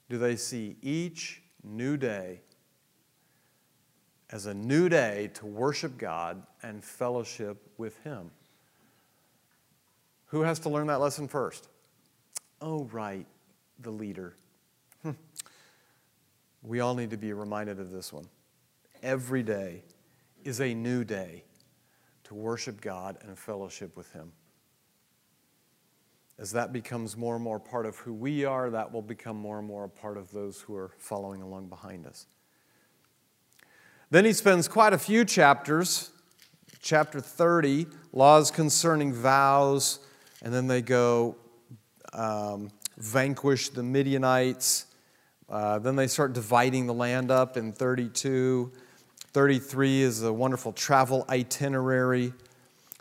Do 0.09 0.19
they 0.19 0.37
see 0.37 0.77
each 0.83 1.43
new 1.63 1.97
day 1.97 2.41
as 4.31 4.47
a 4.47 4.55
new 4.55 4.89
day 4.89 5.31
to 5.35 5.47
worship 5.47 5.99
God 5.99 6.43
and 6.63 6.83
fellowship 6.83 7.73
with 7.77 8.03
Him? 8.03 8.31
Who 10.27 10.43
has 10.43 10.59
to 10.61 10.69
learn 10.69 10.89
that 10.89 11.01
lesson 11.01 11.29
first? 11.29 11.69
Oh, 12.61 12.85
right, 12.85 13.27
the 13.79 13.91
leader. 13.91 14.35
Hmm. 15.03 15.13
we 16.63 16.81
all 16.81 16.95
need 16.95 17.11
to 17.11 17.17
be 17.17 17.33
reminded 17.33 17.79
of 17.79 17.91
this 17.91 18.13
one. 18.13 18.27
Every 19.03 19.43
day 19.43 19.83
is 20.43 20.61
a 20.61 20.75
new 20.75 21.05
day 21.05 21.45
to 22.25 22.35
worship 22.35 22.81
God 22.81 23.19
and 23.23 23.39
fellowship 23.39 23.97
with 23.97 24.13
Him. 24.13 24.33
As 26.39 26.53
that 26.53 26.73
becomes 26.73 27.17
more 27.17 27.37
and 27.37 27.45
more 27.45 27.61
part 27.61 27.87
of 27.87 27.97
who 27.99 28.13
we 28.13 28.45
are, 28.45 28.69
that 28.71 28.93
will 28.93 29.03
become 29.03 29.37
more 29.37 29.59
and 29.59 29.67
more 29.67 29.85
a 29.85 29.89
part 29.89 30.19
of 30.19 30.31
those 30.33 30.61
who 30.61 30.75
are 30.75 30.91
following 30.99 31.41
along 31.41 31.69
behind 31.69 32.07
us. 32.07 32.27
Then 34.11 34.25
he 34.25 34.33
spends 34.33 34.69
quite 34.69 34.93
a 34.93 34.99
few 34.99 35.25
chapters, 35.25 36.11
chapter 36.81 37.21
30, 37.21 37.87
laws 38.13 38.51
concerning 38.51 39.13
vows, 39.13 40.01
and 40.43 40.53
then 40.53 40.67
they 40.67 40.83
go 40.83 41.37
um, 42.13 42.71
vanquish 42.97 43.71
the 43.71 43.83
Midianites. 43.83 44.87
Uh, 45.49 45.79
then 45.79 45.97
they 45.97 46.07
start 46.07 46.33
dividing 46.33 46.87
the 46.87 46.95
land 46.95 47.31
up 47.31 47.57
in 47.57 47.73
32. 47.73 48.73
33 49.33 50.03
is 50.03 50.23
a 50.23 50.33
wonderful 50.33 50.73
travel 50.73 51.25
itinerary. 51.29 52.33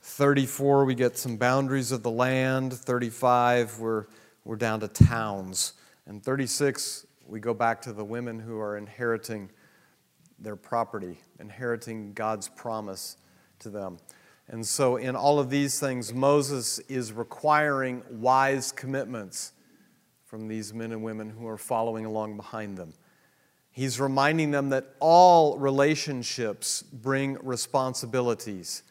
34, 0.02 0.86
we 0.86 0.94
get 0.94 1.18
some 1.18 1.38
boundaries 1.38 1.92
of 1.92 2.04
the 2.04 2.12
land. 2.12 2.74
35, 2.74 3.80
we're, 3.80 4.06
we're 4.44 4.56
down 4.56 4.80
to 4.82 4.88
towns. 4.88 5.74
And 6.06 6.24
36, 6.24 7.08
we 7.26 7.40
go 7.40 7.54
back 7.54 7.82
to 7.84 7.94
the 7.94 8.06
women 8.06 8.40
who 8.40 8.60
are 8.60 8.78
inheriting 8.78 9.50
their 10.38 10.56
property, 10.56 11.20
inheriting 11.40 12.14
God's 12.14 12.48
promise 12.50 13.18
to 13.60 13.70
them. 13.70 13.98
And 14.48 14.66
so, 14.66 14.98
in 14.98 15.16
all 15.16 15.40
of 15.40 15.50
these 15.50 15.80
things, 15.80 16.14
Moses 16.14 16.80
is 16.88 17.12
requiring 17.12 18.04
wise 18.10 18.72
commitments 18.72 19.54
from 20.24 20.48
these 20.48 20.74
men 20.74 20.92
and 20.92 21.04
women 21.04 21.30
who 21.30 21.48
are 21.48 21.58
following 21.58 22.06
along 22.06 22.38
behind 22.38 22.78
them. 22.78 22.94
He's 23.72 24.00
reminding 24.00 24.52
them 24.52 24.70
that 24.70 24.96
all 25.00 25.58
relationships 25.58 26.82
bring 26.82 27.38
responsibilities 27.44 28.84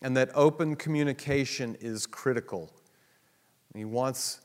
and 0.00 0.16
that 0.16 0.30
open 0.34 0.76
communication 0.76 1.76
is 1.80 2.06
critical. 2.06 2.72
He 3.74 3.84
wants 3.84 4.40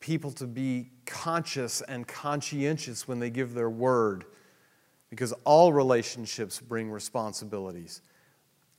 people 0.00 0.32
to 0.32 0.46
be 0.46 0.90
conscious 1.06 1.80
and 1.82 2.06
conscientious 2.08 3.06
when 3.06 3.20
they 3.20 3.30
give 3.30 3.54
their 3.54 3.70
word 3.70 4.24
because 5.10 5.32
all 5.44 5.72
relationships 5.72 6.60
bring 6.60 6.90
responsibilities. 6.90 8.02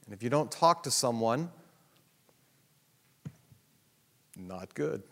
And 0.06 0.14
if 0.14 0.22
you 0.22 0.30
don't 0.30 0.52
talk 0.52 0.84
to 0.84 0.92
someone, 0.92 1.50
not 4.38 4.74
good. 4.74 5.04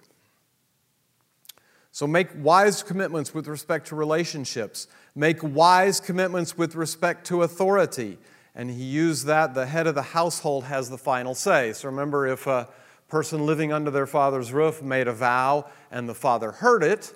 So 1.91 2.07
make 2.07 2.29
wise 2.35 2.83
commitments 2.83 3.33
with 3.33 3.47
respect 3.47 3.87
to 3.87 3.95
relationships. 3.95 4.87
Make 5.13 5.43
wise 5.43 5.99
commitments 5.99 6.57
with 6.57 6.75
respect 6.75 7.27
to 7.27 7.43
authority. 7.43 8.17
And 8.55 8.69
he 8.69 8.83
used 8.83 9.25
that, 9.27 9.53
the 9.53 9.65
head 9.65 9.87
of 9.87 9.95
the 9.95 10.01
household 10.01 10.65
has 10.65 10.89
the 10.89 10.97
final 10.97 11.35
say. 11.35 11.73
So 11.73 11.89
remember, 11.89 12.27
if 12.27 12.47
a 12.47 12.69
person 13.07 13.45
living 13.45 13.73
under 13.73 13.91
their 13.91 14.07
father's 14.07 14.53
roof 14.53 14.81
made 14.81 15.07
a 15.07 15.13
vow 15.13 15.69
and 15.91 16.07
the 16.07 16.15
father 16.15 16.51
heard 16.51 16.83
it 16.83 17.13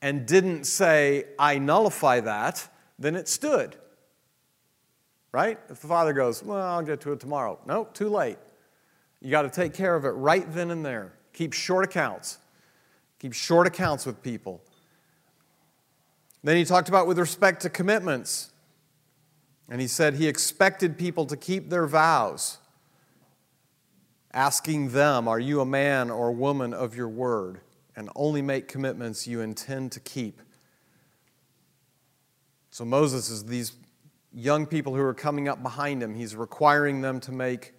and 0.00 0.26
didn't 0.26 0.64
say, 0.64 1.24
I 1.38 1.58
nullify 1.58 2.20
that, 2.20 2.68
then 2.98 3.14
it 3.16 3.28
stood. 3.28 3.76
Right? 5.34 5.58
If 5.68 5.80
the 5.80 5.88
father 5.88 6.12
goes, 6.12 6.44
Well, 6.44 6.62
I'll 6.62 6.84
get 6.84 7.00
to 7.00 7.12
it 7.12 7.18
tomorrow. 7.18 7.58
No, 7.66 7.88
too 7.92 8.08
late. 8.08 8.38
You 9.20 9.32
got 9.32 9.42
to 9.42 9.50
take 9.50 9.74
care 9.74 9.96
of 9.96 10.04
it 10.04 10.10
right 10.10 10.46
then 10.54 10.70
and 10.70 10.86
there. 10.86 11.12
Keep 11.32 11.54
short 11.54 11.84
accounts. 11.84 12.38
Keep 13.18 13.32
short 13.32 13.66
accounts 13.66 14.06
with 14.06 14.22
people. 14.22 14.62
Then 16.44 16.56
he 16.56 16.64
talked 16.64 16.88
about 16.88 17.08
with 17.08 17.18
respect 17.18 17.62
to 17.62 17.68
commitments. 17.68 18.52
And 19.68 19.80
he 19.80 19.88
said 19.88 20.14
he 20.14 20.28
expected 20.28 20.96
people 20.96 21.26
to 21.26 21.36
keep 21.36 21.68
their 21.68 21.88
vows, 21.88 22.58
asking 24.32 24.90
them, 24.90 25.26
Are 25.26 25.40
you 25.40 25.60
a 25.60 25.66
man 25.66 26.12
or 26.12 26.28
a 26.28 26.32
woman 26.32 26.72
of 26.72 26.94
your 26.94 27.08
word? 27.08 27.60
And 27.96 28.08
only 28.14 28.40
make 28.40 28.68
commitments 28.68 29.26
you 29.26 29.40
intend 29.40 29.90
to 29.92 30.00
keep. 30.00 30.40
So 32.70 32.84
Moses 32.84 33.30
is 33.30 33.46
these 33.46 33.72
young 34.34 34.66
people 34.66 34.94
who 34.94 35.02
are 35.02 35.14
coming 35.14 35.48
up 35.48 35.62
behind 35.62 36.02
him. 36.02 36.14
He's 36.14 36.34
requiring 36.34 37.00
them 37.00 37.20
to 37.20 37.32
make, 37.32 37.74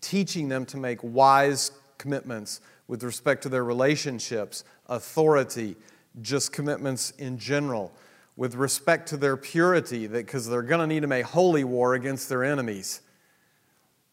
teaching 0.00 0.48
them 0.48 0.66
to 0.66 0.76
make 0.76 0.98
wise 1.02 1.72
commitments 1.98 2.60
with 2.88 3.02
respect 3.02 3.42
to 3.44 3.48
their 3.48 3.64
relationships, 3.64 4.64
authority, 4.88 5.76
just 6.20 6.52
commitments 6.52 7.12
in 7.12 7.38
general 7.38 7.92
with 8.36 8.54
respect 8.54 9.08
to 9.08 9.16
their 9.16 9.36
purity, 9.36 10.06
because 10.06 10.48
they're 10.48 10.62
going 10.62 10.80
to 10.80 10.86
need 10.86 11.00
to 11.00 11.06
make 11.06 11.26
holy 11.26 11.62
war 11.62 11.94
against 11.94 12.28
their 12.28 12.42
enemies. 12.42 13.02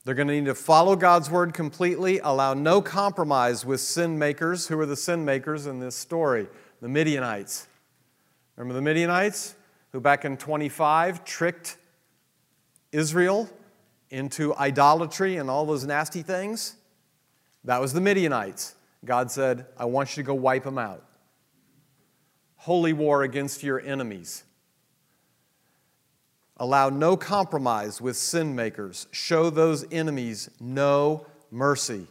They're 0.03 0.15
going 0.15 0.27
to 0.27 0.33
need 0.33 0.45
to 0.45 0.55
follow 0.55 0.95
God's 0.95 1.29
word 1.29 1.53
completely, 1.53 2.19
allow 2.19 2.53
no 2.53 2.81
compromise 2.81 3.65
with 3.65 3.79
sin 3.79 4.19
makers. 4.19 4.67
Who 4.67 4.79
are 4.79 4.85
the 4.85 4.95
sin 4.95 5.23
makers 5.25 5.65
in 5.65 5.79
this 5.79 5.95
story? 5.95 6.47
The 6.81 6.89
Midianites. 6.89 7.67
Remember 8.55 8.73
the 8.73 8.81
Midianites 8.81 9.55
who 9.91 9.99
back 9.99 10.25
in 10.25 10.37
25 10.37 11.23
tricked 11.23 11.77
Israel 12.97 13.49
into 14.09 14.55
idolatry 14.55 15.37
and 15.37 15.49
all 15.49 15.65
those 15.65 15.85
nasty 15.85 16.21
things? 16.21 16.75
That 17.63 17.81
was 17.81 17.93
the 17.93 18.01
Midianites. 18.01 18.75
God 19.05 19.29
said, 19.29 19.65
I 19.77 19.85
want 19.85 20.15
you 20.15 20.23
to 20.23 20.27
go 20.27 20.33
wipe 20.33 20.63
them 20.63 20.77
out 20.77 21.03
holy 22.67 22.91
war 22.91 23.23
against 23.23 23.63
your 23.63 23.79
enemies. 23.79 24.43
Allow 26.57 26.89
no 26.89 27.15
compromise 27.15 28.01
with 28.01 28.17
sin 28.17 28.55
makers. 28.55 29.07
Show 29.11 29.49
those 29.49 29.85
enemies 29.91 30.49
no 30.59 31.25
mercy. 31.49 32.07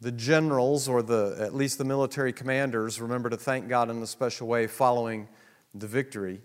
The 0.00 0.12
generals, 0.12 0.88
or 0.88 1.02
the, 1.02 1.36
at 1.40 1.54
least 1.54 1.76
the 1.76 1.84
military 1.84 2.32
commanders, 2.32 3.00
remember 3.00 3.28
to 3.28 3.36
thank 3.36 3.68
God 3.68 3.90
in 3.90 4.00
a 4.00 4.06
special 4.06 4.46
way 4.46 4.66
following 4.66 5.28
the 5.74 5.86
victory. 5.86 6.40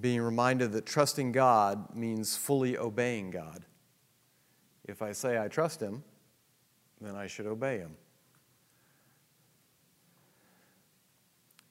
Being 0.00 0.20
reminded 0.20 0.72
that 0.72 0.84
trusting 0.84 1.32
God 1.32 1.94
means 1.94 2.36
fully 2.36 2.76
obeying 2.76 3.30
God. 3.30 3.64
If 4.84 5.00
I 5.00 5.12
say 5.12 5.38
I 5.38 5.48
trust 5.48 5.80
Him, 5.80 6.02
then 7.00 7.14
I 7.14 7.26
should 7.26 7.46
obey 7.46 7.78
Him. 7.78 7.96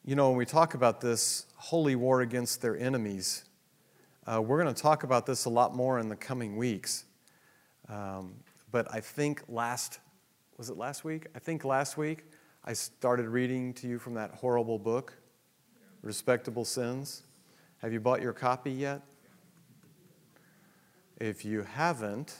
You 0.06 0.16
know, 0.16 0.30
when 0.30 0.38
we 0.38 0.46
talk 0.46 0.76
about 0.76 1.02
this 1.02 1.48
holy 1.56 1.96
war 1.96 2.22
against 2.22 2.62
their 2.62 2.78
enemies, 2.78 3.44
uh, 4.28 4.42
we're 4.42 4.62
going 4.62 4.74
to 4.74 4.82
talk 4.82 5.04
about 5.04 5.26
this 5.26 5.46
a 5.46 5.50
lot 5.50 5.76
more 5.76 6.00
in 6.00 6.10
the 6.10 6.16
coming 6.16 6.58
weeks. 6.58 7.06
Um, 7.90 8.36
but 8.72 8.88
I 8.94 9.00
think 9.00 9.44
last, 9.50 10.00
was 10.58 10.70
it 10.70 10.78
last 10.78 11.04
week? 11.04 11.28
I 11.36 11.40
think 11.40 11.66
last 11.66 11.98
week 11.98 12.24
I 12.64 12.74
started 12.74 13.28
reading 13.28 13.74
to 13.76 13.88
you 13.88 14.00
from 14.00 14.14
that 14.14 14.32
horrible 14.32 14.80
book, 14.80 15.18
Respectable 16.02 16.66
Sins. 16.66 17.24
Have 17.86 17.94
you 17.94 18.00
bought 18.00 18.20
your 18.20 18.34
copy 18.34 18.72
yet? 18.72 19.04
If 21.22 21.46
you 21.46 21.62
haven't, 21.62 22.36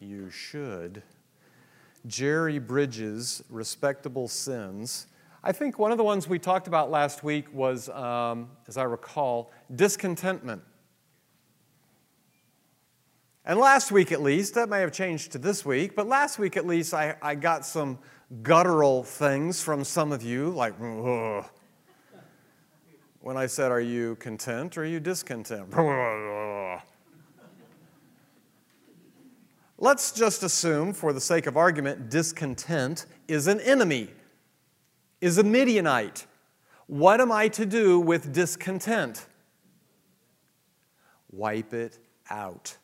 you 0.00 0.30
should. 0.30 1.00
Jerry 2.08 2.58
Bridges' 2.58 3.44
Respectable 3.48 4.26
Sins 4.26 5.06
I 5.44 5.52
think 5.52 5.78
one 5.78 5.92
of 5.92 5.98
the 5.98 6.02
ones 6.02 6.26
we 6.26 6.40
talked 6.40 6.66
about 6.66 6.90
last 6.90 7.22
week 7.22 7.46
was, 7.54 7.88
um, 7.90 8.48
as 8.66 8.76
I 8.76 8.82
recall, 8.82 9.52
discontentment. 9.76 10.62
And 13.44 13.60
last 13.60 13.92
week 13.92 14.10
at 14.10 14.22
least, 14.22 14.54
that 14.54 14.68
may 14.68 14.80
have 14.80 14.90
changed 14.90 15.30
to 15.32 15.38
this 15.38 15.64
week, 15.64 15.94
but 15.94 16.08
last 16.08 16.40
week 16.40 16.56
at 16.56 16.66
least 16.66 16.94
I, 16.94 17.14
I 17.22 17.36
got 17.36 17.64
some 17.64 18.00
guttural 18.42 19.04
things 19.04 19.62
from 19.62 19.84
some 19.84 20.10
of 20.10 20.24
you, 20.24 20.50
like, 20.50 20.74
Ugh. 20.80 21.44
When 23.24 23.36
I 23.38 23.46
said, 23.46 23.72
Are 23.72 23.80
you 23.80 24.16
content 24.16 24.76
or 24.76 24.82
are 24.82 24.84
you 24.84 25.00
discontent? 25.00 25.70
Let's 29.78 30.12
just 30.12 30.42
assume, 30.42 30.92
for 30.92 31.14
the 31.14 31.22
sake 31.22 31.46
of 31.46 31.56
argument, 31.56 32.10
discontent 32.10 33.06
is 33.26 33.46
an 33.46 33.60
enemy 33.60 34.10
is 35.22 35.38
a 35.38 35.42
Midianite. 35.42 36.26
What 36.86 37.22
am 37.22 37.32
I 37.32 37.48
to 37.48 37.64
do 37.64 37.98
with 37.98 38.30
discontent? 38.34 39.26
Wipe 41.32 41.72
it 41.72 41.98
out. 42.28 42.76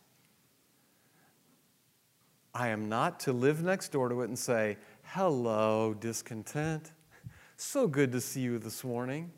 I 2.55 2.68
am 2.68 2.88
not 2.88 3.20
to 3.20 3.35
live 3.35 3.62
next 3.62 3.92
door 3.92 4.09
to 4.09 4.22
it 4.22 4.29
and 4.29 4.38
say, 4.38 4.79
Hello, 5.03 5.94
discontent. 6.00 6.92
So 7.59 7.87
good 7.87 8.11
to 8.12 8.22
see 8.22 8.40
you 8.40 8.59
this 8.59 8.83
morning. 8.83 9.33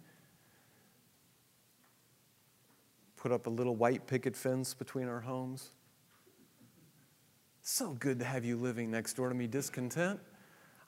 Put 3.23 3.31
up 3.31 3.47
a 3.47 3.51
little 3.51 3.77
white 3.77 4.09
picket 4.09 4.35
fence 4.35 4.75
between 4.75 5.07
our 5.07 5.21
homes. 5.21 5.71
So 7.61 7.93
good 7.93 8.19
to 8.19 8.25
have 8.25 8.45
you 8.45 8.57
living 8.57 8.91
next 8.91 9.15
door 9.15 9.29
to 9.29 9.35
me, 9.37 9.47
discontent. 9.47 10.19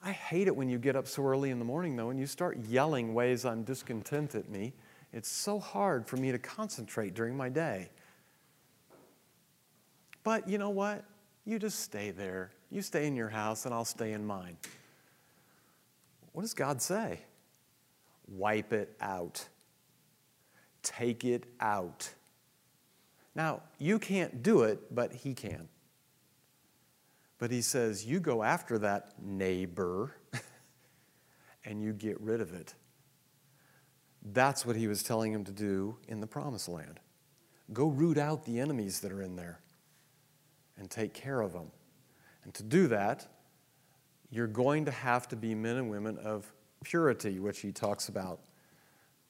I 0.02 0.10
hate 0.10 0.48
it 0.48 0.56
when 0.56 0.68
you 0.68 0.78
get 0.78 0.96
up 0.96 1.06
so 1.06 1.24
early 1.24 1.50
in 1.50 1.60
the 1.60 1.64
morning, 1.64 1.94
though, 1.94 2.10
and 2.10 2.18
you 2.18 2.26
start 2.26 2.58
yelling 2.66 3.14
ways 3.14 3.44
I'm 3.44 3.62
discontent 3.62 4.34
at 4.34 4.48
me. 4.48 4.72
It's 5.12 5.28
so 5.28 5.60
hard 5.60 6.08
for 6.08 6.16
me 6.16 6.32
to 6.32 6.38
concentrate 6.40 7.14
during 7.14 7.36
my 7.36 7.48
day. 7.48 7.88
But 10.24 10.48
you 10.48 10.58
know 10.58 10.70
what? 10.70 11.04
You 11.44 11.60
just 11.60 11.78
stay 11.78 12.10
there. 12.10 12.50
You 12.68 12.82
stay 12.82 13.06
in 13.06 13.14
your 13.14 13.28
house, 13.28 13.64
and 13.64 13.72
I'll 13.72 13.84
stay 13.84 14.10
in 14.10 14.26
mine. 14.26 14.56
What 16.32 16.42
does 16.42 16.54
God 16.54 16.82
say? 16.82 17.20
Wipe 18.26 18.72
it 18.72 18.96
out. 19.00 19.46
Take 20.82 21.24
it 21.24 21.44
out. 21.60 22.12
Now, 23.34 23.62
you 23.78 23.98
can't 23.98 24.42
do 24.42 24.62
it, 24.62 24.94
but 24.94 25.12
He 25.12 25.34
can. 25.34 25.68
But 27.38 27.50
he 27.50 27.62
says, 27.62 28.06
You 28.06 28.20
go 28.20 28.42
after 28.42 28.78
that 28.78 29.12
neighbor 29.22 30.14
and 31.64 31.82
you 31.82 31.92
get 31.92 32.20
rid 32.20 32.40
of 32.40 32.54
it. 32.54 32.74
That's 34.22 34.64
what 34.64 34.76
he 34.76 34.86
was 34.86 35.02
telling 35.02 35.32
him 35.32 35.44
to 35.44 35.52
do 35.52 35.98
in 36.08 36.20
the 36.20 36.26
promised 36.26 36.68
land. 36.68 37.00
Go 37.72 37.88
root 37.88 38.16
out 38.16 38.44
the 38.44 38.58
enemies 38.60 39.00
that 39.00 39.12
are 39.12 39.20
in 39.20 39.36
there 39.36 39.60
and 40.78 40.90
take 40.90 41.12
care 41.12 41.40
of 41.40 41.52
them. 41.52 41.70
And 42.44 42.54
to 42.54 42.62
do 42.62 42.86
that, 42.88 43.26
you're 44.30 44.46
going 44.46 44.86
to 44.86 44.90
have 44.90 45.28
to 45.28 45.36
be 45.36 45.54
men 45.54 45.76
and 45.76 45.90
women 45.90 46.16
of 46.18 46.50
purity, 46.82 47.38
which 47.38 47.60
he 47.60 47.72
talks 47.72 48.08
about 48.08 48.40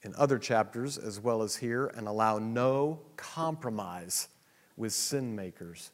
in 0.05 0.13
other 0.15 0.37
chapters 0.37 0.99
as 0.99 1.19
well 1.19 1.41
as 1.41 1.55
here, 1.55 1.87
and 1.87 2.07
allow 2.07 2.37
no 2.37 3.01
compromise 3.17 4.27
with 4.77 4.93
sin 4.93 5.35
makers. 5.35 5.91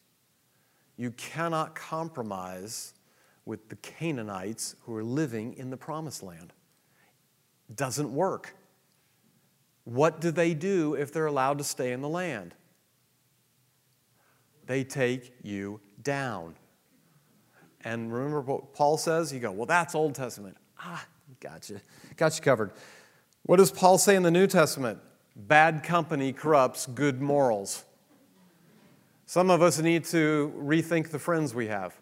You 0.97 1.12
cannot 1.12 1.76
compromise 1.76 2.93
with 3.45 3.69
the 3.69 3.78
Canaanites 3.78 4.76
who 4.82 4.93
are 4.95 5.04
living 5.04 5.54
in 5.54 5.69
the 5.69 5.78
promised 5.78 6.24
land. 6.24 6.52
Doesn't 7.74 8.13
work. 8.13 8.54
What 9.86 10.19
do 10.19 10.30
they 10.30 10.54
do 10.54 10.93
if 10.93 11.13
they're 11.13 11.26
allowed 11.26 11.58
to 11.60 11.63
stay 11.63 11.93
in 11.93 12.02
the 12.02 12.10
land? 12.10 12.54
They 14.67 14.84
take 14.84 15.34
you 15.41 15.80
down. 16.04 16.56
And 17.84 18.13
remember 18.13 18.41
what 18.41 18.74
Paul 18.74 18.97
says? 18.97 19.34
You 19.34 19.39
go, 19.39 19.52
well, 19.52 19.65
that's 19.65 19.95
Old 19.95 20.15
Testament. 20.15 20.58
Ah, 20.78 21.06
gotcha. 21.39 21.82
Got 22.17 22.36
you 22.36 22.43
covered. 22.43 22.74
What 23.43 23.58
does 23.58 23.71
Paul 23.71 23.97
say 23.97 24.15
in 24.15 24.23
the 24.23 24.32
New 24.32 24.47
Testament? 24.47 24.99
Bad 25.36 25.84
company 25.84 26.34
corrupts 26.34 26.86
good 26.86 27.21
morals. 27.21 27.86
Some 29.25 29.49
of 29.49 29.62
us 29.62 29.80
need 29.80 30.04
to 30.06 30.54
rethink 30.58 31.10
the 31.10 31.19
friends 31.19 31.56
we 31.56 31.67
have. 31.67 31.99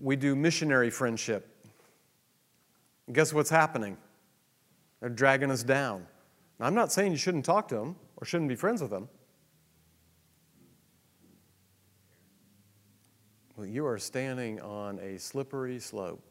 We 0.00 0.16
do 0.16 0.34
missionary 0.34 0.90
friendship. 0.90 1.52
Guess 3.12 3.32
what's 3.32 3.50
happening? 3.50 3.96
They're 5.00 5.10
dragging 5.10 5.50
us 5.50 5.62
down. 5.62 6.06
Now, 6.58 6.66
I'm 6.66 6.74
not 6.74 6.92
saying 6.92 7.12
you 7.12 7.18
shouldn't 7.18 7.44
talk 7.44 7.68
to 7.68 7.74
them 7.74 7.96
or 8.16 8.24
shouldn't 8.24 8.48
be 8.48 8.56
friends 8.56 8.80
with 8.80 8.90
them. 8.90 9.08
Well, 13.56 13.66
you 13.66 13.86
are 13.86 13.98
standing 13.98 14.60
on 14.60 14.98
a 15.00 15.18
slippery 15.18 15.78
slope. 15.78 16.22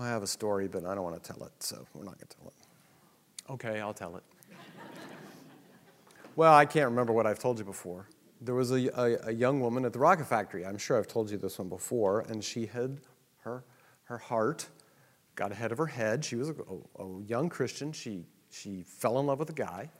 I 0.00 0.08
have 0.08 0.22
a 0.22 0.26
story, 0.26 0.66
but 0.66 0.84
I 0.86 0.94
don't 0.94 1.04
want 1.04 1.22
to 1.22 1.32
tell 1.32 1.44
it, 1.44 1.52
so 1.58 1.86
we're 1.94 2.04
not 2.04 2.16
going 2.18 2.28
to 2.28 2.36
tell 2.36 2.46
it. 2.46 3.52
Okay, 3.52 3.80
I'll 3.80 3.92
tell 3.92 4.16
it. 4.16 4.22
well, 6.36 6.54
I 6.54 6.64
can't 6.64 6.86
remember 6.86 7.12
what 7.12 7.26
I've 7.26 7.38
told 7.38 7.58
you 7.58 7.64
before. 7.64 8.08
There 8.40 8.54
was 8.54 8.70
a, 8.70 8.88
a, 8.98 9.28
a, 9.28 9.32
young 9.32 9.60
woman 9.60 9.84
at 9.84 9.92
the 9.92 9.98
rocket 9.98 10.26
factory. 10.26 10.64
I'm 10.64 10.78
sure 10.78 10.98
I've 10.98 11.08
told 11.08 11.30
you 11.30 11.36
this 11.36 11.58
one 11.58 11.68
before, 11.68 12.20
and 12.20 12.42
she 12.42 12.64
had 12.64 12.98
her, 13.40 13.64
her 14.04 14.16
heart 14.16 14.66
got 15.34 15.52
ahead 15.52 15.72
of 15.72 15.78
her 15.78 15.86
head. 15.86 16.24
She 16.24 16.36
was 16.36 16.48
a, 16.48 16.54
a 16.98 17.22
young 17.26 17.50
Christian. 17.50 17.92
She, 17.92 18.24
she 18.50 18.82
fell 18.86 19.18
in 19.20 19.26
love 19.26 19.38
with 19.38 19.50
a 19.50 19.54
guy, 19.54 19.90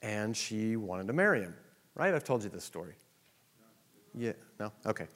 and 0.00 0.34
she 0.34 0.76
wanted 0.76 1.06
to 1.08 1.12
marry 1.12 1.42
him. 1.42 1.54
Right? 1.94 2.14
I've 2.14 2.24
told 2.24 2.44
you 2.44 2.48
this 2.48 2.64
story. 2.64 2.94
Yeah, 4.14 4.32
no? 4.58 4.72
Okay. 4.86 5.06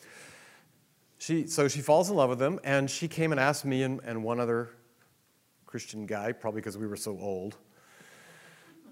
She, 1.22 1.46
so 1.46 1.68
she 1.68 1.82
falls 1.82 2.10
in 2.10 2.16
love 2.16 2.30
with 2.30 2.42
him, 2.42 2.58
and 2.64 2.90
she 2.90 3.06
came 3.06 3.30
and 3.30 3.40
asked 3.40 3.64
me 3.64 3.84
and, 3.84 4.00
and 4.02 4.24
one 4.24 4.40
other 4.40 4.70
Christian 5.66 6.04
guy, 6.04 6.32
probably 6.32 6.60
because 6.60 6.76
we 6.76 6.88
were 6.88 6.96
so 6.96 7.16
old. 7.16 7.58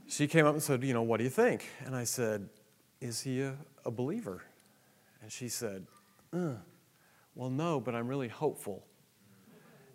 She 0.07 0.29
came 0.29 0.47
up 0.47 0.53
and 0.53 0.63
said, 0.63 0.85
You 0.85 0.95
know, 0.95 1.03
what 1.03 1.17
do 1.17 1.25
you 1.25 1.31
think? 1.31 1.69
And 1.85 1.97
I 1.97 2.05
said, 2.05 2.49
Is 3.01 3.21
he 3.21 3.41
a, 3.41 3.57
a 3.85 3.91
believer? 3.91 4.45
And 5.23 5.33
she 5.33 5.49
said, 5.49 5.85
uh, 6.33 6.53
Well, 7.35 7.51
no, 7.51 7.81
but 7.81 7.97
I'm 7.97 8.07
really 8.07 8.29
hopeful. 8.29 8.85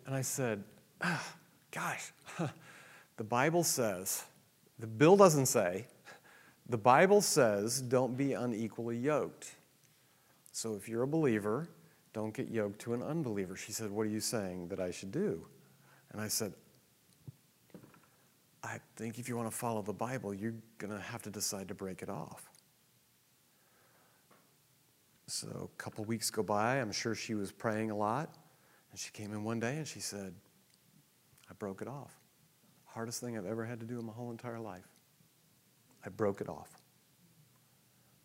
And 0.04 0.14
I 0.14 0.20
said, 0.20 0.62
ah, 1.00 1.26
Gosh, 1.70 2.12
the 3.16 3.24
Bible 3.24 3.64
says, 3.64 4.24
the 4.78 4.86
bill 4.86 5.16
doesn't 5.16 5.46
say, 5.46 5.86
the 6.68 6.76
Bible 6.76 7.22
says, 7.22 7.80
don't 7.80 8.14
be 8.14 8.34
unequally 8.34 8.98
yoked. 8.98 9.54
So 10.52 10.74
if 10.74 10.86
you're 10.86 11.04
a 11.04 11.08
believer, 11.08 11.70
don't 12.16 12.32
get 12.32 12.48
yoked 12.48 12.78
to 12.78 12.94
an 12.94 13.02
unbeliever. 13.02 13.54
She 13.56 13.72
said, 13.72 13.90
What 13.90 14.06
are 14.06 14.10
you 14.10 14.20
saying 14.20 14.68
that 14.68 14.80
I 14.80 14.90
should 14.90 15.12
do? 15.12 15.46
And 16.12 16.20
I 16.20 16.28
said, 16.28 16.54
I 18.64 18.78
think 18.96 19.18
if 19.18 19.28
you 19.28 19.36
want 19.36 19.50
to 19.50 19.54
follow 19.54 19.82
the 19.82 19.92
Bible, 19.92 20.32
you're 20.32 20.54
going 20.78 20.94
to 20.94 20.98
have 20.98 21.20
to 21.24 21.30
decide 21.30 21.68
to 21.68 21.74
break 21.74 22.00
it 22.00 22.08
off. 22.08 22.48
So 25.26 25.70
a 25.70 25.82
couple 25.82 26.06
weeks 26.06 26.30
go 26.30 26.42
by. 26.42 26.80
I'm 26.80 26.90
sure 26.90 27.14
she 27.14 27.34
was 27.34 27.52
praying 27.52 27.90
a 27.90 27.96
lot. 27.96 28.34
And 28.90 28.98
she 28.98 29.10
came 29.10 29.32
in 29.32 29.44
one 29.44 29.60
day 29.60 29.76
and 29.76 29.86
she 29.86 30.00
said, 30.00 30.32
I 31.50 31.52
broke 31.58 31.82
it 31.82 31.88
off. 31.88 32.14
Hardest 32.86 33.20
thing 33.20 33.36
I've 33.36 33.44
ever 33.44 33.66
had 33.66 33.78
to 33.80 33.86
do 33.86 34.00
in 34.00 34.06
my 34.06 34.14
whole 34.14 34.30
entire 34.30 34.58
life. 34.58 34.88
I 36.02 36.08
broke 36.08 36.40
it 36.40 36.48
off. 36.48 36.70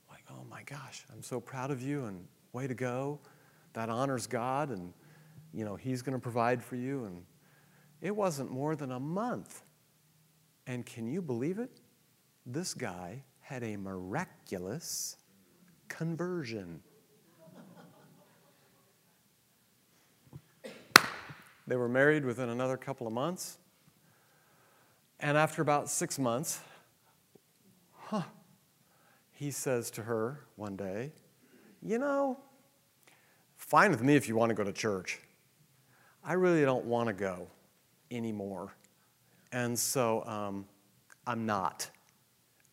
Like, 0.09 0.23
oh 0.29 0.45
my 0.49 0.63
gosh, 0.63 1.03
I'm 1.11 1.23
so 1.23 1.41
proud 1.41 1.71
of 1.71 1.81
you 1.81 2.05
and 2.05 2.25
way 2.53 2.67
to 2.67 2.73
go 2.73 3.19
that 3.73 3.89
honors 3.89 4.27
God 4.27 4.69
and 4.69 4.93
you 5.53 5.65
know 5.65 5.75
he's 5.75 6.01
going 6.01 6.13
to 6.13 6.21
provide 6.21 6.63
for 6.63 6.75
you. 6.75 7.05
And 7.05 7.23
it 8.01 8.15
wasn't 8.15 8.51
more 8.51 8.75
than 8.75 8.91
a 8.91 8.99
month. 8.99 9.63
And 10.67 10.85
can 10.85 11.07
you 11.07 11.21
believe 11.21 11.59
it? 11.59 11.81
This 12.45 12.73
guy 12.73 13.23
had 13.41 13.63
a 13.63 13.77
miraculous 13.77 15.17
conversion. 15.87 16.81
They 21.67 21.75
were 21.77 21.89
married 21.89 22.25
within 22.25 22.49
another 22.49 22.75
couple 22.75 23.07
of 23.07 23.13
months. 23.13 23.57
And 25.19 25.37
after 25.37 25.61
about 25.61 25.89
six 25.89 26.17
months 26.17 26.59
huh 28.11 28.23
he 29.31 29.51
says 29.51 29.89
to 29.89 30.03
her 30.03 30.41
one 30.57 30.75
day 30.75 31.13
you 31.81 31.97
know 31.97 32.37
Fine 33.71 33.91
with 33.91 34.03
me 34.03 34.17
if 34.17 34.27
you 34.27 34.35
want 34.35 34.49
to 34.49 34.53
go 34.53 34.65
to 34.65 34.73
church. 34.73 35.17
I 36.25 36.33
really 36.33 36.65
don't 36.65 36.83
want 36.83 37.07
to 37.07 37.13
go 37.13 37.47
anymore. 38.11 38.75
And 39.53 39.79
so 39.79 40.25
um, 40.25 40.65
I'm 41.25 41.45
not. 41.45 41.89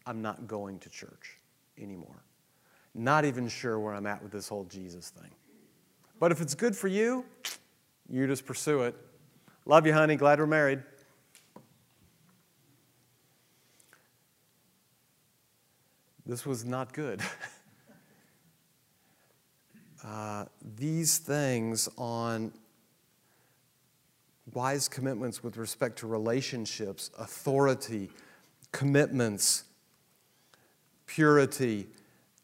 I'm 0.06 0.20
not 0.20 0.48
going 0.48 0.80
to 0.80 0.90
church 0.90 1.38
anymore. 1.80 2.24
Not 2.96 3.24
even 3.24 3.46
sure 3.46 3.78
where 3.78 3.94
I'm 3.94 4.08
at 4.08 4.20
with 4.20 4.32
this 4.32 4.48
whole 4.48 4.64
Jesus 4.64 5.10
thing. 5.10 5.30
But 6.18 6.32
if 6.32 6.40
it's 6.40 6.56
good 6.56 6.74
for 6.74 6.88
you, 6.88 7.24
you 8.10 8.26
just 8.26 8.44
pursue 8.44 8.82
it. 8.82 8.96
Love 9.66 9.86
you, 9.86 9.92
honey. 9.92 10.16
Glad 10.16 10.40
we're 10.40 10.46
married. 10.48 10.82
This 16.26 16.44
was 16.44 16.64
not 16.64 16.92
good. 16.92 17.22
Uh, 20.04 20.44
these 20.76 21.18
things 21.18 21.88
on 21.98 22.52
wise 24.54 24.88
commitments 24.88 25.42
with 25.42 25.56
respect 25.56 25.98
to 25.98 26.06
relationships, 26.06 27.10
authority, 27.18 28.10
commitments, 28.72 29.64
purity, 31.06 31.86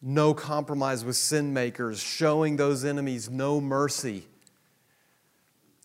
no 0.02 0.34
compromise 0.34 1.04
with 1.04 1.16
sin 1.16 1.52
makers, 1.52 2.00
showing 2.02 2.56
those 2.56 2.84
enemies 2.84 3.30
no 3.30 3.60
mercy. 3.60 4.26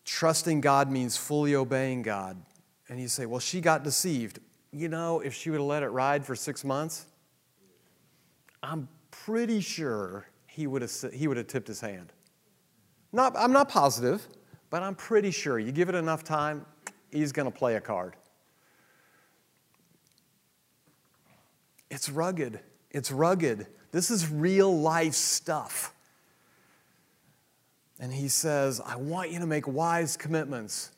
Trusting 0.04 0.60
God 0.60 0.90
means 0.90 1.16
fully 1.16 1.54
obeying 1.54 2.02
God. 2.02 2.36
And 2.88 3.00
you 3.00 3.08
say, 3.08 3.26
well, 3.26 3.40
she 3.40 3.60
got 3.60 3.84
deceived. 3.84 4.40
You 4.72 4.88
know, 4.88 5.20
if 5.20 5.34
she 5.34 5.50
would 5.50 5.60
have 5.60 5.66
let 5.66 5.82
it 5.82 5.88
ride 5.88 6.26
for 6.26 6.34
six 6.34 6.64
months, 6.64 7.06
I'm 8.62 8.88
pretty 9.10 9.60
sure 9.60 10.26
he 10.50 10.66
would 10.66 10.82
have, 10.82 10.92
he 11.12 11.28
would 11.28 11.36
have 11.36 11.46
tipped 11.46 11.68
his 11.68 11.80
hand. 11.80 12.12
Not, 13.12 13.36
I'm 13.36 13.52
not 13.52 13.68
positive, 13.68 14.26
but 14.68 14.82
I'm 14.82 14.96
pretty 14.96 15.30
sure 15.30 15.58
you 15.58 15.70
give 15.70 15.88
it 15.88 15.94
enough 15.94 16.24
time, 16.24 16.66
he's 17.12 17.30
going 17.32 17.50
to 17.50 17.56
play 17.56 17.76
a 17.76 17.80
card. 17.80 18.16
It's 21.88 22.08
rugged. 22.08 22.60
It's 22.90 23.12
rugged. 23.12 23.66
This 23.92 24.10
is 24.10 24.28
real 24.28 24.76
life 24.76 25.14
stuff. 25.14 25.94
And 28.00 28.12
he 28.12 28.28
says, 28.28 28.80
I 28.84 28.96
want 28.96 29.30
you 29.30 29.38
to 29.40 29.46
make 29.46 29.68
wise 29.68 30.16
commitments. 30.16 30.90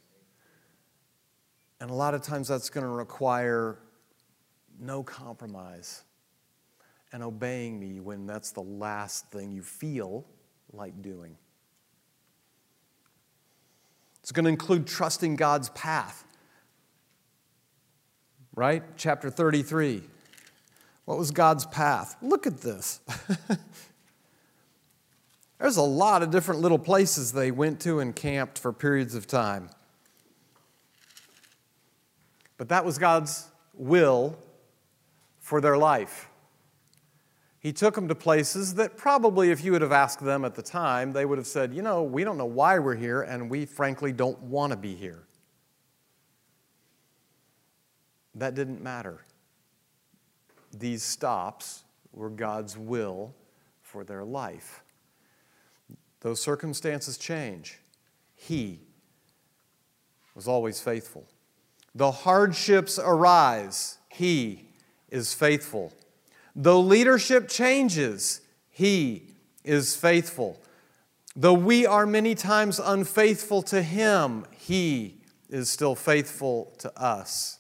And 1.81 1.91
a 1.91 1.95
lot 1.95 2.15
of 2.15 2.23
times 2.23 2.49
that's 2.49 2.71
going 2.71 2.85
to 2.85 2.93
require 2.93 3.79
no 4.81 5.03
compromise 5.03 6.05
and 7.13 7.23
obeying 7.23 7.79
me 7.79 8.01
when 8.01 8.27
that's 8.27 8.53
the 8.53 8.63
last 8.63 9.31
thing 9.31 9.53
you 9.53 9.63
feel 9.63 10.25
like 10.73 11.03
doing. 11.03 11.37
It's 14.23 14.33
going 14.33 14.45
to 14.45 14.51
include 14.51 14.87
trusting 14.87 15.37
God's 15.37 15.69
path. 15.71 16.25
Right? 18.55 18.83
Chapter 18.97 19.31
33. 19.31 20.03
What 21.05 21.19
was 21.19 21.31
God's 21.31 21.67
path? 21.67 22.17
Look 22.23 22.47
at 22.47 22.61
this. 22.61 23.01
There's 25.59 25.77
a 25.77 25.83
lot 25.83 26.23
of 26.23 26.31
different 26.31 26.61
little 26.61 26.79
places 26.79 27.33
they 27.33 27.51
went 27.51 27.81
to 27.81 28.01
and 28.01 28.15
camped 28.15 28.59
for 28.59 28.73
periods 28.73 29.15
of 29.15 29.27
time. 29.27 29.71
But 32.57 32.69
that 32.69 32.85
was 32.85 32.99
God's 32.99 33.49
will 33.75 34.39
for 35.41 35.61
their 35.61 35.77
life. 35.77 36.29
He 37.63 37.73
took 37.73 37.95
them 37.95 38.09
to 38.09 38.15
places 38.17 38.75
that 38.75 38.97
probably, 38.97 39.53
if 39.53 39.65
you 39.65 39.71
would 39.71 39.83
have 39.83 39.93
asked 39.93 40.19
them 40.19 40.45
at 40.45 40.57
the 40.57 40.63
time, 40.63 41.13
they 41.13 41.25
would 41.25 41.39
have 41.39 41.47
said, 41.47 41.73
You 41.73 41.81
know, 41.81 42.03
we 42.03 42.25
don't 42.25 42.37
know 42.37 42.45
why 42.45 42.81
we're 42.81 42.97
here, 42.97 43.23
and 43.23 43.49
we 43.49 43.67
frankly 43.67 44.13
don't 44.13 44.41
want 44.43 44.73
to 44.73 44.77
be 44.77 44.97
here. 44.97 45.23
That 48.35 48.57
didn't 48.57 48.83
matter. 48.83 49.21
These 50.77 51.05
stops 51.05 51.85
were 52.13 52.31
God's 52.31 52.77
will 52.77 53.33
for 53.81 54.03
their 54.03 54.25
life. 54.25 54.83
Those 56.21 56.41
circumstances 56.43 57.17
change. 57.17 57.79
He 58.35 58.81
was 60.35 60.49
always 60.49 60.81
faithful. 60.81 61.29
The 61.95 62.11
hardships 62.11 62.99
arise. 62.99 63.99
He 64.09 64.71
is 65.11 65.33
faithful. 65.33 65.93
Though 66.55 66.81
leadership 66.81 67.49
changes, 67.49 68.41
He 68.71 69.35
is 69.65 69.97
faithful. 69.97 70.61
Though 71.35 71.55
we 71.55 71.87
are 71.87 72.07
many 72.07 72.35
times 72.35 72.79
unfaithful 72.79 73.63
to 73.63 73.83
Him, 73.83 74.45
He 74.53 75.19
is 75.49 75.71
still 75.71 75.95
faithful 75.95 76.75
to 76.79 76.97
us. 77.01 77.59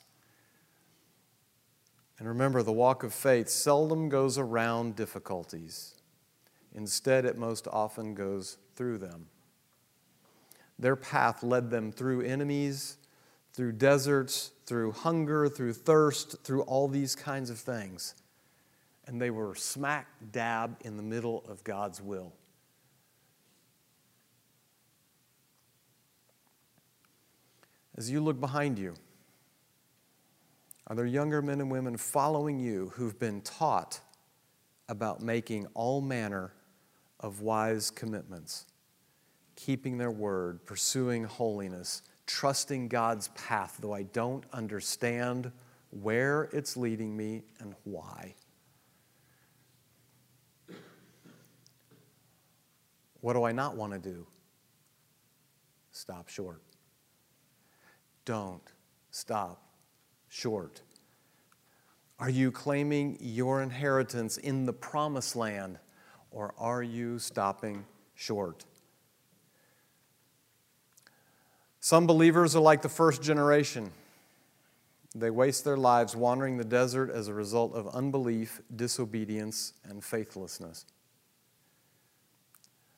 And 2.18 2.28
remember, 2.28 2.62
the 2.62 2.72
walk 2.72 3.02
of 3.02 3.12
faith 3.12 3.48
seldom 3.48 4.08
goes 4.08 4.38
around 4.38 4.94
difficulties. 4.94 5.94
Instead, 6.74 7.24
it 7.24 7.36
most 7.36 7.66
often 7.70 8.14
goes 8.14 8.58
through 8.76 8.98
them. 8.98 9.26
Their 10.78 10.96
path 10.96 11.42
led 11.42 11.70
them 11.70 11.92
through 11.92 12.22
enemies, 12.22 12.96
through 13.52 13.72
deserts, 13.72 14.52
through 14.66 14.92
hunger, 14.92 15.48
through 15.48 15.74
thirst, 15.74 16.42
through 16.44 16.62
all 16.62 16.88
these 16.88 17.14
kinds 17.14 17.50
of 17.50 17.58
things. 17.58 18.14
And 19.06 19.20
they 19.20 19.30
were 19.30 19.54
smack 19.54 20.06
dab 20.30 20.76
in 20.84 20.96
the 20.96 21.02
middle 21.02 21.44
of 21.48 21.64
God's 21.64 22.00
will. 22.00 22.32
As 27.96 28.10
you 28.10 28.20
look 28.20 28.40
behind 28.40 28.78
you, 28.78 28.94
are 30.86 30.96
there 30.96 31.06
younger 31.06 31.42
men 31.42 31.60
and 31.60 31.70
women 31.70 31.96
following 31.96 32.58
you 32.58 32.92
who've 32.94 33.18
been 33.18 33.40
taught 33.42 34.00
about 34.88 35.20
making 35.20 35.66
all 35.74 36.00
manner 36.00 36.52
of 37.20 37.40
wise 37.40 37.90
commitments, 37.90 38.66
keeping 39.56 39.98
their 39.98 40.10
word, 40.10 40.64
pursuing 40.66 41.24
holiness, 41.24 42.02
trusting 42.26 42.88
God's 42.88 43.28
path, 43.28 43.78
though 43.80 43.94
I 43.94 44.02
don't 44.04 44.44
understand 44.52 45.52
where 45.90 46.44
it's 46.52 46.76
leading 46.76 47.16
me 47.16 47.42
and 47.60 47.74
why. 47.84 48.34
What 53.22 53.32
do 53.32 53.44
I 53.44 53.52
not 53.52 53.74
want 53.76 53.94
to 53.94 53.98
do? 53.98 54.26
Stop 55.90 56.28
short. 56.28 56.60
Don't 58.26 58.62
stop 59.10 59.62
short. 60.28 60.82
Are 62.18 62.30
you 62.30 62.52
claiming 62.52 63.16
your 63.20 63.62
inheritance 63.62 64.36
in 64.36 64.66
the 64.66 64.72
promised 64.74 65.34
land? 65.34 65.78
or 66.32 66.54
are 66.58 66.82
you 66.82 67.18
stopping 67.18 67.84
short? 68.14 68.64
Some 71.80 72.06
believers 72.06 72.56
are 72.56 72.60
like 72.60 72.82
the 72.82 72.88
first 72.88 73.22
generation. 73.22 73.90
They 75.14 75.30
waste 75.30 75.64
their 75.64 75.76
lives 75.76 76.16
wandering 76.16 76.56
the 76.56 76.64
desert 76.64 77.10
as 77.10 77.28
a 77.28 77.34
result 77.34 77.74
of 77.74 77.86
unbelief, 77.88 78.62
disobedience, 78.74 79.74
and 79.84 80.02
faithlessness. 80.02 80.86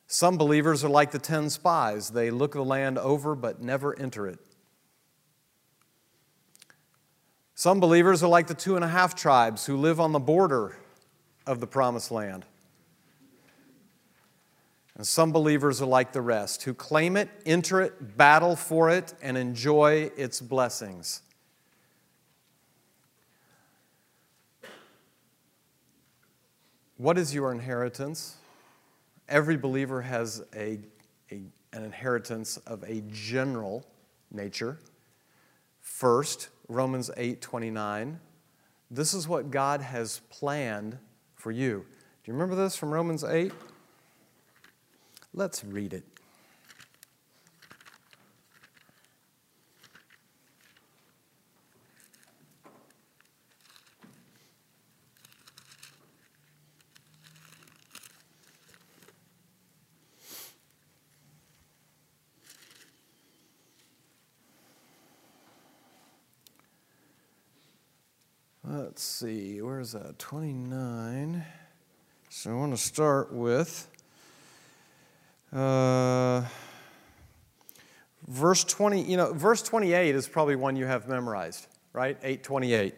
Some 0.07 0.37
believers 0.37 0.85
are 0.85 0.89
like 0.89 1.11
the 1.11 1.19
ten 1.19 1.51
spies. 1.51 2.11
They 2.11 2.31
look 2.31 2.53
the 2.53 2.65
land 2.65 2.99
over 2.99 3.35
but 3.35 3.61
never 3.61 3.99
enter 3.99 4.27
it. 4.27 4.39
Some 7.55 7.81
believers 7.81 8.23
are 8.23 8.29
like 8.29 8.47
the 8.47 8.55
two 8.55 8.77
and 8.77 8.85
a 8.85 8.89
half 8.89 9.15
tribes 9.15 9.67
who 9.67 9.77
live 9.77 10.01
on 10.01 10.13
the 10.13 10.19
border 10.19 10.77
of 11.47 11.61
the 11.61 11.67
promised 11.67 12.11
land. 12.11 12.45
And 14.97 15.07
some 15.07 15.33
believers 15.33 15.83
are 15.83 15.87
like 15.87 16.13
the 16.13 16.21
rest, 16.21 16.63
who 16.63 16.75
claim 16.75 17.17
it, 17.17 17.29
enter 17.45 17.81
it, 17.81 18.17
battle 18.17 18.55
for 18.55 18.91
it, 18.91 19.15
and 19.23 19.37
enjoy 19.37 20.11
its 20.17 20.41
blessings. 20.41 21.23
What 26.97 27.19
is 27.19 27.35
your 27.35 27.51
inheritance? 27.51 28.37
Every 29.29 29.57
believer 29.57 30.03
has 30.03 30.43
a, 30.55 30.79
a, 31.31 31.41
an 31.73 31.85
inheritance 31.85 32.57
of 32.59 32.83
a 32.85 33.03
general 33.11 33.87
nature. 34.31 34.79
First, 35.81 36.49
Romans 36.69 37.11
8 37.17 37.41
29. 37.41 38.21
This 38.91 39.15
is 39.15 39.27
what 39.27 39.51
God 39.51 39.81
has 39.81 40.21
planned 40.31 40.99
for 41.35 41.51
you. 41.51 41.79
Do 42.25 42.31
you 42.31 42.35
remember 42.35 42.55
this 42.55 42.77
from 42.77 42.93
Romans 42.93 43.25
8? 43.25 43.53
Let's 45.33 45.65
read 45.65 45.93
it. 45.93 46.05
Let's 68.95 69.03
see, 69.03 69.61
where's 69.61 69.91
that? 69.91 70.21
29. 70.21 71.45
So 72.29 72.51
I 72.53 72.55
want 72.55 72.77
to 72.77 72.81
start 72.81 73.33
with 73.33 73.89
uh, 75.53 76.45
verse 78.29 78.63
20, 78.63 79.03
you 79.03 79.17
know, 79.17 79.33
verse 79.33 79.63
28 79.63 80.15
is 80.15 80.29
probably 80.29 80.55
one 80.55 80.77
you 80.77 80.87
have 80.87 81.09
memorized, 81.09 81.67
right? 81.93 82.17
828. 82.23 82.95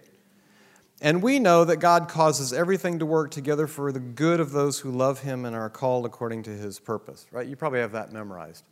And 1.01 1.23
we 1.23 1.39
know 1.39 1.65
that 1.65 1.79
God 1.79 2.11
causes 2.11 2.53
everything 2.53 2.99
to 2.99 3.07
work 3.07 3.31
together 3.31 3.67
for 3.67 3.91
the 3.91 3.99
good 4.01 4.39
of 4.39 4.53
those 4.53 4.79
who 4.79 4.91
love 4.91 5.21
him 5.21 5.47
and 5.47 5.57
are 5.57 5.71
called 5.71 6.05
according 6.05 6.43
to 6.43 6.51
his 6.51 6.79
purpose, 6.79 7.25
right? 7.31 7.47
You 7.47 7.57
probably 7.57 7.81
have 7.81 7.93
that 7.93 8.13
memorized. 8.13 8.65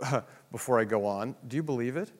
Before 0.50 0.80
I 0.80 0.84
go 0.84 1.04
on, 1.04 1.34
do 1.46 1.56
you 1.56 1.62
believe 1.62 1.98
it? 1.98 2.10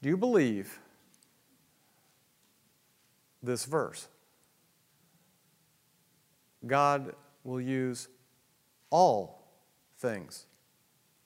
Do 0.00 0.08
you 0.08 0.16
believe 0.16 0.78
this 3.42 3.64
verse? 3.64 4.08
God 6.66 7.14
will 7.44 7.60
use 7.60 8.08
all 8.90 9.44
things 9.98 10.46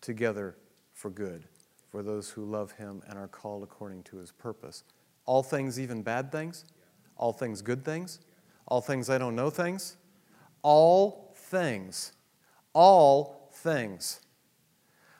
together 0.01 0.57
for 0.95 1.11
good 1.11 1.45
for 1.91 2.03
those 2.03 2.31
who 2.31 2.45
love 2.45 2.73
him 2.73 3.03
and 3.07 3.19
are 3.19 3.29
called 3.29 3.63
according 3.63 4.03
to 4.05 4.17
his 4.17 4.33
purpose. 4.33 4.85
All 5.27 5.43
things, 5.43 5.79
even 5.79 6.03
bad 6.03 6.33
things? 6.33 6.65
All 7.19 7.35
things, 7.35 7.61
good 7.61 7.85
things? 7.85 8.19
All 8.67 8.81
things, 8.81 9.11
I 9.11 9.19
don't 9.19 9.37
know 9.37 9.51
things? 9.51 9.97
All 10.63 11.35
things. 11.37 12.13
All 12.73 13.51
things. 13.53 14.22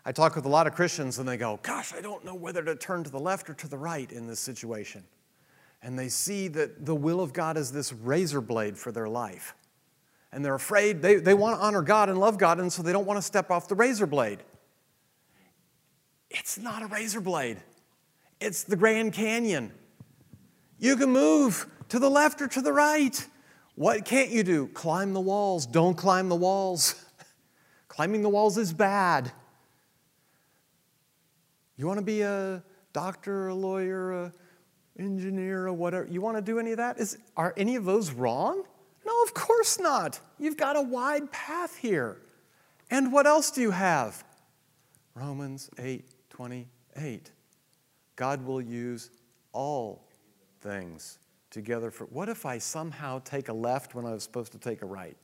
I 0.05 0.13
talk 0.13 0.35
with 0.35 0.45
a 0.45 0.49
lot 0.49 0.67
of 0.67 0.75
Christians 0.75 1.19
and 1.19 1.29
they 1.29 1.37
go, 1.37 1.61
Gosh, 1.63 1.95
I 1.95 2.01
don't 2.01 2.25
know 2.25 2.35
whether 2.35 2.63
to 2.63 2.75
turn 2.75 3.05
to 3.05 3.11
the 3.11 3.21
left 3.21 3.49
or 3.49 3.55
to 3.55 3.69
the 3.69 3.79
right 3.79 4.11
in 4.11 4.27
this 4.27 4.41
situation. 4.41 5.05
And 5.83 5.99
they 5.99 6.09
see 6.09 6.49
that 6.49 6.87
the 6.87 6.95
will 6.95 7.21
of 7.21 7.33
God 7.33 7.57
is 7.57 7.73
this 7.73 7.93
razor 7.93 8.41
blade 8.41 8.77
for 8.77 8.93
their 8.93 9.09
life 9.09 9.55
and 10.33 10.45
they're 10.45 10.55
afraid. 10.55 11.03
They, 11.03 11.17
they 11.17 11.35
want 11.35 11.59
to 11.59 11.65
honor 11.65 11.83
God 11.83 12.09
and 12.09 12.19
love 12.19 12.39
God, 12.39 12.59
and 12.59 12.73
so 12.73 12.83
they 12.83 12.93
don't 12.93 13.07
want 13.07 13.19
to 13.19 13.23
step 13.23 13.51
off 13.51 13.69
the 13.69 13.75
razor 13.75 14.07
blade. 14.07 14.39
It's 16.31 16.59
not 16.59 16.83
a 16.83 16.87
razor 16.87 17.21
blade, 17.21 17.59
it's 18.41 18.65
the 18.65 18.77
Grand 18.77 19.13
Canyon. 19.13 19.73
You 20.79 20.97
can 20.97 21.11
move 21.11 21.67
to 21.91 22.01
the 22.01 22.11
left 22.11 22.43
or 22.43 22.49
to 22.49 22.61
the 22.61 22.73
right. 22.73 23.25
What 23.77 24.05
can't 24.05 24.31
you 24.31 24.43
do? 24.43 24.67
Climb 24.69 25.13
the 25.13 25.21
walls. 25.21 25.65
Don't 25.65 25.97
climb 25.97 26.29
the 26.29 26.37
walls. 26.37 27.05
Climbing 27.89 28.23
the 28.23 28.29
walls 28.29 28.59
is 28.59 28.73
bad. 28.73 29.31
You 31.77 31.87
want 31.87 31.99
to 31.99 32.05
be 32.05 32.23
a 32.23 32.63
doctor, 32.93 33.49
a 33.49 33.55
lawyer, 33.55 34.13
a 34.13 34.33
engineer, 34.99 35.67
or 35.67 35.73
whatever. 35.73 36.07
You 36.11 36.21
want 36.21 36.37
to 36.37 36.43
do 36.43 36.59
any 36.59 36.73
of 36.73 36.77
that? 36.77 36.99
Is, 36.99 37.19
are 37.37 37.55
any 37.57 37.77
of 37.77 37.85
those 37.85 38.13
wrong? 38.13 38.65
No, 39.05 39.23
of 39.23 39.35
course 39.35 39.79
not. 39.79 40.21
You've 40.39 40.57
got 40.57 40.77
a 40.77 40.83
wide 40.83 41.33
path 41.33 41.77
here. 41.77 42.19
And 42.91 43.13
what 43.13 43.27
else 43.27 43.51
do 43.51 43.61
you 43.61 43.71
have? 43.71 44.23
Romans 45.15 45.71
8 45.79 46.05
28. 46.31 47.31
God 48.17 48.45
will 48.45 48.61
use 48.61 49.11
all 49.53 50.07
things 50.61 51.19
together 51.51 51.91
for. 51.91 52.05
What 52.07 52.29
if 52.29 52.47
I 52.47 52.59
somehow 52.59 53.21
take 53.21 53.49
a 53.49 53.53
left 53.53 53.95
when 53.95 54.07
I 54.07 54.13
was 54.13 54.23
supposed 54.23 54.53
to 54.53 54.59
take 54.59 54.83
a 54.83 54.87
right? 54.87 55.17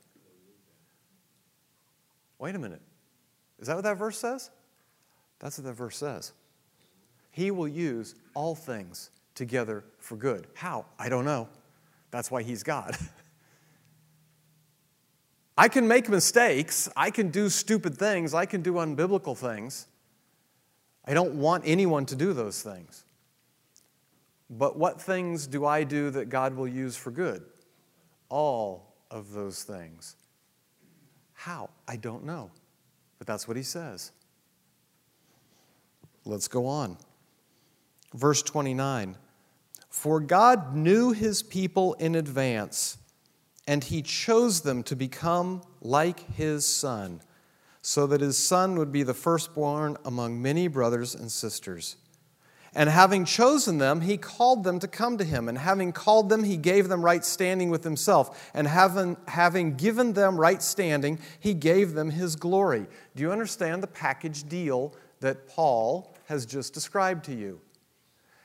Wait 2.37 2.55
a 2.55 2.59
minute. 2.59 2.81
Is 3.59 3.67
that 3.67 3.75
what 3.75 3.83
that 3.83 3.97
verse 3.97 4.17
says? 4.17 4.49
That's 5.39 5.57
what 5.57 5.65
that 5.65 5.73
verse 5.73 5.97
says. 5.97 6.33
He 7.39 7.51
will 7.51 7.69
use 7.69 8.15
all 8.33 8.53
things 8.53 9.11
together 9.33 9.85
for 9.97 10.17
good. 10.17 10.47
How? 10.55 10.85
I 10.99 11.07
don't 11.07 11.23
know. 11.23 11.47
That's 12.11 12.29
why 12.29 12.43
he's 12.43 12.63
God. 12.63 12.97
I 15.57 15.69
can 15.69 15.87
make 15.87 16.09
mistakes. 16.09 16.89
I 16.97 17.11
can 17.11 17.29
do 17.29 17.47
stupid 17.47 17.97
things. 17.97 18.33
I 18.33 18.45
can 18.45 18.61
do 18.61 18.73
unbiblical 18.73 19.37
things. 19.37 19.87
I 21.05 21.13
don't 21.13 21.35
want 21.35 21.63
anyone 21.65 22.05
to 22.07 22.15
do 22.17 22.33
those 22.33 22.61
things. 22.61 23.05
But 24.49 24.77
what 24.77 25.01
things 25.01 25.47
do 25.47 25.65
I 25.65 25.85
do 25.85 26.09
that 26.09 26.27
God 26.27 26.57
will 26.57 26.67
use 26.67 26.97
for 26.97 27.09
good? 27.09 27.41
All 28.27 28.97
of 29.09 29.31
those 29.31 29.63
things. 29.63 30.17
How? 31.35 31.69
I 31.87 31.95
don't 31.95 32.25
know. 32.25 32.51
But 33.17 33.27
that's 33.27 33.47
what 33.47 33.55
he 33.55 33.63
says. 33.63 34.11
Let's 36.25 36.49
go 36.49 36.67
on. 36.67 36.97
Verse 38.13 38.41
29 38.41 39.17
For 39.89 40.19
God 40.19 40.75
knew 40.75 41.11
his 41.11 41.43
people 41.43 41.93
in 41.95 42.15
advance, 42.15 42.97
and 43.67 43.83
he 43.83 44.01
chose 44.01 44.61
them 44.61 44.83
to 44.83 44.95
become 44.95 45.61
like 45.81 46.19
his 46.35 46.65
son, 46.65 47.21
so 47.81 48.07
that 48.07 48.21
his 48.21 48.37
son 48.37 48.77
would 48.77 48.91
be 48.91 49.03
the 49.03 49.13
firstborn 49.13 49.97
among 50.05 50.41
many 50.41 50.67
brothers 50.67 51.15
and 51.15 51.31
sisters. 51.31 51.97
And 52.75 52.89
having 52.89 53.25
chosen 53.25 53.79
them, 53.79 54.01
he 54.01 54.17
called 54.17 54.63
them 54.63 54.77
to 54.79 54.87
come 54.87 55.17
to 55.17 55.23
him. 55.23 55.49
And 55.49 55.57
having 55.57 55.91
called 55.91 56.29
them, 56.29 56.43
he 56.43 56.55
gave 56.55 56.87
them 56.87 57.03
right 57.03 57.25
standing 57.25 57.69
with 57.69 57.83
himself. 57.83 58.51
And 58.53 58.67
having, 58.67 59.17
having 59.27 59.75
given 59.75 60.13
them 60.13 60.39
right 60.39 60.61
standing, 60.61 61.19
he 61.39 61.55
gave 61.55 61.93
them 61.93 62.11
his 62.11 62.35
glory. 62.35 62.85
Do 63.15 63.23
you 63.23 63.31
understand 63.31 63.81
the 63.81 63.87
package 63.87 64.47
deal 64.47 64.93
that 65.19 65.47
Paul 65.47 66.15
has 66.25 66.45
just 66.45 66.73
described 66.73 67.25
to 67.25 67.33
you? 67.33 67.59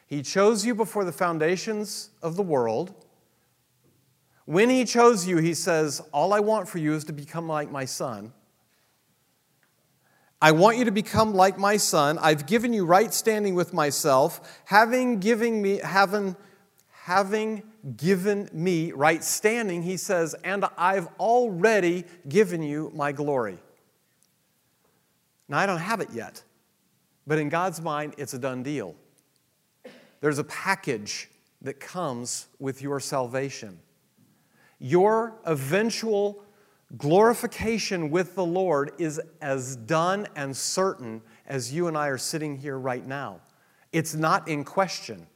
He 0.06 0.22
chose 0.22 0.64
you 0.66 0.74
before 0.74 1.04
the 1.04 1.12
foundations 1.12 2.10
of 2.22 2.36
the 2.36 2.42
world. 2.42 2.94
When 4.44 4.68
He 4.68 4.84
chose 4.84 5.26
you, 5.26 5.38
He 5.38 5.54
says, 5.54 6.02
All 6.12 6.32
I 6.32 6.40
want 6.40 6.68
for 6.68 6.78
you 6.78 6.94
is 6.94 7.04
to 7.04 7.12
become 7.12 7.48
like 7.48 7.70
my 7.70 7.84
Son. 7.84 8.32
I 10.42 10.52
want 10.52 10.76
you 10.76 10.84
to 10.84 10.90
become 10.90 11.34
like 11.34 11.58
my 11.58 11.78
Son. 11.78 12.18
I've 12.18 12.46
given 12.46 12.74
you 12.74 12.84
right 12.84 13.12
standing 13.14 13.54
with 13.54 13.72
myself, 13.72 14.60
having 14.66 15.20
given 15.20 15.62
me, 15.62 15.78
having, 15.78 16.36
having 16.90 17.62
given 17.96 18.50
me 18.52 18.92
right 18.92 19.24
standing, 19.24 19.82
He 19.82 19.96
says, 19.96 20.34
and 20.44 20.64
I've 20.76 21.08
already 21.18 22.04
given 22.28 22.62
you 22.62 22.90
my 22.94 23.12
glory. 23.12 23.58
Now, 25.48 25.58
I 25.58 25.66
don't 25.66 25.78
have 25.78 26.00
it 26.00 26.08
yet, 26.12 26.42
but 27.26 27.38
in 27.38 27.48
God's 27.48 27.80
mind, 27.80 28.14
it's 28.18 28.34
a 28.34 28.38
done 28.38 28.62
deal. 28.62 28.94
There's 30.24 30.38
a 30.38 30.44
package 30.44 31.28
that 31.60 31.80
comes 31.80 32.46
with 32.58 32.80
your 32.80 32.98
salvation. 32.98 33.78
Your 34.78 35.34
eventual 35.44 36.42
glorification 36.96 38.10
with 38.10 38.34
the 38.34 38.46
Lord 38.46 38.92
is 38.96 39.20
as 39.42 39.76
done 39.76 40.26
and 40.34 40.56
certain 40.56 41.20
as 41.46 41.74
you 41.74 41.88
and 41.88 41.98
I 41.98 42.08
are 42.08 42.16
sitting 42.16 42.56
here 42.56 42.78
right 42.78 43.06
now. 43.06 43.40
It's 43.92 44.14
not 44.14 44.48
in 44.48 44.64
question, 44.64 45.26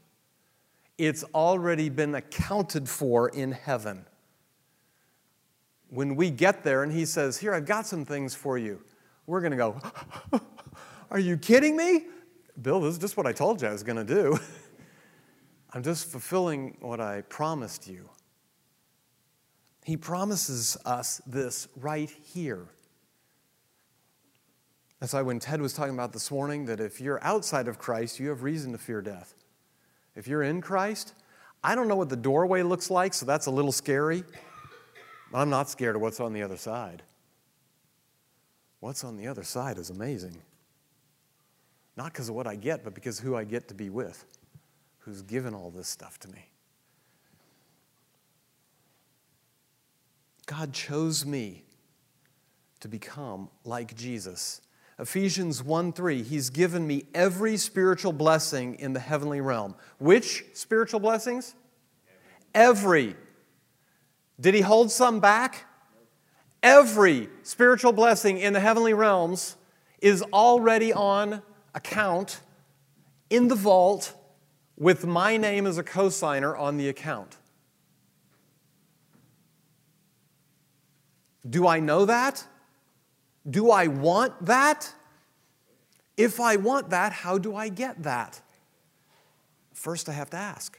it's 0.96 1.22
already 1.34 1.90
been 1.90 2.14
accounted 2.14 2.88
for 2.88 3.28
in 3.28 3.52
heaven. 3.52 4.06
When 5.90 6.16
we 6.16 6.30
get 6.30 6.64
there 6.64 6.82
and 6.82 6.90
He 6.90 7.04
says, 7.04 7.36
Here, 7.36 7.52
I've 7.52 7.66
got 7.66 7.86
some 7.86 8.06
things 8.06 8.34
for 8.34 8.56
you, 8.56 8.80
we're 9.26 9.42
going 9.42 9.50
to 9.50 9.58
go, 9.58 9.78
Are 11.10 11.18
you 11.18 11.36
kidding 11.36 11.76
me? 11.76 12.06
Bill, 12.62 12.80
this 12.80 12.94
is 12.94 12.98
just 12.98 13.18
what 13.18 13.26
I 13.26 13.32
told 13.32 13.60
you 13.60 13.68
I 13.68 13.72
was 13.72 13.82
going 13.82 13.98
to 14.06 14.14
do. 14.14 14.38
I'm 15.72 15.82
just 15.82 16.10
fulfilling 16.10 16.76
what 16.80 17.00
I 17.00 17.22
promised 17.22 17.88
you. 17.88 18.08
He 19.84 19.96
promises 19.96 20.76
us 20.84 21.20
this 21.26 21.68
right 21.76 22.10
here. 22.10 22.66
That's 25.00 25.12
why 25.12 25.22
when 25.22 25.38
Ted 25.38 25.60
was 25.60 25.72
talking 25.72 25.94
about 25.94 26.12
this 26.12 26.30
morning, 26.30 26.64
that 26.66 26.80
if 26.80 27.00
you're 27.00 27.22
outside 27.22 27.68
of 27.68 27.78
Christ, 27.78 28.18
you 28.18 28.28
have 28.28 28.42
reason 28.42 28.72
to 28.72 28.78
fear 28.78 29.00
death. 29.00 29.34
If 30.16 30.26
you're 30.26 30.42
in 30.42 30.60
Christ, 30.60 31.14
I 31.62 31.74
don't 31.74 31.86
know 31.86 31.96
what 31.96 32.08
the 32.08 32.16
doorway 32.16 32.62
looks 32.62 32.90
like, 32.90 33.14
so 33.14 33.24
that's 33.24 33.46
a 33.46 33.50
little 33.50 33.72
scary. 33.72 34.24
I'm 35.32 35.50
not 35.50 35.68
scared 35.68 35.96
of 35.96 36.02
what's 36.02 36.20
on 36.20 36.32
the 36.32 36.42
other 36.42 36.56
side. 36.56 37.02
What's 38.80 39.04
on 39.04 39.16
the 39.16 39.26
other 39.26 39.44
side 39.44 39.78
is 39.78 39.90
amazing. 39.90 40.36
Not 41.96 42.12
because 42.12 42.28
of 42.28 42.34
what 42.34 42.46
I 42.46 42.56
get, 42.56 42.84
but 42.84 42.94
because 42.94 43.18
who 43.18 43.36
I 43.36 43.44
get 43.44 43.68
to 43.68 43.74
be 43.74 43.90
with 43.90 44.24
who's 45.00 45.22
given 45.22 45.54
all 45.54 45.70
this 45.70 45.88
stuff 45.88 46.18
to 46.20 46.28
me. 46.28 46.50
God 50.46 50.72
chose 50.72 51.26
me 51.26 51.64
to 52.80 52.88
become 52.88 53.50
like 53.64 53.94
Jesus. 53.94 54.62
Ephesians 54.98 55.62
1 55.62 55.92
3, 55.92 56.22
He's 56.22 56.50
given 56.50 56.86
me 56.86 57.04
every 57.14 57.56
spiritual 57.56 58.12
blessing 58.12 58.74
in 58.76 58.92
the 58.92 59.00
heavenly 59.00 59.40
realm. 59.40 59.74
Which 59.98 60.44
spiritual 60.54 61.00
blessings? 61.00 61.54
Every. 62.54 63.14
Did 64.40 64.54
He 64.54 64.60
hold 64.60 64.90
some 64.90 65.20
back? 65.20 65.66
Every 66.62 67.28
spiritual 67.42 67.92
blessing 67.92 68.38
in 68.38 68.52
the 68.52 68.60
heavenly 68.60 68.94
realms 68.94 69.56
is 70.00 70.22
already 70.32 70.92
on 70.92 71.42
account 71.74 72.40
in 73.30 73.48
the 73.48 73.54
vault 73.54 74.14
with 74.78 75.04
my 75.04 75.36
name 75.36 75.66
as 75.66 75.76
a 75.76 75.82
cosigner 75.82 76.58
on 76.58 76.76
the 76.76 76.88
account. 76.88 77.36
Do 81.48 81.66
I 81.66 81.80
know 81.80 82.04
that? 82.04 82.44
Do 83.48 83.70
I 83.70 83.88
want 83.88 84.46
that? 84.46 84.92
If 86.16 86.40
I 86.40 86.56
want 86.56 86.90
that, 86.90 87.12
how 87.12 87.38
do 87.38 87.56
I 87.56 87.68
get 87.68 88.02
that? 88.04 88.40
First, 89.72 90.08
I 90.08 90.12
have 90.12 90.30
to 90.30 90.36
ask 90.36 90.78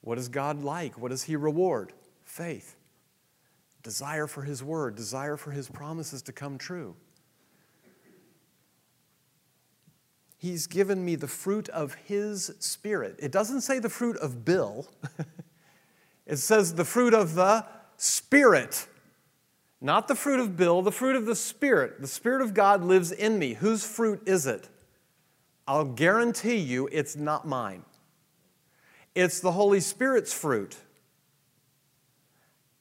What 0.00 0.18
is 0.18 0.28
God 0.28 0.62
like? 0.62 0.98
What 0.98 1.10
does 1.10 1.24
He 1.24 1.36
reward? 1.36 1.92
Faith, 2.24 2.76
desire 3.82 4.26
for 4.26 4.42
His 4.42 4.62
word, 4.62 4.96
desire 4.96 5.36
for 5.36 5.50
His 5.50 5.68
promises 5.68 6.20
to 6.22 6.32
come 6.32 6.58
true. 6.58 6.96
He's 10.44 10.66
given 10.66 11.02
me 11.02 11.16
the 11.16 11.26
fruit 11.26 11.70
of 11.70 11.94
His 11.94 12.54
Spirit. 12.58 13.16
It 13.18 13.32
doesn't 13.32 13.62
say 13.62 13.78
the 13.78 13.88
fruit 13.88 14.18
of 14.18 14.44
Bill, 14.44 14.86
it 16.26 16.36
says 16.36 16.74
the 16.74 16.84
fruit 16.84 17.14
of 17.14 17.34
the 17.34 17.64
Spirit. 17.96 18.86
Not 19.80 20.06
the 20.06 20.14
fruit 20.14 20.40
of 20.40 20.54
Bill, 20.54 20.82
the 20.82 20.92
fruit 20.92 21.16
of 21.16 21.24
the 21.24 21.34
Spirit. 21.34 22.02
The 22.02 22.06
Spirit 22.06 22.42
of 22.42 22.52
God 22.52 22.84
lives 22.84 23.10
in 23.10 23.38
me. 23.38 23.54
Whose 23.54 23.86
fruit 23.86 24.20
is 24.26 24.46
it? 24.46 24.68
I'll 25.66 25.86
guarantee 25.86 26.56
you 26.56 26.90
it's 26.92 27.16
not 27.16 27.48
mine. 27.48 27.82
It's 29.14 29.40
the 29.40 29.52
Holy 29.52 29.80
Spirit's 29.80 30.34
fruit. 30.34 30.76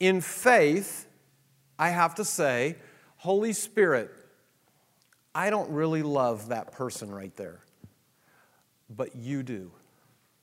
In 0.01 0.19
faith, 0.19 1.07
I 1.79 1.91
have 1.91 2.13
to 2.15 2.25
say, 2.25 2.75
Holy 3.15 3.53
Spirit, 3.53 4.11
I 5.35 5.49
don't 5.49 5.69
really 5.71 6.03
love 6.03 6.49
that 6.49 6.71
person 6.71 7.11
right 7.11 7.35
there, 7.35 7.59
but 8.89 9.15
you 9.15 9.43
do. 9.43 9.71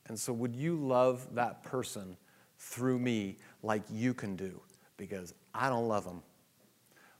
And 0.07 0.19
so, 0.19 0.33
would 0.33 0.55
you 0.55 0.75
love 0.75 1.35
that 1.35 1.63
person 1.63 2.17
through 2.57 2.99
me 2.99 3.37
like 3.63 3.83
you 3.89 4.13
can 4.13 4.35
do? 4.35 4.59
Because 4.97 5.33
I 5.53 5.69
don't 5.69 5.87
love 5.87 6.03
them, 6.03 6.21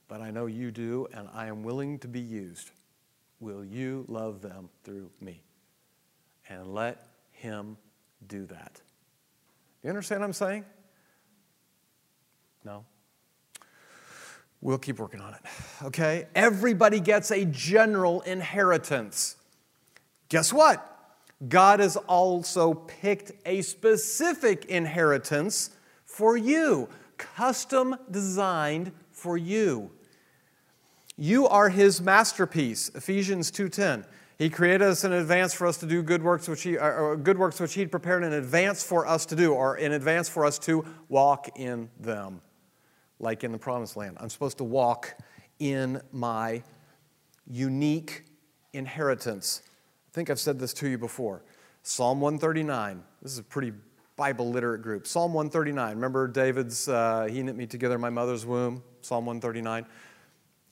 but 0.08 0.20
I 0.20 0.30
know 0.30 0.46
you 0.46 0.70
do, 0.70 1.08
and 1.14 1.28
I 1.32 1.46
am 1.46 1.62
willing 1.62 1.98
to 2.00 2.08
be 2.08 2.20
used. 2.20 2.70
Will 3.40 3.64
you 3.64 4.04
love 4.08 4.42
them 4.42 4.68
through 4.84 5.10
me? 5.20 5.42
And 6.48 6.74
let 6.74 7.06
Him 7.32 7.78
do 8.28 8.44
that. 8.46 8.80
You 9.82 9.88
understand 9.88 10.20
what 10.20 10.26
I'm 10.26 10.32
saying? 10.32 10.64
No? 12.64 12.84
We'll 14.62 14.78
keep 14.78 15.00
working 15.00 15.20
on 15.20 15.34
it. 15.34 15.40
Okay? 15.86 16.28
Everybody 16.36 17.00
gets 17.00 17.32
a 17.32 17.44
general 17.44 18.20
inheritance. 18.22 19.36
Guess 20.28 20.52
what? 20.52 20.88
God 21.48 21.80
has 21.80 21.96
also 21.96 22.74
picked 22.74 23.32
a 23.44 23.62
specific 23.62 24.64
inheritance 24.66 25.70
for 26.04 26.36
you, 26.36 26.88
custom 27.18 27.96
designed 28.08 28.92
for 29.10 29.36
you. 29.36 29.90
You 31.18 31.48
are 31.48 31.68
his 31.68 32.00
masterpiece, 32.00 32.88
Ephesians 32.94 33.50
2:10. 33.50 34.06
He 34.38 34.48
created 34.48 34.82
us 34.82 35.04
in 35.04 35.12
advance 35.12 35.52
for 35.52 35.66
us 35.66 35.76
to 35.78 35.86
do 35.86 36.02
good 36.02 36.22
works 36.22 36.48
which 36.48 36.62
he 36.62 36.78
or 36.78 37.16
good 37.16 37.38
works 37.38 37.60
which 37.60 37.74
he'd 37.74 37.90
prepared 37.90 38.22
in 38.22 38.32
advance 38.32 38.82
for 38.82 39.06
us 39.06 39.26
to 39.26 39.36
do 39.36 39.52
or 39.52 39.76
in 39.76 39.92
advance 39.92 40.28
for 40.28 40.44
us 40.44 40.58
to 40.60 40.84
walk 41.08 41.48
in 41.58 41.90
them 41.98 42.40
like 43.22 43.44
in 43.44 43.52
the 43.52 43.58
promised 43.58 43.96
land. 43.96 44.18
I'm 44.20 44.28
supposed 44.28 44.58
to 44.58 44.64
walk 44.64 45.16
in 45.58 46.02
my 46.12 46.62
unique 47.46 48.24
inheritance. 48.72 49.62
I 49.64 50.10
think 50.12 50.28
I've 50.28 50.40
said 50.40 50.58
this 50.58 50.74
to 50.74 50.88
you 50.88 50.98
before. 50.98 51.42
Psalm 51.82 52.20
139. 52.20 53.02
This 53.22 53.32
is 53.32 53.38
a 53.38 53.42
pretty 53.42 53.72
Bible 54.16 54.50
literate 54.50 54.82
group. 54.82 55.06
Psalm 55.06 55.32
139. 55.32 55.94
Remember 55.94 56.28
David's, 56.28 56.88
uh, 56.88 57.28
he 57.30 57.42
knit 57.42 57.56
me 57.56 57.66
together 57.66 57.94
in 57.94 58.00
my 58.00 58.10
mother's 58.10 58.44
womb? 58.44 58.82
Psalm 59.00 59.24
139. 59.24 59.86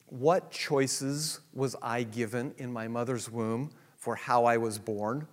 What 0.07 0.51
choices 0.51 1.39
was 1.53 1.75
I 1.81 2.03
given 2.03 2.53
in 2.57 2.71
my 2.71 2.87
mother's 2.87 3.29
womb 3.29 3.71
for 3.97 4.15
how 4.15 4.45
I 4.45 4.57
was 4.57 4.77
born? 4.77 5.27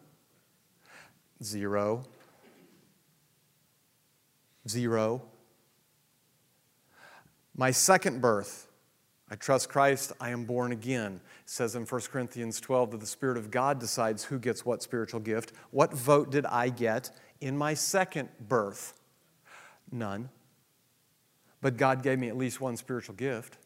Zero. 1.43 2.05
Zero. 4.69 5.23
My 7.59 7.73
second 7.73 8.21
birth, 8.21 8.69
I 9.29 9.35
trust 9.35 9.69
Christ, 9.69 10.13
I 10.21 10.31
am 10.31 10.45
born 10.45 10.71
again. 10.71 11.21
It 11.43 11.51
says 11.51 11.75
in 11.75 11.87
1 11.87 12.01
Corinthians 12.03 12.61
12 12.61 12.93
that 12.93 13.01
the 13.01 13.07
Spirit 13.07 13.37
of 13.37 13.51
God 13.51 13.81
decides 13.81 14.23
who 14.23 14.39
gets 14.39 14.65
what 14.65 14.81
spiritual 14.81 15.19
gift. 15.19 15.53
What 15.73 15.93
vote 15.93 16.31
did 16.31 16.47
I 16.47 16.69
get 16.69 17.11
in 17.41 17.59
my 17.59 17.75
second 17.75 18.29
birth? 18.49 18.95
None. 19.91 20.29
But 21.61 21.77
God 21.77 22.05
gave 22.05 22.21
me 22.21 22.29
at 22.29 22.37
least 22.37 22.61
one 22.61 22.77
spiritual 22.77 23.17
gift. 23.17 23.59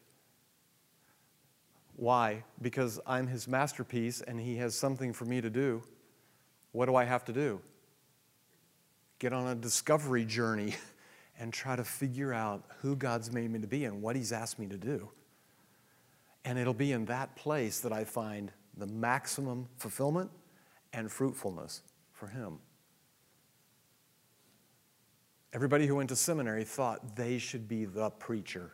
Why? 1.95 2.45
Because 2.63 2.99
I'm 3.05 3.27
His 3.27 3.47
masterpiece 3.47 4.21
and 4.21 4.39
He 4.39 4.55
has 4.55 4.73
something 4.73 5.13
for 5.13 5.25
me 5.25 5.39
to 5.39 5.51
do. 5.51 5.83
What 6.71 6.87
do 6.87 6.95
I 6.95 7.03
have 7.03 7.25
to 7.25 7.31
do? 7.31 7.61
Get 9.19 9.33
on 9.33 9.45
a 9.45 9.53
discovery 9.53 10.25
journey 10.25 10.73
and 11.39 11.51
try 11.51 11.75
to 11.75 11.83
figure 11.83 12.33
out 12.33 12.63
who 12.81 12.95
God's 12.95 13.31
made 13.31 13.51
me 13.51 13.59
to 13.59 13.67
be 13.67 13.85
and 13.85 14.01
what 14.01 14.15
He's 14.15 14.31
asked 14.31 14.59
me 14.59 14.67
to 14.67 14.77
do. 14.77 15.09
And 16.45 16.59
it'll 16.59 16.73
be 16.73 16.91
in 16.91 17.05
that 17.05 17.35
place 17.35 17.79
that 17.79 17.93
I 17.93 18.03
find 18.03 18.51
the 18.77 18.87
maximum 18.87 19.67
fulfillment 19.77 20.29
and 20.91 21.11
fruitfulness 21.11 21.81
for 22.11 22.27
Him. 22.27 22.59
Everybody 25.53 25.85
who 25.85 25.95
went 25.95 26.09
to 26.09 26.15
seminary 26.15 26.63
thought 26.63 27.15
they 27.15 27.37
should 27.37 27.67
be 27.67 27.85
the 27.85 28.09
preacher. 28.09 28.71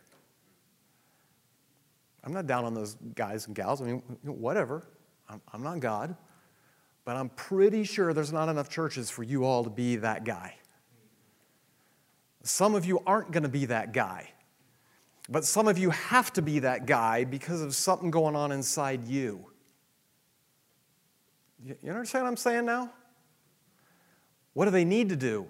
I'm 2.24 2.34
not 2.34 2.48
down 2.48 2.66
on 2.66 2.74
those 2.74 2.96
guys 3.16 3.48
and 3.48 3.56
gals. 3.56 3.82
I 3.82 3.86
mean, 3.86 4.02
whatever. 4.24 4.88
I'm, 5.30 5.42
I'm 5.54 5.64
not 5.64 5.80
God. 5.80 6.16
But 7.06 7.16
I'm 7.16 7.30
pretty 7.30 7.84
sure 7.84 8.14
there's 8.14 8.34
not 8.34 8.50
enough 8.50 8.70
churches 8.70 9.10
for 9.10 9.24
you 9.24 9.44
all 9.44 9.64
to 9.64 9.70
be 9.70 9.98
that 9.98 10.24
guy. 10.24 10.56
Some 12.44 12.76
of 12.76 12.86
you 12.86 13.02
aren't 13.06 13.32
going 13.32 13.44
to 13.44 13.50
be 13.50 13.66
that 13.66 13.94
guy. 13.94 14.30
But 15.30 15.46
some 15.46 15.68
of 15.68 15.78
you 15.78 15.92
have 15.92 16.34
to 16.34 16.42
be 16.42 16.60
that 16.60 16.86
guy 16.86 17.24
because 17.24 17.62
of 17.62 17.76
something 17.76 18.10
going 18.10 18.36
on 18.36 18.52
inside 18.52 19.04
you. 19.04 19.46
You 21.64 21.76
understand 21.90 22.24
what 22.24 22.30
I'm 22.30 22.38
saying 22.38 22.66
now? 22.66 22.92
What 24.54 24.66
do 24.66 24.72
they 24.72 24.86
need 24.86 25.10
to 25.10 25.16
do? 25.16 25.48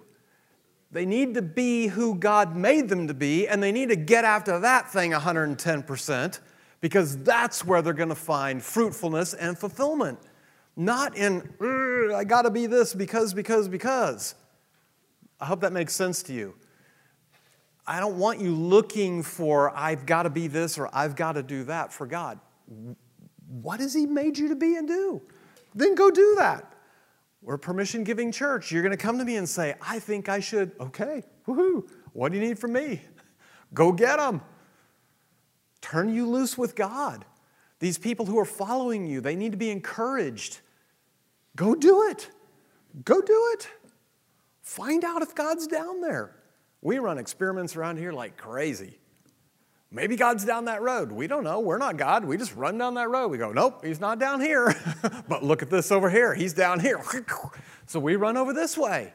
They 0.91 1.05
need 1.05 1.35
to 1.35 1.41
be 1.41 1.87
who 1.87 2.15
God 2.15 2.55
made 2.55 2.89
them 2.89 3.07
to 3.07 3.13
be, 3.13 3.47
and 3.47 3.61
they 3.61 3.71
need 3.71 3.89
to 3.89 3.95
get 3.95 4.25
after 4.25 4.59
that 4.59 4.91
thing 4.91 5.11
110% 5.11 6.39
because 6.81 7.17
that's 7.17 7.63
where 7.63 7.81
they're 7.81 7.93
going 7.93 8.09
to 8.09 8.15
find 8.15 8.63
fruitfulness 8.63 9.33
and 9.33 9.57
fulfillment. 9.57 10.19
Not 10.75 11.15
in, 11.15 11.47
I 12.13 12.23
got 12.23 12.43
to 12.43 12.49
be 12.49 12.65
this 12.65 12.93
because, 12.93 13.33
because, 13.33 13.67
because. 13.67 14.35
I 15.39 15.45
hope 15.45 15.61
that 15.61 15.73
makes 15.73 15.95
sense 15.95 16.23
to 16.23 16.33
you. 16.33 16.55
I 17.89 17.99
don't 17.99 18.19
want 18.19 18.39
you 18.39 18.53
looking 18.53 19.23
for, 19.23 19.75
I've 19.75 20.05
got 20.05 20.23
to 20.23 20.29
be 20.29 20.45
this 20.45 20.77
or 20.77 20.87
I've 20.93 21.15
got 21.15 21.31
to 21.33 21.41
do 21.41 21.63
that 21.63 21.91
for 21.91 22.05
God. 22.05 22.39
What 23.47 23.79
has 23.79 23.95
He 23.95 24.05
made 24.05 24.37
you 24.37 24.49
to 24.49 24.55
be 24.55 24.75
and 24.75 24.87
do? 24.87 25.23
Then 25.73 25.95
go 25.95 26.11
do 26.11 26.35
that. 26.37 26.71
We're 27.41 27.55
a 27.55 27.59
permission 27.59 28.03
giving 28.03 28.31
church. 28.31 28.71
You're 28.71 28.83
going 28.83 28.95
to 28.95 28.97
come 28.97 29.17
to 29.17 29.25
me 29.25 29.37
and 29.37 29.49
say, 29.49 29.73
I 29.81 29.97
think 29.97 30.29
I 30.29 30.39
should. 30.39 30.71
Okay, 30.79 31.23
woohoo. 31.47 31.89
What 32.13 32.31
do 32.31 32.37
you 32.37 32.43
need 32.43 32.59
from 32.59 32.73
me? 32.73 33.01
Go 33.73 33.91
get 33.91 34.17
them. 34.17 34.41
Turn 35.81 36.13
you 36.13 36.29
loose 36.29 36.55
with 36.59 36.75
God. 36.75 37.25
These 37.79 37.97
people 37.97 38.27
who 38.27 38.37
are 38.37 38.45
following 38.45 39.07
you, 39.07 39.19
they 39.19 39.35
need 39.35 39.53
to 39.53 39.57
be 39.57 39.71
encouraged. 39.71 40.59
Go 41.55 41.73
do 41.73 42.03
it. 42.09 42.29
Go 43.03 43.19
do 43.19 43.49
it. 43.53 43.67
Find 44.61 45.03
out 45.03 45.23
if 45.23 45.33
God's 45.33 45.65
down 45.65 46.01
there. 46.01 46.35
We 46.81 46.99
run 46.99 47.17
experiments 47.17 47.75
around 47.75 47.97
here 47.97 48.11
like 48.11 48.37
crazy. 48.37 48.99
Maybe 49.91 50.15
God's 50.15 50.45
down 50.45 50.65
that 50.65 50.81
road. 50.83 51.11
We 51.11 51.25
don't 51.25 51.43
know. 51.43 51.59
We're 51.59 51.79
not 51.79 51.97
God. 51.97 52.23
We 52.23 52.37
just 52.37 52.55
run 52.55 52.77
down 52.77 52.93
that 52.93 53.09
road. 53.09 53.29
We 53.29 53.39
go, 53.39 53.51
nope, 53.51 53.83
he's 53.83 53.99
not 53.99 54.19
down 54.19 54.39
here. 54.39 54.75
but 55.27 55.43
look 55.43 55.63
at 55.63 55.71
this 55.71 55.91
over 55.91 56.09
here. 56.09 56.35
He's 56.35 56.53
down 56.53 56.79
here. 56.79 57.01
so 57.87 57.99
we 57.99 58.15
run 58.15 58.37
over 58.37 58.53
this 58.53 58.77
way. 58.77 59.13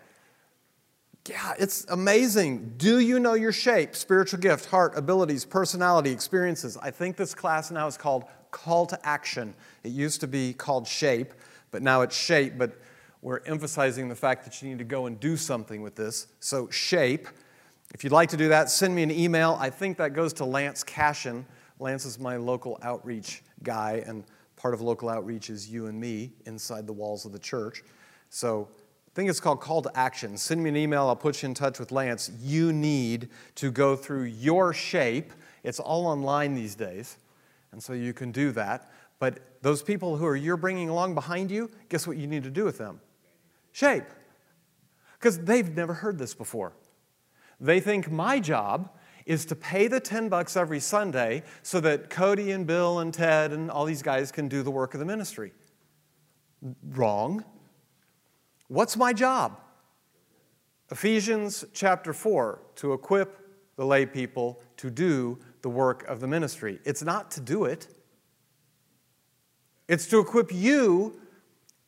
Yeah, 1.28 1.54
it's 1.58 1.86
amazing. 1.88 2.74
Do 2.76 2.98
you 2.98 3.18
know 3.18 3.34
your 3.34 3.52
shape, 3.52 3.96
spiritual 3.96 4.40
gift, 4.40 4.66
heart, 4.66 4.92
abilities, 4.96 5.44
personality, 5.44 6.10
experiences? 6.10 6.76
I 6.76 6.90
think 6.90 7.16
this 7.16 7.34
class 7.34 7.70
now 7.70 7.86
is 7.86 7.96
called 7.96 8.24
Call 8.50 8.84
to 8.86 9.06
Action. 9.06 9.54
It 9.84 9.92
used 9.92 10.20
to 10.20 10.26
be 10.26 10.52
called 10.52 10.86
Shape, 10.86 11.32
but 11.70 11.82
now 11.82 12.02
it's 12.02 12.16
Shape, 12.16 12.58
but 12.58 12.78
we're 13.22 13.40
emphasizing 13.46 14.08
the 14.10 14.14
fact 14.14 14.44
that 14.44 14.60
you 14.60 14.68
need 14.68 14.78
to 14.78 14.84
go 14.84 15.06
and 15.06 15.18
do 15.18 15.36
something 15.36 15.80
with 15.80 15.94
this. 15.94 16.26
So, 16.40 16.68
Shape. 16.68 17.28
If 17.94 18.02
you'd 18.02 18.12
like 18.12 18.28
to 18.30 18.36
do 18.36 18.48
that, 18.48 18.70
send 18.70 18.92
me 18.92 19.04
an 19.04 19.12
email. 19.12 19.56
I 19.60 19.70
think 19.70 19.98
that 19.98 20.14
goes 20.14 20.32
to 20.34 20.44
Lance 20.44 20.82
Cashin. 20.82 21.46
Lance 21.78 22.04
is 22.04 22.18
my 22.18 22.36
local 22.36 22.76
outreach 22.82 23.44
guy, 23.62 24.02
and 24.04 24.24
part 24.56 24.74
of 24.74 24.80
local 24.80 25.08
outreach 25.08 25.48
is 25.48 25.70
you 25.70 25.86
and 25.86 25.98
me 25.98 26.32
inside 26.44 26.88
the 26.88 26.92
walls 26.92 27.24
of 27.24 27.30
the 27.30 27.38
church. 27.38 27.84
So, 28.30 28.68
I 29.06 29.14
think 29.14 29.30
it's 29.30 29.38
called 29.38 29.60
Call 29.60 29.80
to 29.82 29.96
Action. 29.96 30.36
Send 30.36 30.60
me 30.60 30.70
an 30.70 30.76
email, 30.76 31.06
I'll 31.06 31.14
put 31.14 31.40
you 31.40 31.48
in 31.48 31.54
touch 31.54 31.78
with 31.78 31.92
Lance. 31.92 32.32
You 32.42 32.72
need 32.72 33.28
to 33.54 33.70
go 33.70 33.94
through 33.94 34.24
your 34.24 34.72
shape. 34.72 35.32
It's 35.62 35.78
all 35.78 36.08
online 36.08 36.56
these 36.56 36.74
days, 36.74 37.16
and 37.70 37.80
so 37.80 37.92
you 37.92 38.12
can 38.12 38.32
do 38.32 38.50
that. 38.52 38.90
But 39.20 39.38
those 39.62 39.84
people 39.84 40.16
who 40.16 40.26
are 40.26 40.34
you're 40.34 40.56
bringing 40.56 40.88
along 40.88 41.14
behind 41.14 41.48
you, 41.48 41.70
guess 41.88 42.08
what 42.08 42.16
you 42.16 42.26
need 42.26 42.42
to 42.42 42.50
do 42.50 42.64
with 42.64 42.76
them? 42.76 43.00
Shape. 43.70 44.04
Because 45.12 45.38
they've 45.38 45.76
never 45.76 45.94
heard 45.94 46.18
this 46.18 46.34
before. 46.34 46.72
They 47.60 47.80
think 47.80 48.10
my 48.10 48.40
job 48.40 48.90
is 49.26 49.46
to 49.46 49.56
pay 49.56 49.88
the 49.88 50.00
10 50.00 50.28
bucks 50.28 50.56
every 50.56 50.80
Sunday 50.80 51.42
so 51.62 51.80
that 51.80 52.10
Cody 52.10 52.50
and 52.50 52.66
Bill 52.66 52.98
and 52.98 53.12
Ted 53.12 53.52
and 53.52 53.70
all 53.70 53.84
these 53.84 54.02
guys 54.02 54.30
can 54.30 54.48
do 54.48 54.62
the 54.62 54.70
work 54.70 54.94
of 54.94 55.00
the 55.00 55.06
ministry. 55.06 55.52
Wrong. 56.90 57.44
What's 58.68 58.96
my 58.96 59.12
job? 59.12 59.58
Ephesians 60.90 61.64
chapter 61.72 62.12
4 62.12 62.60
to 62.76 62.92
equip 62.92 63.40
the 63.76 63.84
lay 63.84 64.06
people 64.06 64.60
to 64.76 64.90
do 64.90 65.38
the 65.62 65.68
work 65.68 66.04
of 66.04 66.20
the 66.20 66.28
ministry. 66.28 66.78
It's 66.84 67.02
not 67.02 67.30
to 67.32 67.40
do 67.40 67.64
it, 67.64 67.88
it's 69.88 70.06
to 70.08 70.18
equip 70.18 70.52
you 70.52 71.20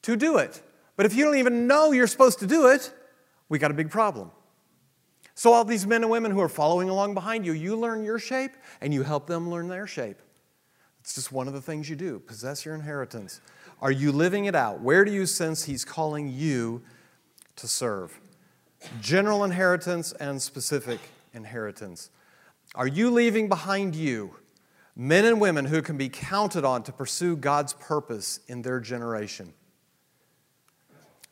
to 0.02 0.16
do 0.16 0.38
it. 0.38 0.62
But 0.96 1.06
if 1.06 1.14
you 1.14 1.24
don't 1.24 1.36
even 1.36 1.66
know 1.66 1.92
you're 1.92 2.06
supposed 2.06 2.38
to 2.38 2.46
do 2.46 2.68
it, 2.68 2.92
we 3.48 3.58
got 3.58 3.70
a 3.70 3.74
big 3.74 3.90
problem. 3.90 4.30
So, 5.38 5.52
all 5.52 5.66
these 5.66 5.86
men 5.86 6.02
and 6.02 6.10
women 6.10 6.30
who 6.30 6.40
are 6.40 6.48
following 6.48 6.88
along 6.88 7.12
behind 7.12 7.44
you, 7.44 7.52
you 7.52 7.76
learn 7.76 8.02
your 8.02 8.18
shape 8.18 8.52
and 8.80 8.94
you 8.94 9.02
help 9.02 9.26
them 9.26 9.50
learn 9.50 9.68
their 9.68 9.86
shape. 9.86 10.16
It's 11.00 11.14
just 11.14 11.30
one 11.30 11.46
of 11.46 11.52
the 11.52 11.60
things 11.60 11.90
you 11.90 11.94
do 11.94 12.18
possess 12.20 12.64
your 12.64 12.74
inheritance. 12.74 13.42
Are 13.82 13.90
you 13.90 14.12
living 14.12 14.46
it 14.46 14.54
out? 14.54 14.80
Where 14.80 15.04
do 15.04 15.12
you 15.12 15.26
sense 15.26 15.64
He's 15.64 15.84
calling 15.84 16.30
you 16.30 16.80
to 17.56 17.68
serve? 17.68 18.18
General 19.02 19.44
inheritance 19.44 20.12
and 20.12 20.40
specific 20.40 21.00
inheritance. 21.34 22.08
Are 22.74 22.86
you 22.86 23.10
leaving 23.10 23.46
behind 23.46 23.94
you 23.94 24.36
men 24.96 25.26
and 25.26 25.38
women 25.38 25.66
who 25.66 25.82
can 25.82 25.98
be 25.98 26.08
counted 26.08 26.64
on 26.64 26.82
to 26.84 26.92
pursue 26.92 27.36
God's 27.36 27.74
purpose 27.74 28.40
in 28.48 28.62
their 28.62 28.80
generation? 28.80 29.52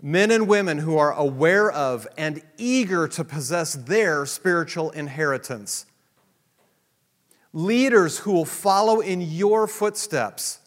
Men 0.00 0.30
and 0.30 0.46
women 0.46 0.78
who 0.78 0.98
are 0.98 1.12
aware 1.12 1.70
of 1.70 2.06
and 2.16 2.42
eager 2.58 3.08
to 3.08 3.24
possess 3.24 3.74
their 3.74 4.26
spiritual 4.26 4.90
inheritance. 4.90 5.86
Leaders 7.52 8.18
who 8.18 8.32
will 8.32 8.44
follow 8.44 9.00
in 9.00 9.20
your 9.20 9.66
footsteps 9.66 10.60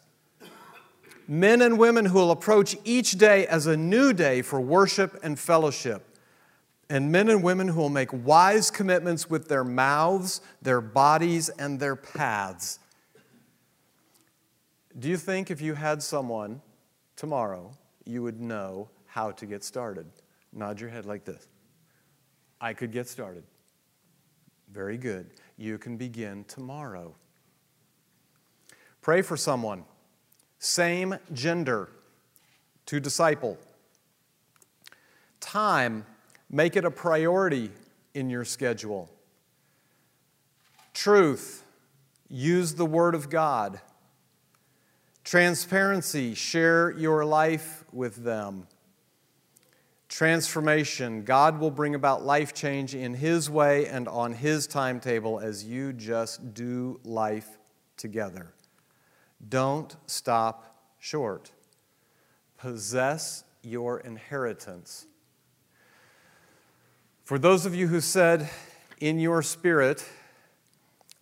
men 1.28 1.62
and 1.62 1.78
women 1.78 2.06
who 2.06 2.16
will 2.18 2.32
approach 2.32 2.76
each 2.86 3.14
day 3.14 3.46
as 3.48 3.68
a 3.68 3.76
new 3.76 4.14
day 4.14 4.42
for 4.42 4.62
worship 4.62 5.20
and 5.22 5.38
fellowship, 5.38 6.18
and 6.90 7.12
men 7.12 7.30
and 7.30 7.44
women 7.44 7.68
who 7.68 7.80
will 7.80 7.90
make 7.90 8.10
wise 8.14 8.72
commitments 8.72 9.30
with 9.30 9.50
their 9.50 9.64
mouths, 9.64 10.40
their 10.62 10.80
bodies, 10.80 11.50
and 11.50 11.80
their 11.80 11.96
paths. 11.96 12.80
Do 14.98 15.10
you 15.10 15.18
think 15.18 15.52
if 15.52 15.62
you 15.62 15.74
had 15.74 16.02
someone 16.02 16.62
tomorrow, 17.16 17.72
you 18.06 18.24
would 18.24 18.40
know 18.40 18.90
how 19.18 19.32
to 19.32 19.48
get 19.48 19.64
started? 19.64 20.06
Nod 20.54 20.80
your 20.80 20.92
head 20.92 21.08
like 21.08 21.26
this. 21.26 21.48
I 22.62 22.74
could 22.74 22.92
get 22.92 23.08
started. 23.08 23.42
Very 24.72 24.96
good. 24.96 25.32
You 25.58 25.80
can 25.80 25.98
begin 25.98 26.44
tomorrow. 26.44 27.16
Pray 29.02 29.24
for 29.24 29.36
someone 29.36 29.86
same 30.60 31.16
gender 31.34 31.90
to 32.86 33.00
disciple. 33.00 33.58
Time, 35.40 36.06
make 36.52 36.76
it 36.76 36.86
a 36.86 36.92
priority 36.92 37.72
in 38.14 38.30
your 38.30 38.46
schedule. 38.46 39.10
Truth, 40.94 41.64
use 42.30 42.76
the 42.76 42.86
Word 42.86 43.16
of 43.16 43.32
God. 43.32 43.82
Transparency, 45.24 46.36
share 46.36 46.92
your 46.92 47.26
life 47.26 47.84
with 47.92 48.24
them. 48.24 48.68
Transformation, 50.10 51.24
God 51.24 51.60
will 51.60 51.72
bring 51.72 51.94
about 51.94 52.26
life 52.26 52.54
change 52.54 52.96
in 52.96 53.14
His 53.14 53.50
way 53.50 53.88
and 53.88 54.08
on 54.08 54.34
His 54.34 54.66
timetable 54.66 55.40
as 55.40 55.66
you 55.66 55.92
just 55.94 56.54
do 56.54 57.00
life 57.04 57.58
together. 57.98 58.54
Don't 59.50 59.96
stop 60.06 60.78
short. 61.00 61.52
Possess 62.58 63.44
your 63.62 64.00
inheritance. 64.00 65.06
For 67.24 67.38
those 67.38 67.66
of 67.66 67.76
you 67.76 67.88
who 67.88 68.00
said 68.00 68.50
in 69.02 69.20
your 69.20 69.42
spirit, 69.42 70.08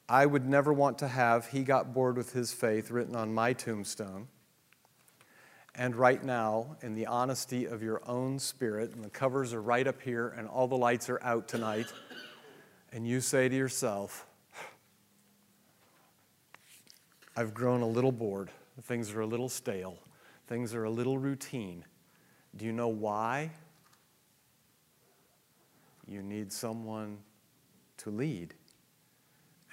I 0.07 0.27
would 0.27 0.47
never 0.47 0.71
want 0.71 0.99
to 0.99 1.07
have, 1.07 1.47
he 1.47 1.63
got 1.63 1.93
bored 1.93 2.15
with 2.15 2.33
his 2.33 2.53
faith 2.53 2.91
written 2.91 3.15
on 3.15 3.33
my 3.33 3.53
tombstone. 3.53 4.27
And 5.77 5.95
right 5.95 6.23
now, 6.23 6.77
in 6.81 6.95
the 6.95 7.05
honesty 7.05 7.65
of 7.65 7.83
your 7.83 8.01
own 8.07 8.39
spirit, 8.39 8.93
and 8.93 9.03
the 9.03 9.09
covers 9.09 9.53
are 9.53 9.61
right 9.61 9.85
up 9.85 10.01
here, 10.01 10.29
and 10.37 10.47
all 10.47 10.67
the 10.67 10.77
lights 10.77 11.09
are 11.09 11.21
out 11.21 11.49
tonight, 11.49 11.91
and 12.93 13.05
you 13.05 13.19
say 13.19 13.49
to 13.49 13.55
yourself, 13.55 14.25
I've 17.35 17.53
grown 17.53 17.81
a 17.81 17.87
little 17.87 18.13
bored. 18.13 18.49
Things 18.83 19.11
are 19.11 19.21
a 19.21 19.25
little 19.25 19.49
stale. 19.49 19.97
Things 20.47 20.73
are 20.73 20.85
a 20.85 20.89
little 20.89 21.17
routine. 21.17 21.83
Do 22.55 22.63
you 22.63 22.71
know 22.71 22.87
why? 22.87 23.51
You 26.07 26.21
need 26.21 26.53
someone 26.53 27.17
to 27.97 28.09
lead 28.09 28.53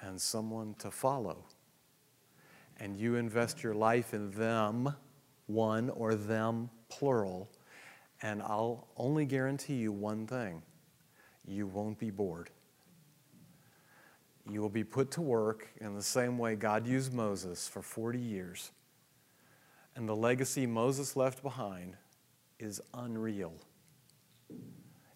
and 0.01 0.19
someone 0.19 0.75
to 0.79 0.91
follow. 0.91 1.45
And 2.79 2.97
you 2.97 3.15
invest 3.15 3.63
your 3.63 3.73
life 3.73 4.13
in 4.13 4.31
them, 4.31 4.93
one, 5.47 5.89
or 5.89 6.15
them, 6.15 6.69
plural. 6.89 7.49
And 8.21 8.41
I'll 8.41 8.87
only 8.97 9.25
guarantee 9.25 9.75
you 9.75 9.91
one 9.91 10.27
thing 10.27 10.61
you 11.45 11.67
won't 11.67 11.99
be 11.99 12.09
bored. 12.09 12.49
You 14.49 14.61
will 14.61 14.69
be 14.69 14.83
put 14.83 15.11
to 15.11 15.21
work 15.21 15.67
in 15.79 15.95
the 15.95 16.01
same 16.01 16.37
way 16.37 16.55
God 16.55 16.85
used 16.85 17.13
Moses 17.13 17.67
for 17.67 17.81
40 17.81 18.19
years. 18.19 18.71
And 19.95 20.07
the 20.07 20.15
legacy 20.15 20.65
Moses 20.65 21.15
left 21.15 21.43
behind 21.43 21.95
is 22.59 22.81
unreal. 22.93 23.53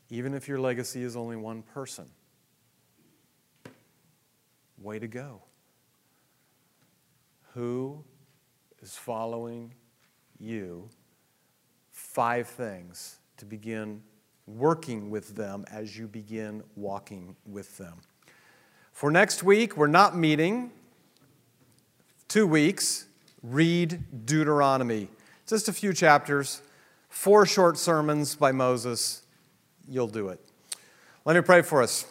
Even 0.09 0.33
if 0.33 0.47
your 0.47 0.59
legacy 0.59 1.03
is 1.03 1.15
only 1.15 1.35
one 1.35 1.61
person. 1.61 2.09
Way 4.77 4.99
to 4.99 5.07
go. 5.07 5.41
Who 7.53 8.03
is 8.81 8.95
following 8.95 9.73
you? 10.39 10.89
Five 11.91 12.47
things 12.47 13.17
to 13.37 13.45
begin 13.45 14.01
working 14.47 15.09
with 15.09 15.35
them 15.35 15.65
as 15.71 15.97
you 15.97 16.07
begin 16.07 16.63
walking 16.75 17.35
with 17.45 17.77
them. 17.77 17.95
For 18.93 19.11
next 19.11 19.43
week, 19.43 19.77
we're 19.77 19.87
not 19.87 20.17
meeting. 20.17 20.71
Two 22.27 22.47
weeks, 22.47 23.05
read 23.43 24.25
Deuteronomy. 24.25 25.09
Just 25.45 25.67
a 25.67 25.73
few 25.73 25.93
chapters, 25.93 26.61
four 27.09 27.45
short 27.45 27.77
sermons 27.77 28.35
by 28.35 28.51
Moses. 28.51 29.21
You'll 29.87 30.07
do 30.07 30.29
it. 30.29 30.39
Let 31.25 31.35
me 31.35 31.41
pray 31.41 31.61
for 31.61 31.81
us. 31.81 32.05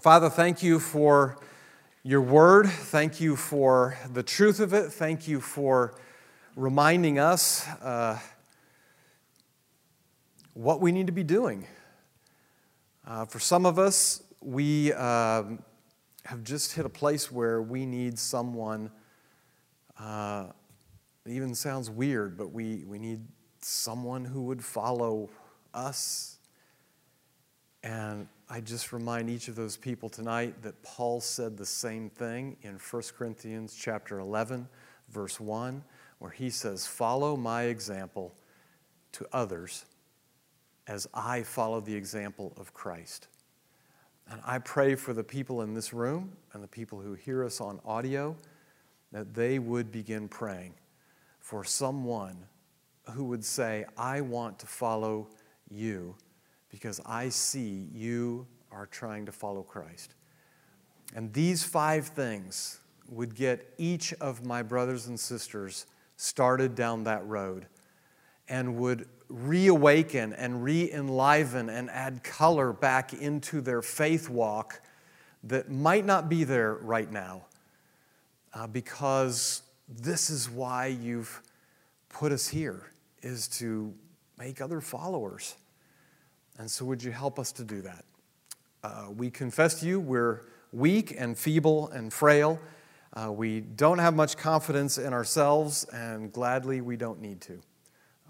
Father, 0.00 0.28
thank 0.28 0.62
you 0.62 0.78
for 0.78 1.38
your 2.02 2.20
word. 2.20 2.68
Thank 2.68 3.20
you 3.20 3.34
for 3.34 3.96
the 4.12 4.22
truth 4.22 4.60
of 4.60 4.74
it. 4.74 4.92
Thank 4.92 5.26
you 5.26 5.40
for 5.40 5.94
reminding 6.56 7.18
us 7.18 7.66
uh, 7.82 8.18
what 10.52 10.80
we 10.80 10.92
need 10.92 11.06
to 11.06 11.12
be 11.12 11.24
doing. 11.24 11.66
Uh, 13.06 13.24
for 13.24 13.40
some 13.40 13.66
of 13.66 13.78
us, 13.78 14.22
we 14.40 14.92
uh, 14.92 15.42
have 16.24 16.44
just 16.44 16.72
hit 16.72 16.86
a 16.86 16.90
place 16.90 17.30
where 17.30 17.60
we 17.60 17.84
need 17.84 18.18
someone. 18.18 18.90
Uh, 19.98 20.46
it 21.26 21.32
even 21.32 21.54
sounds 21.54 21.90
weird, 21.90 22.36
but 22.36 22.52
we, 22.52 22.84
we 22.86 22.98
need 22.98 23.20
someone 23.60 24.24
who 24.24 24.42
would 24.42 24.64
follow 24.64 25.30
us. 25.72 26.38
And 27.82 28.28
I 28.48 28.60
just 28.60 28.92
remind 28.92 29.28
each 29.28 29.48
of 29.48 29.56
those 29.56 29.76
people 29.76 30.08
tonight 30.08 30.62
that 30.62 30.80
Paul 30.82 31.20
said 31.20 31.56
the 31.56 31.66
same 31.66 32.10
thing 32.10 32.56
in 32.62 32.78
1 32.78 33.02
Corinthians 33.16 33.74
chapter 33.74 34.20
11 34.20 34.68
verse 35.10 35.38
1 35.40 35.82
where 36.24 36.32
he 36.32 36.48
says, 36.48 36.86
"Follow 36.86 37.36
my 37.36 37.64
example 37.64 38.34
to 39.12 39.26
others 39.30 39.84
as 40.86 41.06
I 41.12 41.42
follow 41.42 41.82
the 41.82 41.94
example 41.94 42.54
of 42.56 42.72
Christ." 42.72 43.28
And 44.30 44.40
I 44.42 44.58
pray 44.58 44.94
for 44.94 45.12
the 45.12 45.22
people 45.22 45.60
in 45.60 45.74
this 45.74 45.92
room 45.92 46.34
and 46.54 46.64
the 46.64 46.68
people 46.68 46.98
who 46.98 47.12
hear 47.12 47.44
us 47.44 47.60
on 47.60 47.78
audio 47.84 48.38
that 49.12 49.34
they 49.34 49.58
would 49.58 49.92
begin 49.92 50.26
praying 50.26 50.72
for 51.40 51.62
someone 51.62 52.46
who 53.10 53.24
would 53.24 53.44
say, 53.44 53.84
I 53.98 54.22
want 54.22 54.58
to 54.60 54.66
follow 54.66 55.28
you 55.68 56.16
because 56.70 57.02
I 57.04 57.28
see 57.28 57.90
you 57.92 58.46
are 58.72 58.86
trying 58.86 59.26
to 59.26 59.32
follow 59.32 59.62
Christ. 59.62 60.14
And 61.14 61.34
these 61.34 61.64
five 61.64 62.06
things 62.06 62.80
would 63.10 63.34
get 63.34 63.74
each 63.76 64.14
of 64.14 64.42
my 64.42 64.62
brothers 64.62 65.06
and 65.06 65.20
sisters 65.20 65.84
started 66.16 66.74
down 66.74 67.04
that 67.04 67.24
road 67.26 67.66
and 68.48 68.76
would 68.76 69.08
reawaken 69.28 70.32
and 70.34 70.62
re 70.62 70.90
enliven 70.92 71.68
and 71.68 71.90
add 71.90 72.22
color 72.22 72.72
back 72.72 73.12
into 73.14 73.60
their 73.60 73.82
faith 73.82 74.28
walk 74.28 74.80
that 75.42 75.70
might 75.70 76.04
not 76.04 76.28
be 76.28 76.44
there 76.44 76.74
right 76.74 77.10
now 77.10 77.44
uh, 78.52 78.66
because 78.66 79.62
this 79.88 80.30
is 80.30 80.48
why 80.48 80.86
you've 80.86 81.42
put 82.08 82.32
us 82.32 82.48
here 82.48 82.90
is 83.22 83.48
to 83.48 83.92
make 84.38 84.60
other 84.60 84.80
followers 84.80 85.56
and 86.58 86.70
so, 86.70 86.84
would 86.84 87.02
you 87.02 87.10
help 87.10 87.38
us 87.38 87.50
to 87.52 87.64
do 87.64 87.82
that? 87.82 88.04
Uh, 88.82 89.06
we 89.16 89.30
confess 89.30 89.80
to 89.80 89.86
you 89.86 89.98
we're 89.98 90.42
weak 90.72 91.14
and 91.16 91.36
feeble 91.36 91.88
and 91.88 92.12
frail. 92.12 92.60
Uh, 93.14 93.30
we 93.30 93.60
don't 93.60 93.98
have 93.98 94.14
much 94.14 94.36
confidence 94.36 94.98
in 94.98 95.12
ourselves, 95.12 95.84
and 95.92 96.32
gladly 96.32 96.80
we 96.80 96.96
don't 96.96 97.20
need 97.20 97.40
to. 97.40 97.60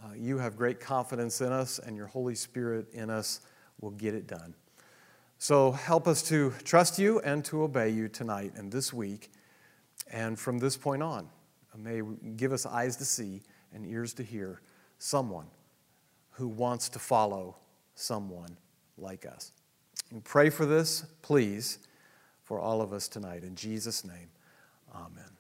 Uh, 0.05 0.13
you 0.15 0.37
have 0.37 0.57
great 0.57 0.79
confidence 0.79 1.41
in 1.41 1.53
us, 1.53 1.79
and 1.79 1.97
your 1.97 2.07
Holy 2.07 2.35
Spirit 2.35 2.87
in 2.93 3.09
us 3.09 3.41
will 3.81 3.93
get 3.93 4.15
it 4.15 4.27
done. 4.27 4.55
So, 5.39 5.73
help 5.73 6.07
us 6.07 6.23
to 6.29 6.53
trust 6.65 6.99
you 6.99 7.21
and 7.21 7.43
to 7.47 7.63
obey 7.63 7.91
you 7.91 8.09
tonight 8.09 8.53
and 8.57 8.71
this 8.71 8.93
week, 8.93 9.31
and 10.13 10.39
from 10.39 10.59
this 10.59 10.77
point 10.77 11.03
on. 11.03 11.29
May 11.77 12.03
give 12.37 12.53
us 12.53 12.67
eyes 12.67 12.97
to 12.99 13.05
see 13.05 13.43
and 13.73 13.85
ears 13.85 14.13
to 14.15 14.23
hear 14.23 14.61
someone 14.99 15.47
who 16.31 16.47
wants 16.47 16.89
to 16.91 16.99
follow 16.99 17.57
someone 17.95 18.57
like 18.97 19.27
us. 19.27 19.53
And 20.11 20.23
pray 20.23 20.51
for 20.51 20.67
this, 20.67 21.05
please, 21.23 21.79
for 22.43 22.61
all 22.61 22.81
of 22.81 22.93
us 22.93 23.09
tonight. 23.09 23.43
In 23.43 23.57
Jesus' 23.57 24.05
name, 24.05 24.29
amen. 24.95 25.34